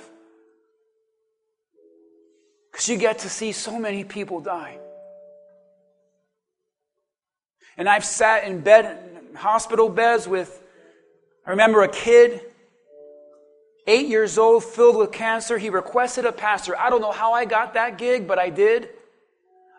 Because 2.71 2.87
you 2.87 2.97
get 2.97 3.19
to 3.19 3.29
see 3.29 3.51
so 3.51 3.79
many 3.79 4.03
people 4.03 4.39
die. 4.39 4.77
And 7.77 7.89
I've 7.89 8.05
sat 8.05 8.45
in 8.45 8.61
bed, 8.61 8.97
hospital 9.35 9.89
beds 9.89 10.27
with, 10.27 10.61
I 11.45 11.49
remember 11.51 11.83
a 11.83 11.89
kid, 11.89 12.41
eight 13.87 14.07
years 14.07 14.37
old, 14.37 14.63
filled 14.63 14.95
with 14.97 15.11
cancer. 15.11 15.57
He 15.57 15.69
requested 15.69 16.25
a 16.25 16.31
pastor. 16.31 16.77
I 16.77 16.89
don't 16.89 17.01
know 17.01 17.11
how 17.11 17.33
I 17.33 17.45
got 17.45 17.73
that 17.73 17.97
gig, 17.97 18.27
but 18.27 18.39
I 18.39 18.49
did. 18.49 18.89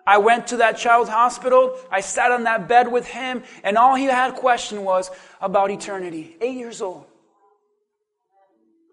I 0.06 0.18
went 0.18 0.46
to 0.48 0.58
that 0.58 0.78
child's 0.78 1.10
hospital. 1.10 1.76
I 1.90 2.00
sat 2.00 2.30
on 2.30 2.44
that 2.44 2.68
bed 2.68 2.90
with 2.90 3.06
him, 3.06 3.42
and 3.64 3.76
all 3.76 3.96
he 3.96 4.04
had 4.04 4.34
question 4.34 4.84
was 4.84 5.10
about 5.40 5.70
eternity. 5.70 6.36
Eight 6.40 6.56
years 6.56 6.80
old. 6.80 7.06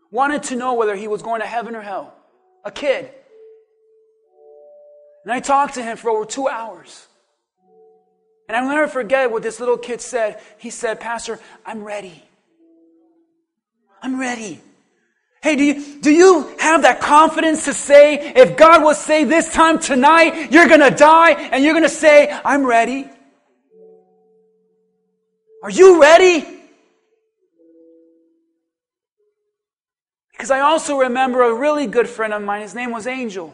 Wanted 0.10 0.44
to 0.44 0.56
know 0.56 0.74
whether 0.74 0.96
he 0.96 1.08
was 1.08 1.22
going 1.22 1.42
to 1.42 1.48
heaven 1.48 1.76
or 1.76 1.82
hell. 1.82 2.14
A 2.66 2.72
kid. 2.72 3.12
And 5.24 5.32
I 5.32 5.40
talked 5.40 5.76
to 5.76 5.84
him 5.84 5.98
for 5.98 6.10
over 6.10 6.26
two 6.26 6.48
hours. 6.48 7.08
And 8.48 8.58
I'll 8.58 8.68
never 8.68 8.88
forget 8.88 9.32
what 9.32 9.42
this 9.42 9.60
little 9.60 9.78
kid 9.78 10.02
said. 10.02 10.40
He 10.58 10.70
said, 10.70 11.00
Pastor, 11.00 11.40
I'm 11.66 11.84
ready. 11.84 12.24
I'm 14.02 14.20
ready. 14.20 14.62
Hey, 15.44 15.58
do 15.58 15.64
you, 15.66 16.00
do 16.00 16.10
you 16.10 16.56
have 16.58 16.84
that 16.84 17.02
confidence 17.02 17.66
to 17.66 17.74
say, 17.74 18.32
if 18.34 18.56
God 18.56 18.82
will 18.82 18.96
say 18.96 19.26
this 19.26 19.52
time 19.52 19.78
tonight, 19.78 20.54
you're 20.54 20.70
gonna 20.70 20.90
die, 20.90 21.32
and 21.32 21.66
you're 21.66 21.74
gonna 21.74 21.90
say, 21.90 22.32
I'm 22.46 22.66
ready? 22.66 23.10
Are 25.62 25.70
you 25.70 26.02
ready? 26.02 26.48
Because 30.32 30.50
I 30.50 30.62
also 30.62 31.00
remember 31.00 31.44
a 31.44 31.54
really 31.54 31.88
good 31.88 32.08
friend 32.08 32.34
of 32.34 32.42
mine, 32.42 32.62
his 32.62 32.74
name 32.74 32.92
was 32.92 33.06
Angel. 33.06 33.54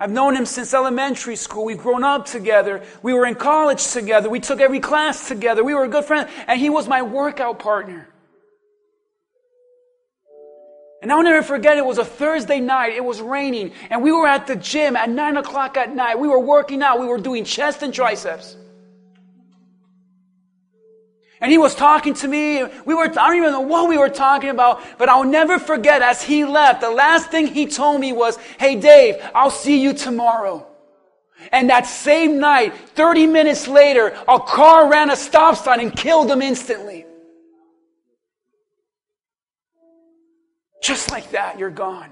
I've 0.00 0.10
known 0.10 0.34
him 0.34 0.44
since 0.44 0.74
elementary 0.74 1.36
school. 1.36 1.64
We've 1.66 1.78
grown 1.78 2.02
up 2.02 2.26
together. 2.26 2.82
We 3.00 3.12
were 3.12 3.26
in 3.26 3.36
college 3.36 3.92
together. 3.92 4.28
We 4.28 4.40
took 4.40 4.60
every 4.60 4.80
class 4.80 5.28
together. 5.28 5.62
We 5.62 5.74
were 5.74 5.84
a 5.84 5.88
good 5.88 6.04
friend. 6.04 6.28
And 6.48 6.58
he 6.58 6.68
was 6.68 6.88
my 6.88 7.02
workout 7.02 7.60
partner. 7.60 8.08
And 11.02 11.10
I'll 11.10 11.24
never 11.24 11.42
forget, 11.42 11.76
it 11.76 11.84
was 11.84 11.98
a 11.98 12.04
Thursday 12.04 12.60
night. 12.60 12.92
It 12.92 13.04
was 13.04 13.20
raining. 13.20 13.72
And 13.90 14.04
we 14.04 14.12
were 14.12 14.26
at 14.26 14.46
the 14.46 14.54
gym 14.54 14.94
at 14.94 15.10
9 15.10 15.36
o'clock 15.36 15.76
at 15.76 15.92
night. 15.92 16.18
We 16.18 16.28
were 16.28 16.38
working 16.38 16.80
out. 16.80 17.00
We 17.00 17.06
were 17.06 17.18
doing 17.18 17.44
chest 17.44 17.82
and 17.82 17.92
triceps. 17.92 18.56
And 21.40 21.50
he 21.50 21.58
was 21.58 21.74
talking 21.74 22.14
to 22.14 22.28
me. 22.28 22.62
We 22.86 22.94
were, 22.94 23.06
I 23.06 23.08
don't 23.08 23.36
even 23.36 23.50
know 23.50 23.60
what 23.60 23.88
we 23.88 23.98
were 23.98 24.08
talking 24.08 24.50
about, 24.50 24.80
but 24.96 25.08
I'll 25.08 25.24
never 25.24 25.58
forget 25.58 26.00
as 26.00 26.22
he 26.22 26.44
left, 26.44 26.80
the 26.80 26.90
last 26.90 27.32
thing 27.32 27.48
he 27.48 27.66
told 27.66 28.00
me 28.00 28.12
was, 28.12 28.36
Hey 28.60 28.76
Dave, 28.76 29.16
I'll 29.34 29.50
see 29.50 29.82
you 29.82 29.94
tomorrow. 29.94 30.64
And 31.50 31.68
that 31.70 31.88
same 31.88 32.38
night, 32.38 32.76
30 32.94 33.26
minutes 33.26 33.66
later, 33.66 34.16
a 34.28 34.38
car 34.38 34.88
ran 34.88 35.10
a 35.10 35.16
stop 35.16 35.56
sign 35.56 35.80
and 35.80 35.92
killed 35.92 36.30
him 36.30 36.42
instantly. 36.42 37.06
Just 41.02 41.10
like 41.10 41.32
that, 41.32 41.58
you're 41.58 41.68
gone. 41.68 42.10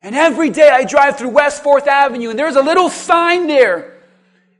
And 0.00 0.14
every 0.14 0.48
day 0.48 0.68
I 0.68 0.84
drive 0.84 1.18
through 1.18 1.30
West 1.30 1.64
4th 1.64 1.88
Avenue 1.88 2.30
and 2.30 2.38
there's 2.38 2.54
a 2.54 2.62
little 2.62 2.88
sign 2.88 3.48
there 3.48 3.96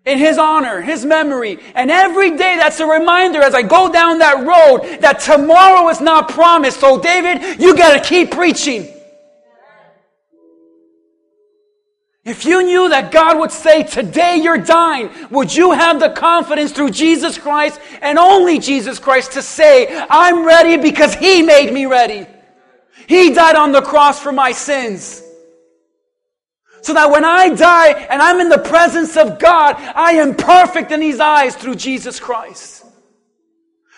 in 0.05 0.19
his 0.19 0.37
honor, 0.37 0.81
his 0.81 1.07
memory. 1.07 1.61
And 1.77 1.93
every 1.93 2.31
day 2.31 2.57
that's 2.59 2.81
a 2.81 2.87
reminder 2.87 3.41
as 3.41 3.55
I 3.55 3.63
go 3.63 3.93
down 3.93 4.19
that 4.19 4.45
road 4.45 5.01
that 5.01 5.21
tomorrow 5.21 5.89
is 5.91 6.01
not 6.01 6.29
promised. 6.29 6.81
So 6.81 7.01
David, 7.01 7.61
you 7.61 7.77
gotta 7.77 8.01
keep 8.01 8.33
preaching. 8.33 8.89
If 12.31 12.45
you 12.45 12.63
knew 12.63 12.89
that 12.91 13.11
God 13.11 13.41
would 13.41 13.51
say, 13.51 13.83
today 13.83 14.37
you're 14.37 14.57
dying, 14.57 15.11
would 15.31 15.53
you 15.53 15.73
have 15.73 15.99
the 15.99 16.11
confidence 16.11 16.71
through 16.71 16.91
Jesus 16.91 17.37
Christ 17.37 17.81
and 18.01 18.21
only 18.21 18.61
Jesus 18.61 19.01
Christ 19.01 19.33
to 19.33 19.43
say, 19.43 19.89
I'm 20.09 20.47
ready 20.47 20.77
because 20.77 21.13
He 21.13 21.43
made 21.43 21.73
me 21.73 21.87
ready. 21.87 22.29
He 23.09 23.35
died 23.35 23.57
on 23.57 23.73
the 23.73 23.83
cross 23.83 24.21
for 24.21 24.31
my 24.31 24.53
sins. 24.53 25.21
So 26.83 26.95
that 26.95 27.11
when 27.11 27.25
I 27.25 27.49
die 27.49 27.89
and 27.89 28.23
I'm 28.23 28.39
in 28.39 28.49
the 28.49 28.59
presence 28.59 29.17
of 29.17 29.41
God, 29.41 29.75
I 29.97 30.13
am 30.13 30.37
perfect 30.37 30.93
in 30.93 31.03
His 31.03 31.19
eyes 31.19 31.57
through 31.57 31.75
Jesus 31.75 32.21
Christ. 32.21 32.80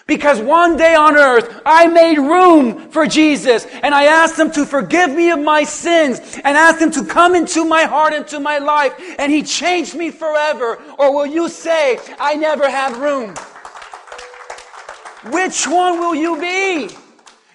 Because 0.07 0.41
one 0.41 0.77
day 0.77 0.95
on 0.95 1.17
earth, 1.17 1.63
I 1.65 1.87
made 1.87 2.19
room 2.19 2.91
for 2.91 3.07
Jesus 3.07 3.67
and 3.67 3.95
I 3.95 4.05
asked 4.05 4.39
Him 4.39 4.51
to 4.53 4.67
forgive 4.67 5.11
me 5.11 5.31
of 5.31 5.41
my 5.41 5.65
sins 5.65 6.19
and 6.45 6.57
asked 6.57 6.81
Him 6.81 6.91
to 6.93 7.05
come 7.05 7.35
into 7.35 7.65
my 7.65 7.85
heart, 7.85 8.13
into 8.13 8.41
my 8.41 8.59
life, 8.59 8.95
and 9.19 9.31
He 9.31 9.43
changed 9.43 9.95
me 9.95 10.11
forever. 10.11 10.83
Or 10.99 11.15
will 11.15 11.27
you 11.27 11.49
say, 11.49 11.99
I 12.19 12.35
never 12.35 12.69
had 12.69 12.97
room? 12.97 13.35
Which 15.33 15.69
one 15.69 16.01
will 16.01 16.17
you 16.17 16.41
be? 16.41 16.89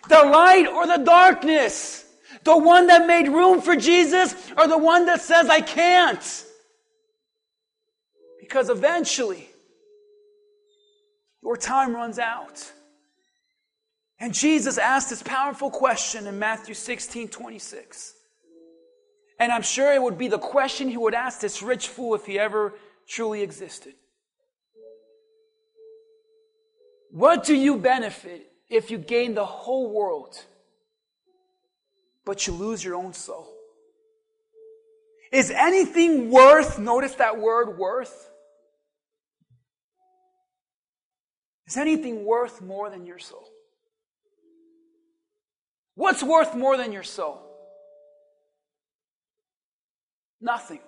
The 0.07 0.23
light 0.23 0.67
or 0.67 0.87
the 0.87 1.03
darkness? 1.03 2.05
The 2.43 2.57
one 2.57 2.87
that 2.87 3.07
made 3.07 3.27
room 3.27 3.59
for 3.59 3.75
Jesus 3.75 4.33
or 4.57 4.67
the 4.67 4.77
one 4.77 5.05
that 5.07 5.21
says, 5.21 5.49
I 5.49 5.59
can't? 5.59 6.45
Because 8.39 8.69
eventually, 8.69 9.46
your 11.47 11.55
time 11.55 11.95
runs 11.95 12.19
out. 12.19 12.71
And 14.19 14.33
Jesus 14.33 14.77
asked 14.77 15.09
this 15.09 15.23
powerful 15.23 15.71
question 15.71 16.27
in 16.27 16.37
Matthew 16.39 16.73
16 16.73 17.29
26. 17.29 18.13
And 19.39 19.51
I'm 19.51 19.61
sure 19.61 19.93
it 19.93 20.01
would 20.01 20.17
be 20.17 20.27
the 20.27 20.39
question 20.39 20.89
he 20.89 20.97
would 20.97 21.13
ask 21.13 21.39
this 21.39 21.61
rich 21.61 21.87
fool 21.87 22.15
if 22.15 22.25
he 22.25 22.37
ever 22.37 22.73
truly 23.07 23.43
existed. 23.43 23.93
What 27.11 27.45
do 27.45 27.55
you 27.55 27.77
benefit 27.77 28.51
if 28.69 28.91
you 28.91 28.97
gain 28.97 29.33
the 29.33 29.45
whole 29.45 29.93
world, 29.93 30.43
but 32.25 32.45
you 32.45 32.53
lose 32.53 32.83
your 32.83 32.95
own 32.95 33.13
soul? 33.13 33.47
Is 35.31 35.49
anything 35.51 36.29
worth, 36.29 36.77
notice 36.77 37.15
that 37.15 37.39
word 37.39 37.77
worth, 37.77 38.26
Is 41.67 41.77
anything 41.77 42.23
worth 42.23 42.61
more 42.61 42.89
than 42.89 43.05
your 43.05 43.19
soul? 43.19 43.47
What's 45.95 46.23
worth 46.23 46.55
more 46.55 46.77
than 46.77 46.91
your 46.91 47.03
soul? 47.03 47.41
Nothing. 50.39 50.79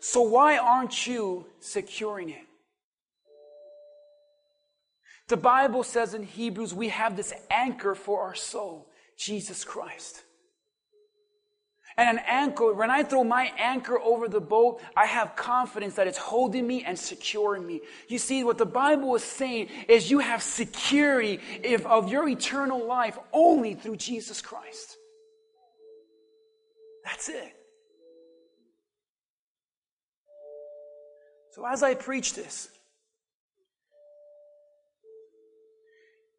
So 0.00 0.22
why 0.22 0.58
aren't 0.58 1.06
you 1.06 1.46
securing 1.60 2.30
it? 2.30 2.46
The 5.28 5.36
Bible 5.38 5.82
says 5.82 6.14
in 6.14 6.22
Hebrews 6.22 6.74
we 6.74 6.90
have 6.90 7.16
this 7.16 7.32
anchor 7.50 7.94
for 7.94 8.20
our 8.22 8.34
soul, 8.34 8.90
Jesus 9.16 9.64
Christ. 9.64 10.23
And 11.96 12.18
an 12.18 12.24
anchor, 12.26 12.72
when 12.74 12.90
I 12.90 13.04
throw 13.04 13.22
my 13.22 13.52
anchor 13.56 14.00
over 14.00 14.28
the 14.28 14.40
boat, 14.40 14.80
I 14.96 15.06
have 15.06 15.36
confidence 15.36 15.94
that 15.94 16.08
it's 16.08 16.18
holding 16.18 16.66
me 16.66 16.82
and 16.82 16.98
securing 16.98 17.64
me. 17.66 17.82
You 18.08 18.18
see, 18.18 18.42
what 18.42 18.58
the 18.58 18.66
Bible 18.66 19.14
is 19.14 19.22
saying 19.22 19.68
is 19.88 20.10
you 20.10 20.18
have 20.18 20.42
security 20.42 21.40
of 21.84 22.08
your 22.08 22.28
eternal 22.28 22.84
life 22.84 23.16
only 23.32 23.74
through 23.74 23.96
Jesus 23.96 24.42
Christ. 24.42 24.96
That's 27.04 27.28
it. 27.28 27.54
So 31.52 31.64
as 31.64 31.84
I 31.84 31.94
preach 31.94 32.34
this, 32.34 32.68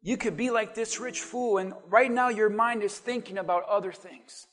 you 0.02 0.18
could 0.18 0.36
be 0.36 0.50
like 0.50 0.74
this 0.74 1.00
rich 1.00 1.20
fool, 1.20 1.56
and 1.56 1.72
right 1.88 2.10
now 2.10 2.28
your 2.28 2.50
mind 2.50 2.82
is 2.82 2.98
thinking 2.98 3.38
about 3.38 3.64
other 3.64 3.92
things, 3.92 4.46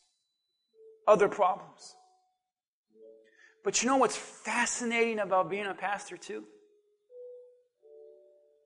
other 1.08 1.28
problems. 1.28 1.96
But 3.64 3.82
you 3.82 3.90
know 3.90 3.98
what's 3.98 4.18
fascinating 4.18 5.20
about 5.20 5.50
being 5.50 5.66
a 5.66 5.74
pastor, 5.74 6.18
too? 6.18 6.44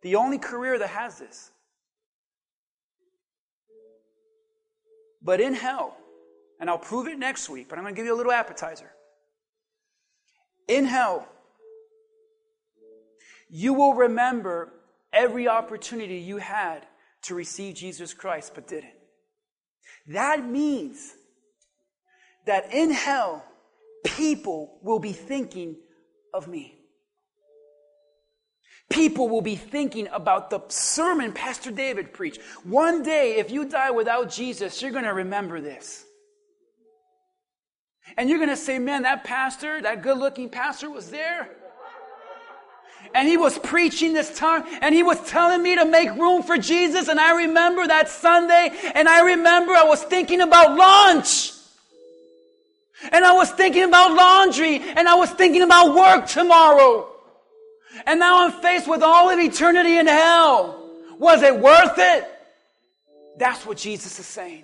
The 0.01 0.15
only 0.15 0.37
career 0.37 0.79
that 0.79 0.89
has 0.89 1.19
this. 1.19 1.51
But 5.21 5.41
in 5.41 5.53
hell, 5.53 5.97
and 6.59 6.69
I'll 6.69 6.77
prove 6.77 7.07
it 7.07 7.19
next 7.19 7.49
week, 7.49 7.67
but 7.69 7.77
I'm 7.77 7.83
going 7.83 7.95
to 7.95 7.99
give 7.99 8.05
you 8.05 8.15
a 8.15 8.17
little 8.17 8.31
appetizer. 8.31 8.91
In 10.67 10.85
hell, 10.85 11.27
you 13.49 13.73
will 13.73 13.93
remember 13.93 14.73
every 15.13 15.47
opportunity 15.47 16.17
you 16.17 16.37
had 16.37 16.85
to 17.23 17.35
receive 17.35 17.75
Jesus 17.75 18.13
Christ 18.13 18.53
but 18.55 18.67
didn't. 18.67 18.93
That 20.07 20.45
means 20.45 21.13
that 22.47 22.73
in 22.73 22.91
hell, 22.91 23.45
people 24.03 24.79
will 24.81 24.99
be 24.99 25.13
thinking 25.13 25.77
of 26.33 26.47
me. 26.47 26.73
People 28.89 29.27
will 29.27 29.41
be 29.41 29.55
thinking 29.57 30.07
about 30.13 30.49
the 30.49 30.61
sermon 30.69 31.33
Pastor 31.33 31.71
David 31.71 32.13
preached. 32.13 32.41
One 32.63 33.03
day, 33.03 33.35
if 33.35 33.51
you 33.51 33.65
die 33.65 33.91
without 33.91 34.29
Jesus, 34.29 34.81
you're 34.81 34.91
going 34.91 35.03
to 35.03 35.13
remember 35.13 35.59
this. 35.59 36.05
And 38.15 38.29
you're 38.29 38.37
going 38.37 38.49
to 38.49 38.55
say, 38.55 38.79
man, 38.79 39.03
that 39.03 39.25
pastor, 39.25 39.81
that 39.81 40.01
good 40.01 40.17
looking 40.17 40.49
pastor 40.49 40.89
was 40.89 41.11
there. 41.11 41.49
And 43.13 43.27
he 43.27 43.35
was 43.35 43.59
preaching 43.59 44.13
this 44.13 44.35
time 44.37 44.63
and 44.81 44.93
he 44.93 45.03
was 45.03 45.19
telling 45.29 45.61
me 45.61 45.75
to 45.75 45.85
make 45.85 46.09
room 46.15 46.43
for 46.43 46.57
Jesus. 46.57 47.09
And 47.09 47.19
I 47.19 47.35
remember 47.43 47.85
that 47.85 48.09
Sunday 48.09 48.71
and 48.95 49.07
I 49.07 49.21
remember 49.21 49.73
I 49.73 49.83
was 49.83 50.01
thinking 50.03 50.41
about 50.41 50.75
lunch. 50.75 51.56
And 53.11 53.25
I 53.25 53.33
was 53.33 53.51
thinking 53.51 53.83
about 53.83 54.13
laundry 54.13 54.79
and 54.79 55.07
I 55.07 55.15
was 55.15 55.29
thinking 55.31 55.61
about 55.61 55.95
work 55.95 56.27
tomorrow. 56.27 57.07
And 58.05 58.19
now 58.19 58.45
I'm 58.45 58.51
faced 58.51 58.87
with 58.87 59.01
all 59.01 59.29
of 59.29 59.39
eternity 59.39 59.97
in 59.97 60.07
hell. 60.07 60.89
Was 61.17 61.41
it 61.41 61.57
worth 61.57 61.97
it? 61.97 62.29
That's 63.37 63.65
what 63.65 63.77
Jesus 63.77 64.19
is 64.19 64.25
saying. 64.25 64.63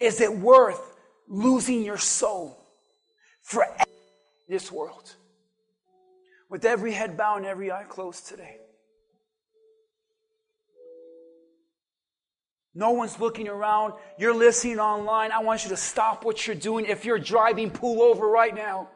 Is 0.00 0.20
it 0.20 0.32
worth 0.32 0.96
losing 1.26 1.82
your 1.82 1.98
soul 1.98 2.58
for 3.42 3.66
this 4.48 4.70
world? 4.70 5.14
With 6.48 6.64
every 6.64 6.92
head 6.92 7.16
bowed 7.16 7.38
and 7.38 7.46
every 7.46 7.70
eye 7.70 7.84
closed 7.84 8.28
today. 8.28 8.58
No 12.74 12.90
one's 12.90 13.18
looking 13.18 13.48
around. 13.48 13.94
You're 14.18 14.34
listening 14.34 14.78
online. 14.78 15.32
I 15.32 15.40
want 15.42 15.64
you 15.64 15.70
to 15.70 15.76
stop 15.76 16.24
what 16.24 16.46
you're 16.46 16.56
doing. 16.56 16.86
If 16.86 17.04
you're 17.04 17.18
driving, 17.18 17.70
pull 17.70 18.02
over 18.02 18.28
right 18.28 18.54
now. 18.54 18.88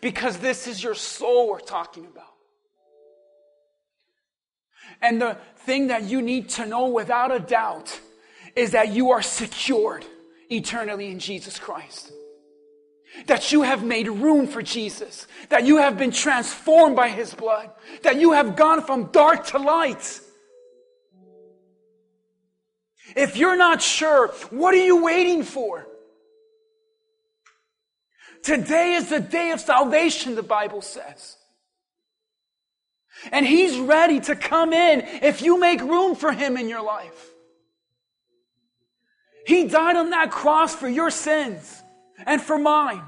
Because 0.00 0.38
this 0.38 0.66
is 0.66 0.82
your 0.82 0.94
soul 0.94 1.50
we're 1.50 1.60
talking 1.60 2.06
about. 2.06 2.24
And 5.02 5.20
the 5.20 5.36
thing 5.58 5.88
that 5.88 6.04
you 6.04 6.22
need 6.22 6.48
to 6.50 6.66
know 6.66 6.88
without 6.88 7.34
a 7.34 7.40
doubt 7.40 8.00
is 8.54 8.70
that 8.70 8.92
you 8.92 9.10
are 9.10 9.22
secured 9.22 10.04
eternally 10.48 11.10
in 11.10 11.18
Jesus 11.18 11.58
Christ. 11.58 12.12
That 13.26 13.52
you 13.52 13.62
have 13.62 13.84
made 13.84 14.08
room 14.08 14.46
for 14.46 14.62
Jesus. 14.62 15.26
That 15.48 15.64
you 15.64 15.78
have 15.78 15.98
been 15.98 16.10
transformed 16.10 16.96
by 16.96 17.08
His 17.08 17.34
blood. 17.34 17.70
That 18.02 18.20
you 18.20 18.32
have 18.32 18.56
gone 18.56 18.82
from 18.82 19.06
dark 19.06 19.46
to 19.48 19.58
light. 19.58 20.20
If 23.16 23.38
you're 23.38 23.56
not 23.56 23.80
sure, 23.80 24.28
what 24.50 24.74
are 24.74 24.84
you 24.84 25.02
waiting 25.02 25.42
for? 25.42 25.86
Today 28.42 28.94
is 28.94 29.08
the 29.08 29.20
day 29.20 29.50
of 29.52 29.60
salvation, 29.60 30.34
the 30.34 30.42
Bible 30.42 30.82
says. 30.82 31.38
And 33.32 33.46
He's 33.46 33.78
ready 33.78 34.20
to 34.20 34.36
come 34.36 34.74
in 34.74 35.00
if 35.22 35.40
you 35.40 35.58
make 35.58 35.80
room 35.80 36.14
for 36.14 36.30
Him 36.30 36.58
in 36.58 36.68
your 36.68 36.82
life. 36.82 37.30
He 39.46 39.66
died 39.66 39.96
on 39.96 40.10
that 40.10 40.30
cross 40.30 40.74
for 40.74 40.88
your 40.88 41.10
sins 41.10 41.82
and 42.26 42.40
for 42.40 42.58
mine. 42.58 43.02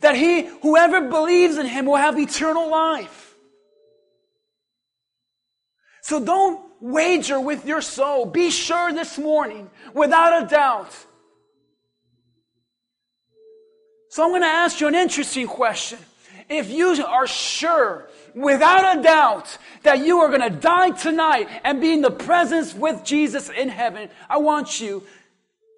That 0.00 0.14
He, 0.14 0.46
whoever 0.62 1.08
believes 1.08 1.58
in 1.58 1.66
Him, 1.66 1.86
will 1.86 1.96
have 1.96 2.16
eternal 2.16 2.70
life. 2.70 3.34
So 6.02 6.24
don't 6.24 6.67
wager 6.80 7.40
with 7.40 7.66
your 7.66 7.80
soul. 7.80 8.26
Be 8.26 8.50
sure 8.50 8.92
this 8.92 9.18
morning, 9.18 9.70
without 9.94 10.42
a 10.42 10.46
doubt, 10.46 10.94
so 14.10 14.24
I'm 14.24 14.30
going 14.30 14.42
to 14.42 14.46
ask 14.46 14.80
you 14.80 14.88
an 14.88 14.94
interesting 14.94 15.46
question. 15.46 15.98
If 16.48 16.70
you 16.70 17.04
are 17.04 17.26
sure, 17.26 18.08
without 18.34 18.98
a 18.98 19.02
doubt, 19.02 19.58
that 19.82 19.98
you 19.98 20.18
are 20.18 20.28
going 20.28 20.50
to 20.50 20.58
die 20.58 20.90
tonight 20.90 21.48
and 21.62 21.80
be 21.80 21.92
in 21.92 22.00
the 22.00 22.10
presence 22.10 22.74
with 22.74 23.04
Jesus 23.04 23.50
in 23.50 23.68
heaven, 23.68 24.08
I 24.28 24.38
want 24.38 24.80
you 24.80 25.00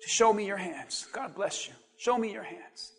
to 0.03 0.09
show 0.09 0.33
me 0.33 0.47
your 0.47 0.57
hands. 0.57 1.09
God 1.13 1.35
bless 1.35 1.67
you. 1.67 1.75
Show 1.97 2.17
me 2.17 2.33
your 2.33 2.45
hands. 2.45 2.93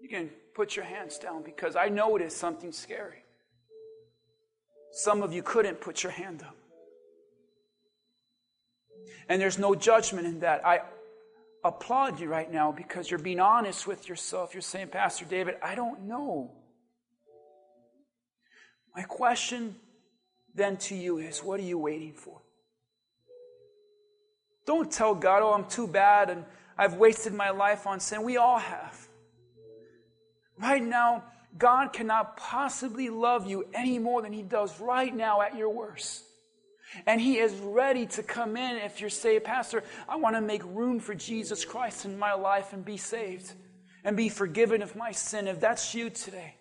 You 0.00 0.08
can 0.08 0.30
put 0.54 0.76
your 0.76 0.84
hands 0.84 1.18
down 1.18 1.42
because 1.42 1.74
I 1.74 1.88
know 1.88 2.16
it 2.16 2.22
is 2.22 2.34
something 2.34 2.70
scary. 2.70 3.24
Some 4.98 5.22
of 5.22 5.32
you 5.32 5.44
couldn't 5.44 5.80
put 5.80 6.02
your 6.02 6.10
hand 6.10 6.42
up. 6.42 6.56
And 9.28 9.40
there's 9.40 9.56
no 9.56 9.76
judgment 9.76 10.26
in 10.26 10.40
that. 10.40 10.66
I 10.66 10.80
applaud 11.62 12.18
you 12.18 12.28
right 12.28 12.50
now 12.52 12.72
because 12.72 13.08
you're 13.08 13.20
being 13.20 13.38
honest 13.38 13.86
with 13.86 14.08
yourself. 14.08 14.54
You're 14.54 14.60
saying, 14.60 14.88
Pastor 14.88 15.24
David, 15.24 15.54
I 15.62 15.76
don't 15.76 16.08
know. 16.08 16.50
My 18.96 19.02
question 19.02 19.76
then 20.56 20.76
to 20.78 20.96
you 20.96 21.18
is 21.18 21.44
what 21.44 21.60
are 21.60 21.68
you 21.74 21.78
waiting 21.78 22.14
for? 22.14 22.42
Don't 24.66 24.90
tell 24.90 25.14
God, 25.14 25.42
oh, 25.42 25.52
I'm 25.52 25.66
too 25.66 25.86
bad 25.86 26.28
and 26.28 26.44
I've 26.76 26.94
wasted 26.94 27.32
my 27.32 27.50
life 27.50 27.86
on 27.86 28.00
sin. 28.00 28.24
We 28.24 28.36
all 28.36 28.58
have. 28.58 29.08
Right 30.58 30.82
now, 30.82 31.22
God 31.58 31.92
cannot 31.92 32.36
possibly 32.36 33.10
love 33.10 33.46
you 33.46 33.66
any 33.74 33.98
more 33.98 34.22
than 34.22 34.32
He 34.32 34.42
does 34.42 34.80
right 34.80 35.14
now 35.14 35.42
at 35.42 35.56
your 35.56 35.70
worst. 35.70 36.24
And 37.06 37.20
He 37.20 37.38
is 37.38 37.52
ready 37.54 38.06
to 38.06 38.22
come 38.22 38.56
in 38.56 38.76
if 38.78 39.00
you're 39.00 39.10
saved. 39.10 39.44
Pastor, 39.44 39.82
I 40.08 40.16
want 40.16 40.36
to 40.36 40.40
make 40.40 40.62
room 40.64 41.00
for 41.00 41.14
Jesus 41.14 41.64
Christ 41.64 42.04
in 42.04 42.18
my 42.18 42.34
life 42.34 42.72
and 42.72 42.84
be 42.84 42.96
saved 42.96 43.52
and 44.04 44.16
be 44.16 44.28
forgiven 44.28 44.82
of 44.82 44.96
my 44.96 45.12
sin. 45.12 45.48
If 45.48 45.60
that's 45.60 45.94
you 45.94 46.10
today 46.10 46.54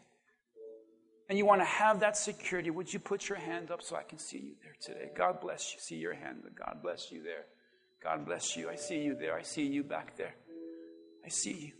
and 1.29 1.37
you 1.37 1.45
want 1.45 1.61
to 1.61 1.65
have 1.65 2.01
that 2.01 2.17
security, 2.17 2.71
would 2.71 2.91
you 2.91 2.99
put 2.99 3.29
your 3.29 3.37
hand 3.37 3.71
up 3.71 3.81
so 3.81 3.95
I 3.95 4.03
can 4.03 4.17
see 4.17 4.39
you 4.39 4.53
there 4.63 4.75
today? 4.81 5.11
God 5.15 5.39
bless 5.39 5.73
you. 5.73 5.79
See 5.79 5.95
your 5.95 6.13
hand. 6.13 6.43
God 6.57 6.79
bless 6.81 7.11
you 7.11 7.23
there. 7.23 7.45
God 8.03 8.25
bless 8.25 8.55
you. 8.55 8.69
I 8.69 8.75
see 8.75 9.01
you 9.01 9.15
there. 9.15 9.35
I 9.35 9.43
see 9.43 9.65
you 9.65 9.83
back 9.83 10.17
there. 10.17 10.35
I 11.25 11.29
see 11.29 11.73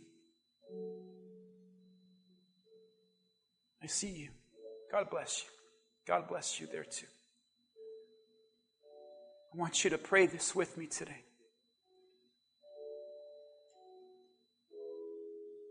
you. 0.70 1.17
I 3.82 3.86
see 3.86 4.10
you. 4.10 4.28
God 4.90 5.10
bless 5.10 5.42
you. 5.42 5.50
God 6.06 6.28
bless 6.28 6.60
you 6.60 6.66
there 6.70 6.84
too. 6.84 7.06
I 9.54 9.58
want 9.58 9.84
you 9.84 9.90
to 9.90 9.98
pray 9.98 10.26
this 10.26 10.54
with 10.54 10.76
me 10.76 10.86
today. 10.86 11.24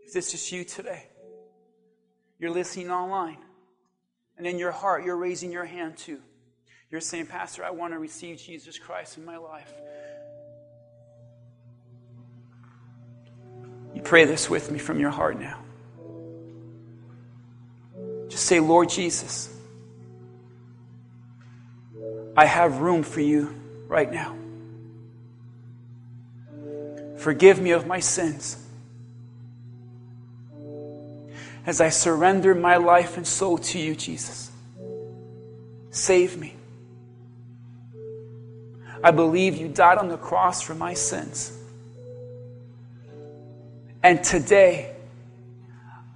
If 0.06 0.14
this 0.14 0.32
is 0.32 0.50
you 0.50 0.64
today, 0.64 1.06
you're 2.38 2.50
listening 2.50 2.90
online, 2.90 3.38
and 4.38 4.46
in 4.46 4.58
your 4.58 4.72
heart, 4.72 5.04
you're 5.04 5.16
raising 5.16 5.52
your 5.52 5.66
hand 5.66 5.98
too. 5.98 6.20
You're 6.90 7.02
saying, 7.02 7.26
Pastor, 7.26 7.62
I 7.64 7.70
want 7.70 7.92
to 7.92 7.98
receive 7.98 8.38
Jesus 8.38 8.78
Christ 8.78 9.18
in 9.18 9.24
my 9.24 9.36
life. 9.36 9.72
You 13.94 14.00
pray 14.02 14.24
this 14.24 14.48
with 14.48 14.70
me 14.70 14.78
from 14.78 14.98
your 14.98 15.10
heart 15.10 15.38
now. 15.38 15.62
Say, 18.48 18.60
Lord 18.60 18.88
Jesus, 18.88 19.54
I 22.34 22.46
have 22.46 22.80
room 22.80 23.02
for 23.02 23.20
you 23.20 23.54
right 23.88 24.10
now. 24.10 24.34
Forgive 27.18 27.60
me 27.60 27.72
of 27.72 27.86
my 27.86 28.00
sins. 28.00 28.56
As 31.66 31.82
I 31.82 31.90
surrender 31.90 32.54
my 32.54 32.78
life 32.78 33.18
and 33.18 33.26
soul 33.26 33.58
to 33.58 33.78
you, 33.78 33.94
Jesus, 33.94 34.50
save 35.90 36.38
me. 36.38 36.56
I 39.04 39.10
believe 39.10 39.58
you 39.58 39.68
died 39.68 39.98
on 39.98 40.08
the 40.08 40.16
cross 40.16 40.62
for 40.62 40.74
my 40.74 40.94
sins. 40.94 41.52
And 44.02 44.24
today, 44.24 44.94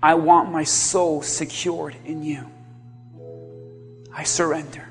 I 0.03 0.14
want 0.14 0.50
my 0.50 0.64
soul 0.64 1.22
secured 1.22 1.96
in 2.05 2.22
you. 2.22 2.50
I 4.14 4.24
surrender. 4.24 4.88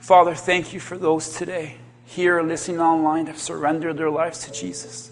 Father, 0.00 0.34
thank 0.34 0.72
you 0.72 0.80
for 0.80 0.96
those 0.96 1.36
today 1.36 1.78
here 2.06 2.40
listening 2.40 2.80
online 2.80 3.26
have 3.26 3.38
surrendered 3.38 3.98
their 3.98 4.10
lives 4.10 4.46
to 4.46 4.52
Jesus. 4.52 5.10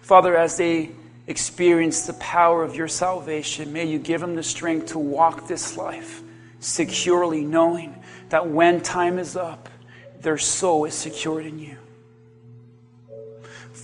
Father, 0.00 0.36
as 0.36 0.56
they 0.56 0.92
experience 1.26 2.06
the 2.06 2.12
power 2.14 2.62
of 2.62 2.76
your 2.76 2.86
salvation, 2.86 3.72
may 3.72 3.84
you 3.84 3.98
give 3.98 4.20
them 4.20 4.36
the 4.36 4.42
strength 4.42 4.86
to 4.86 4.98
walk 4.98 5.48
this 5.48 5.76
life 5.76 6.22
securely, 6.60 7.44
knowing 7.44 7.94
that 8.28 8.48
when 8.48 8.80
time 8.80 9.18
is 9.18 9.36
up, 9.36 9.68
their 10.20 10.38
soul 10.38 10.84
is 10.84 10.94
secured 10.94 11.44
in 11.44 11.58
you. 11.58 11.76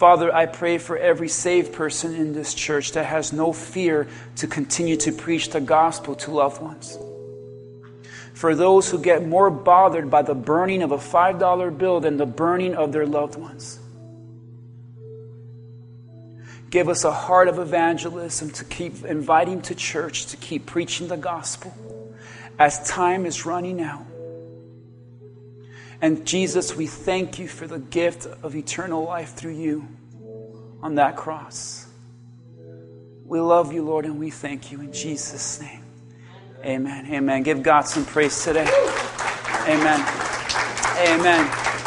Father, 0.03 0.35
I 0.35 0.47
pray 0.47 0.79
for 0.79 0.97
every 0.97 1.29
saved 1.29 1.75
person 1.75 2.17
in 2.17 2.33
this 2.33 2.55
church 2.55 2.91
that 2.95 3.07
has 3.07 3.33
no 3.33 3.53
fear 3.53 4.09
to 4.35 4.49
continue 4.49 4.97
to 4.97 5.13
preach 5.13 5.51
the 5.51 5.61
gospel 5.61 6.17
to 6.17 6.33
loved 6.33 6.61
ones. 6.61 6.99
For 8.35 8.57
those 8.57 8.91
who 8.91 8.99
get 8.99 9.25
more 9.25 9.49
bothered 9.49 10.11
by 10.11 10.23
the 10.23 10.35
burning 10.35 10.83
of 10.83 10.91
a 10.91 10.99
$5 10.99 11.79
bill 11.79 12.01
than 12.01 12.17
the 12.17 12.27
burning 12.27 12.75
of 12.75 12.91
their 12.91 13.07
loved 13.07 13.37
ones. 13.37 13.79
Give 16.71 16.89
us 16.89 17.05
a 17.05 17.13
heart 17.13 17.47
of 17.47 17.61
evangelism 17.61 18.51
to 18.51 18.65
keep 18.65 19.05
inviting 19.05 19.63
to 19.63 19.75
church, 19.77 20.27
to 20.27 20.37
keep 20.37 20.67
preaching 20.67 21.07
the 21.07 21.17
gospel 21.17 21.73
as 22.59 22.85
time 22.89 23.25
is 23.25 23.47
running 23.47 23.81
out. 23.81 24.05
And 26.03 26.27
Jesus, 26.27 26.77
we 26.77 26.89
thank 26.89 27.39
you 27.39 27.47
for 27.47 27.69
the 27.69 27.79
gift 27.79 28.27
of 28.43 28.57
eternal 28.57 29.05
life 29.05 29.35
through 29.35 29.55
you 29.55 29.87
on 30.83 30.97
that 30.97 31.17
cross. 31.17 31.87
We 33.25 33.39
love 33.39 33.73
you, 33.73 33.85
Lord, 33.85 34.05
and 34.05 34.19
we 34.19 34.31
thank 34.31 34.73
you 34.73 34.81
in 34.81 34.93
Jesus' 34.93 35.61
name. 35.61 35.85
Amen. 36.65 37.07
Amen. 37.07 37.45
Give 37.45 37.63
God 37.63 37.83
some 37.83 38.05
praise 38.05 38.43
today. 38.43 38.67
Amen. 39.69 40.05
Amen. 40.99 41.82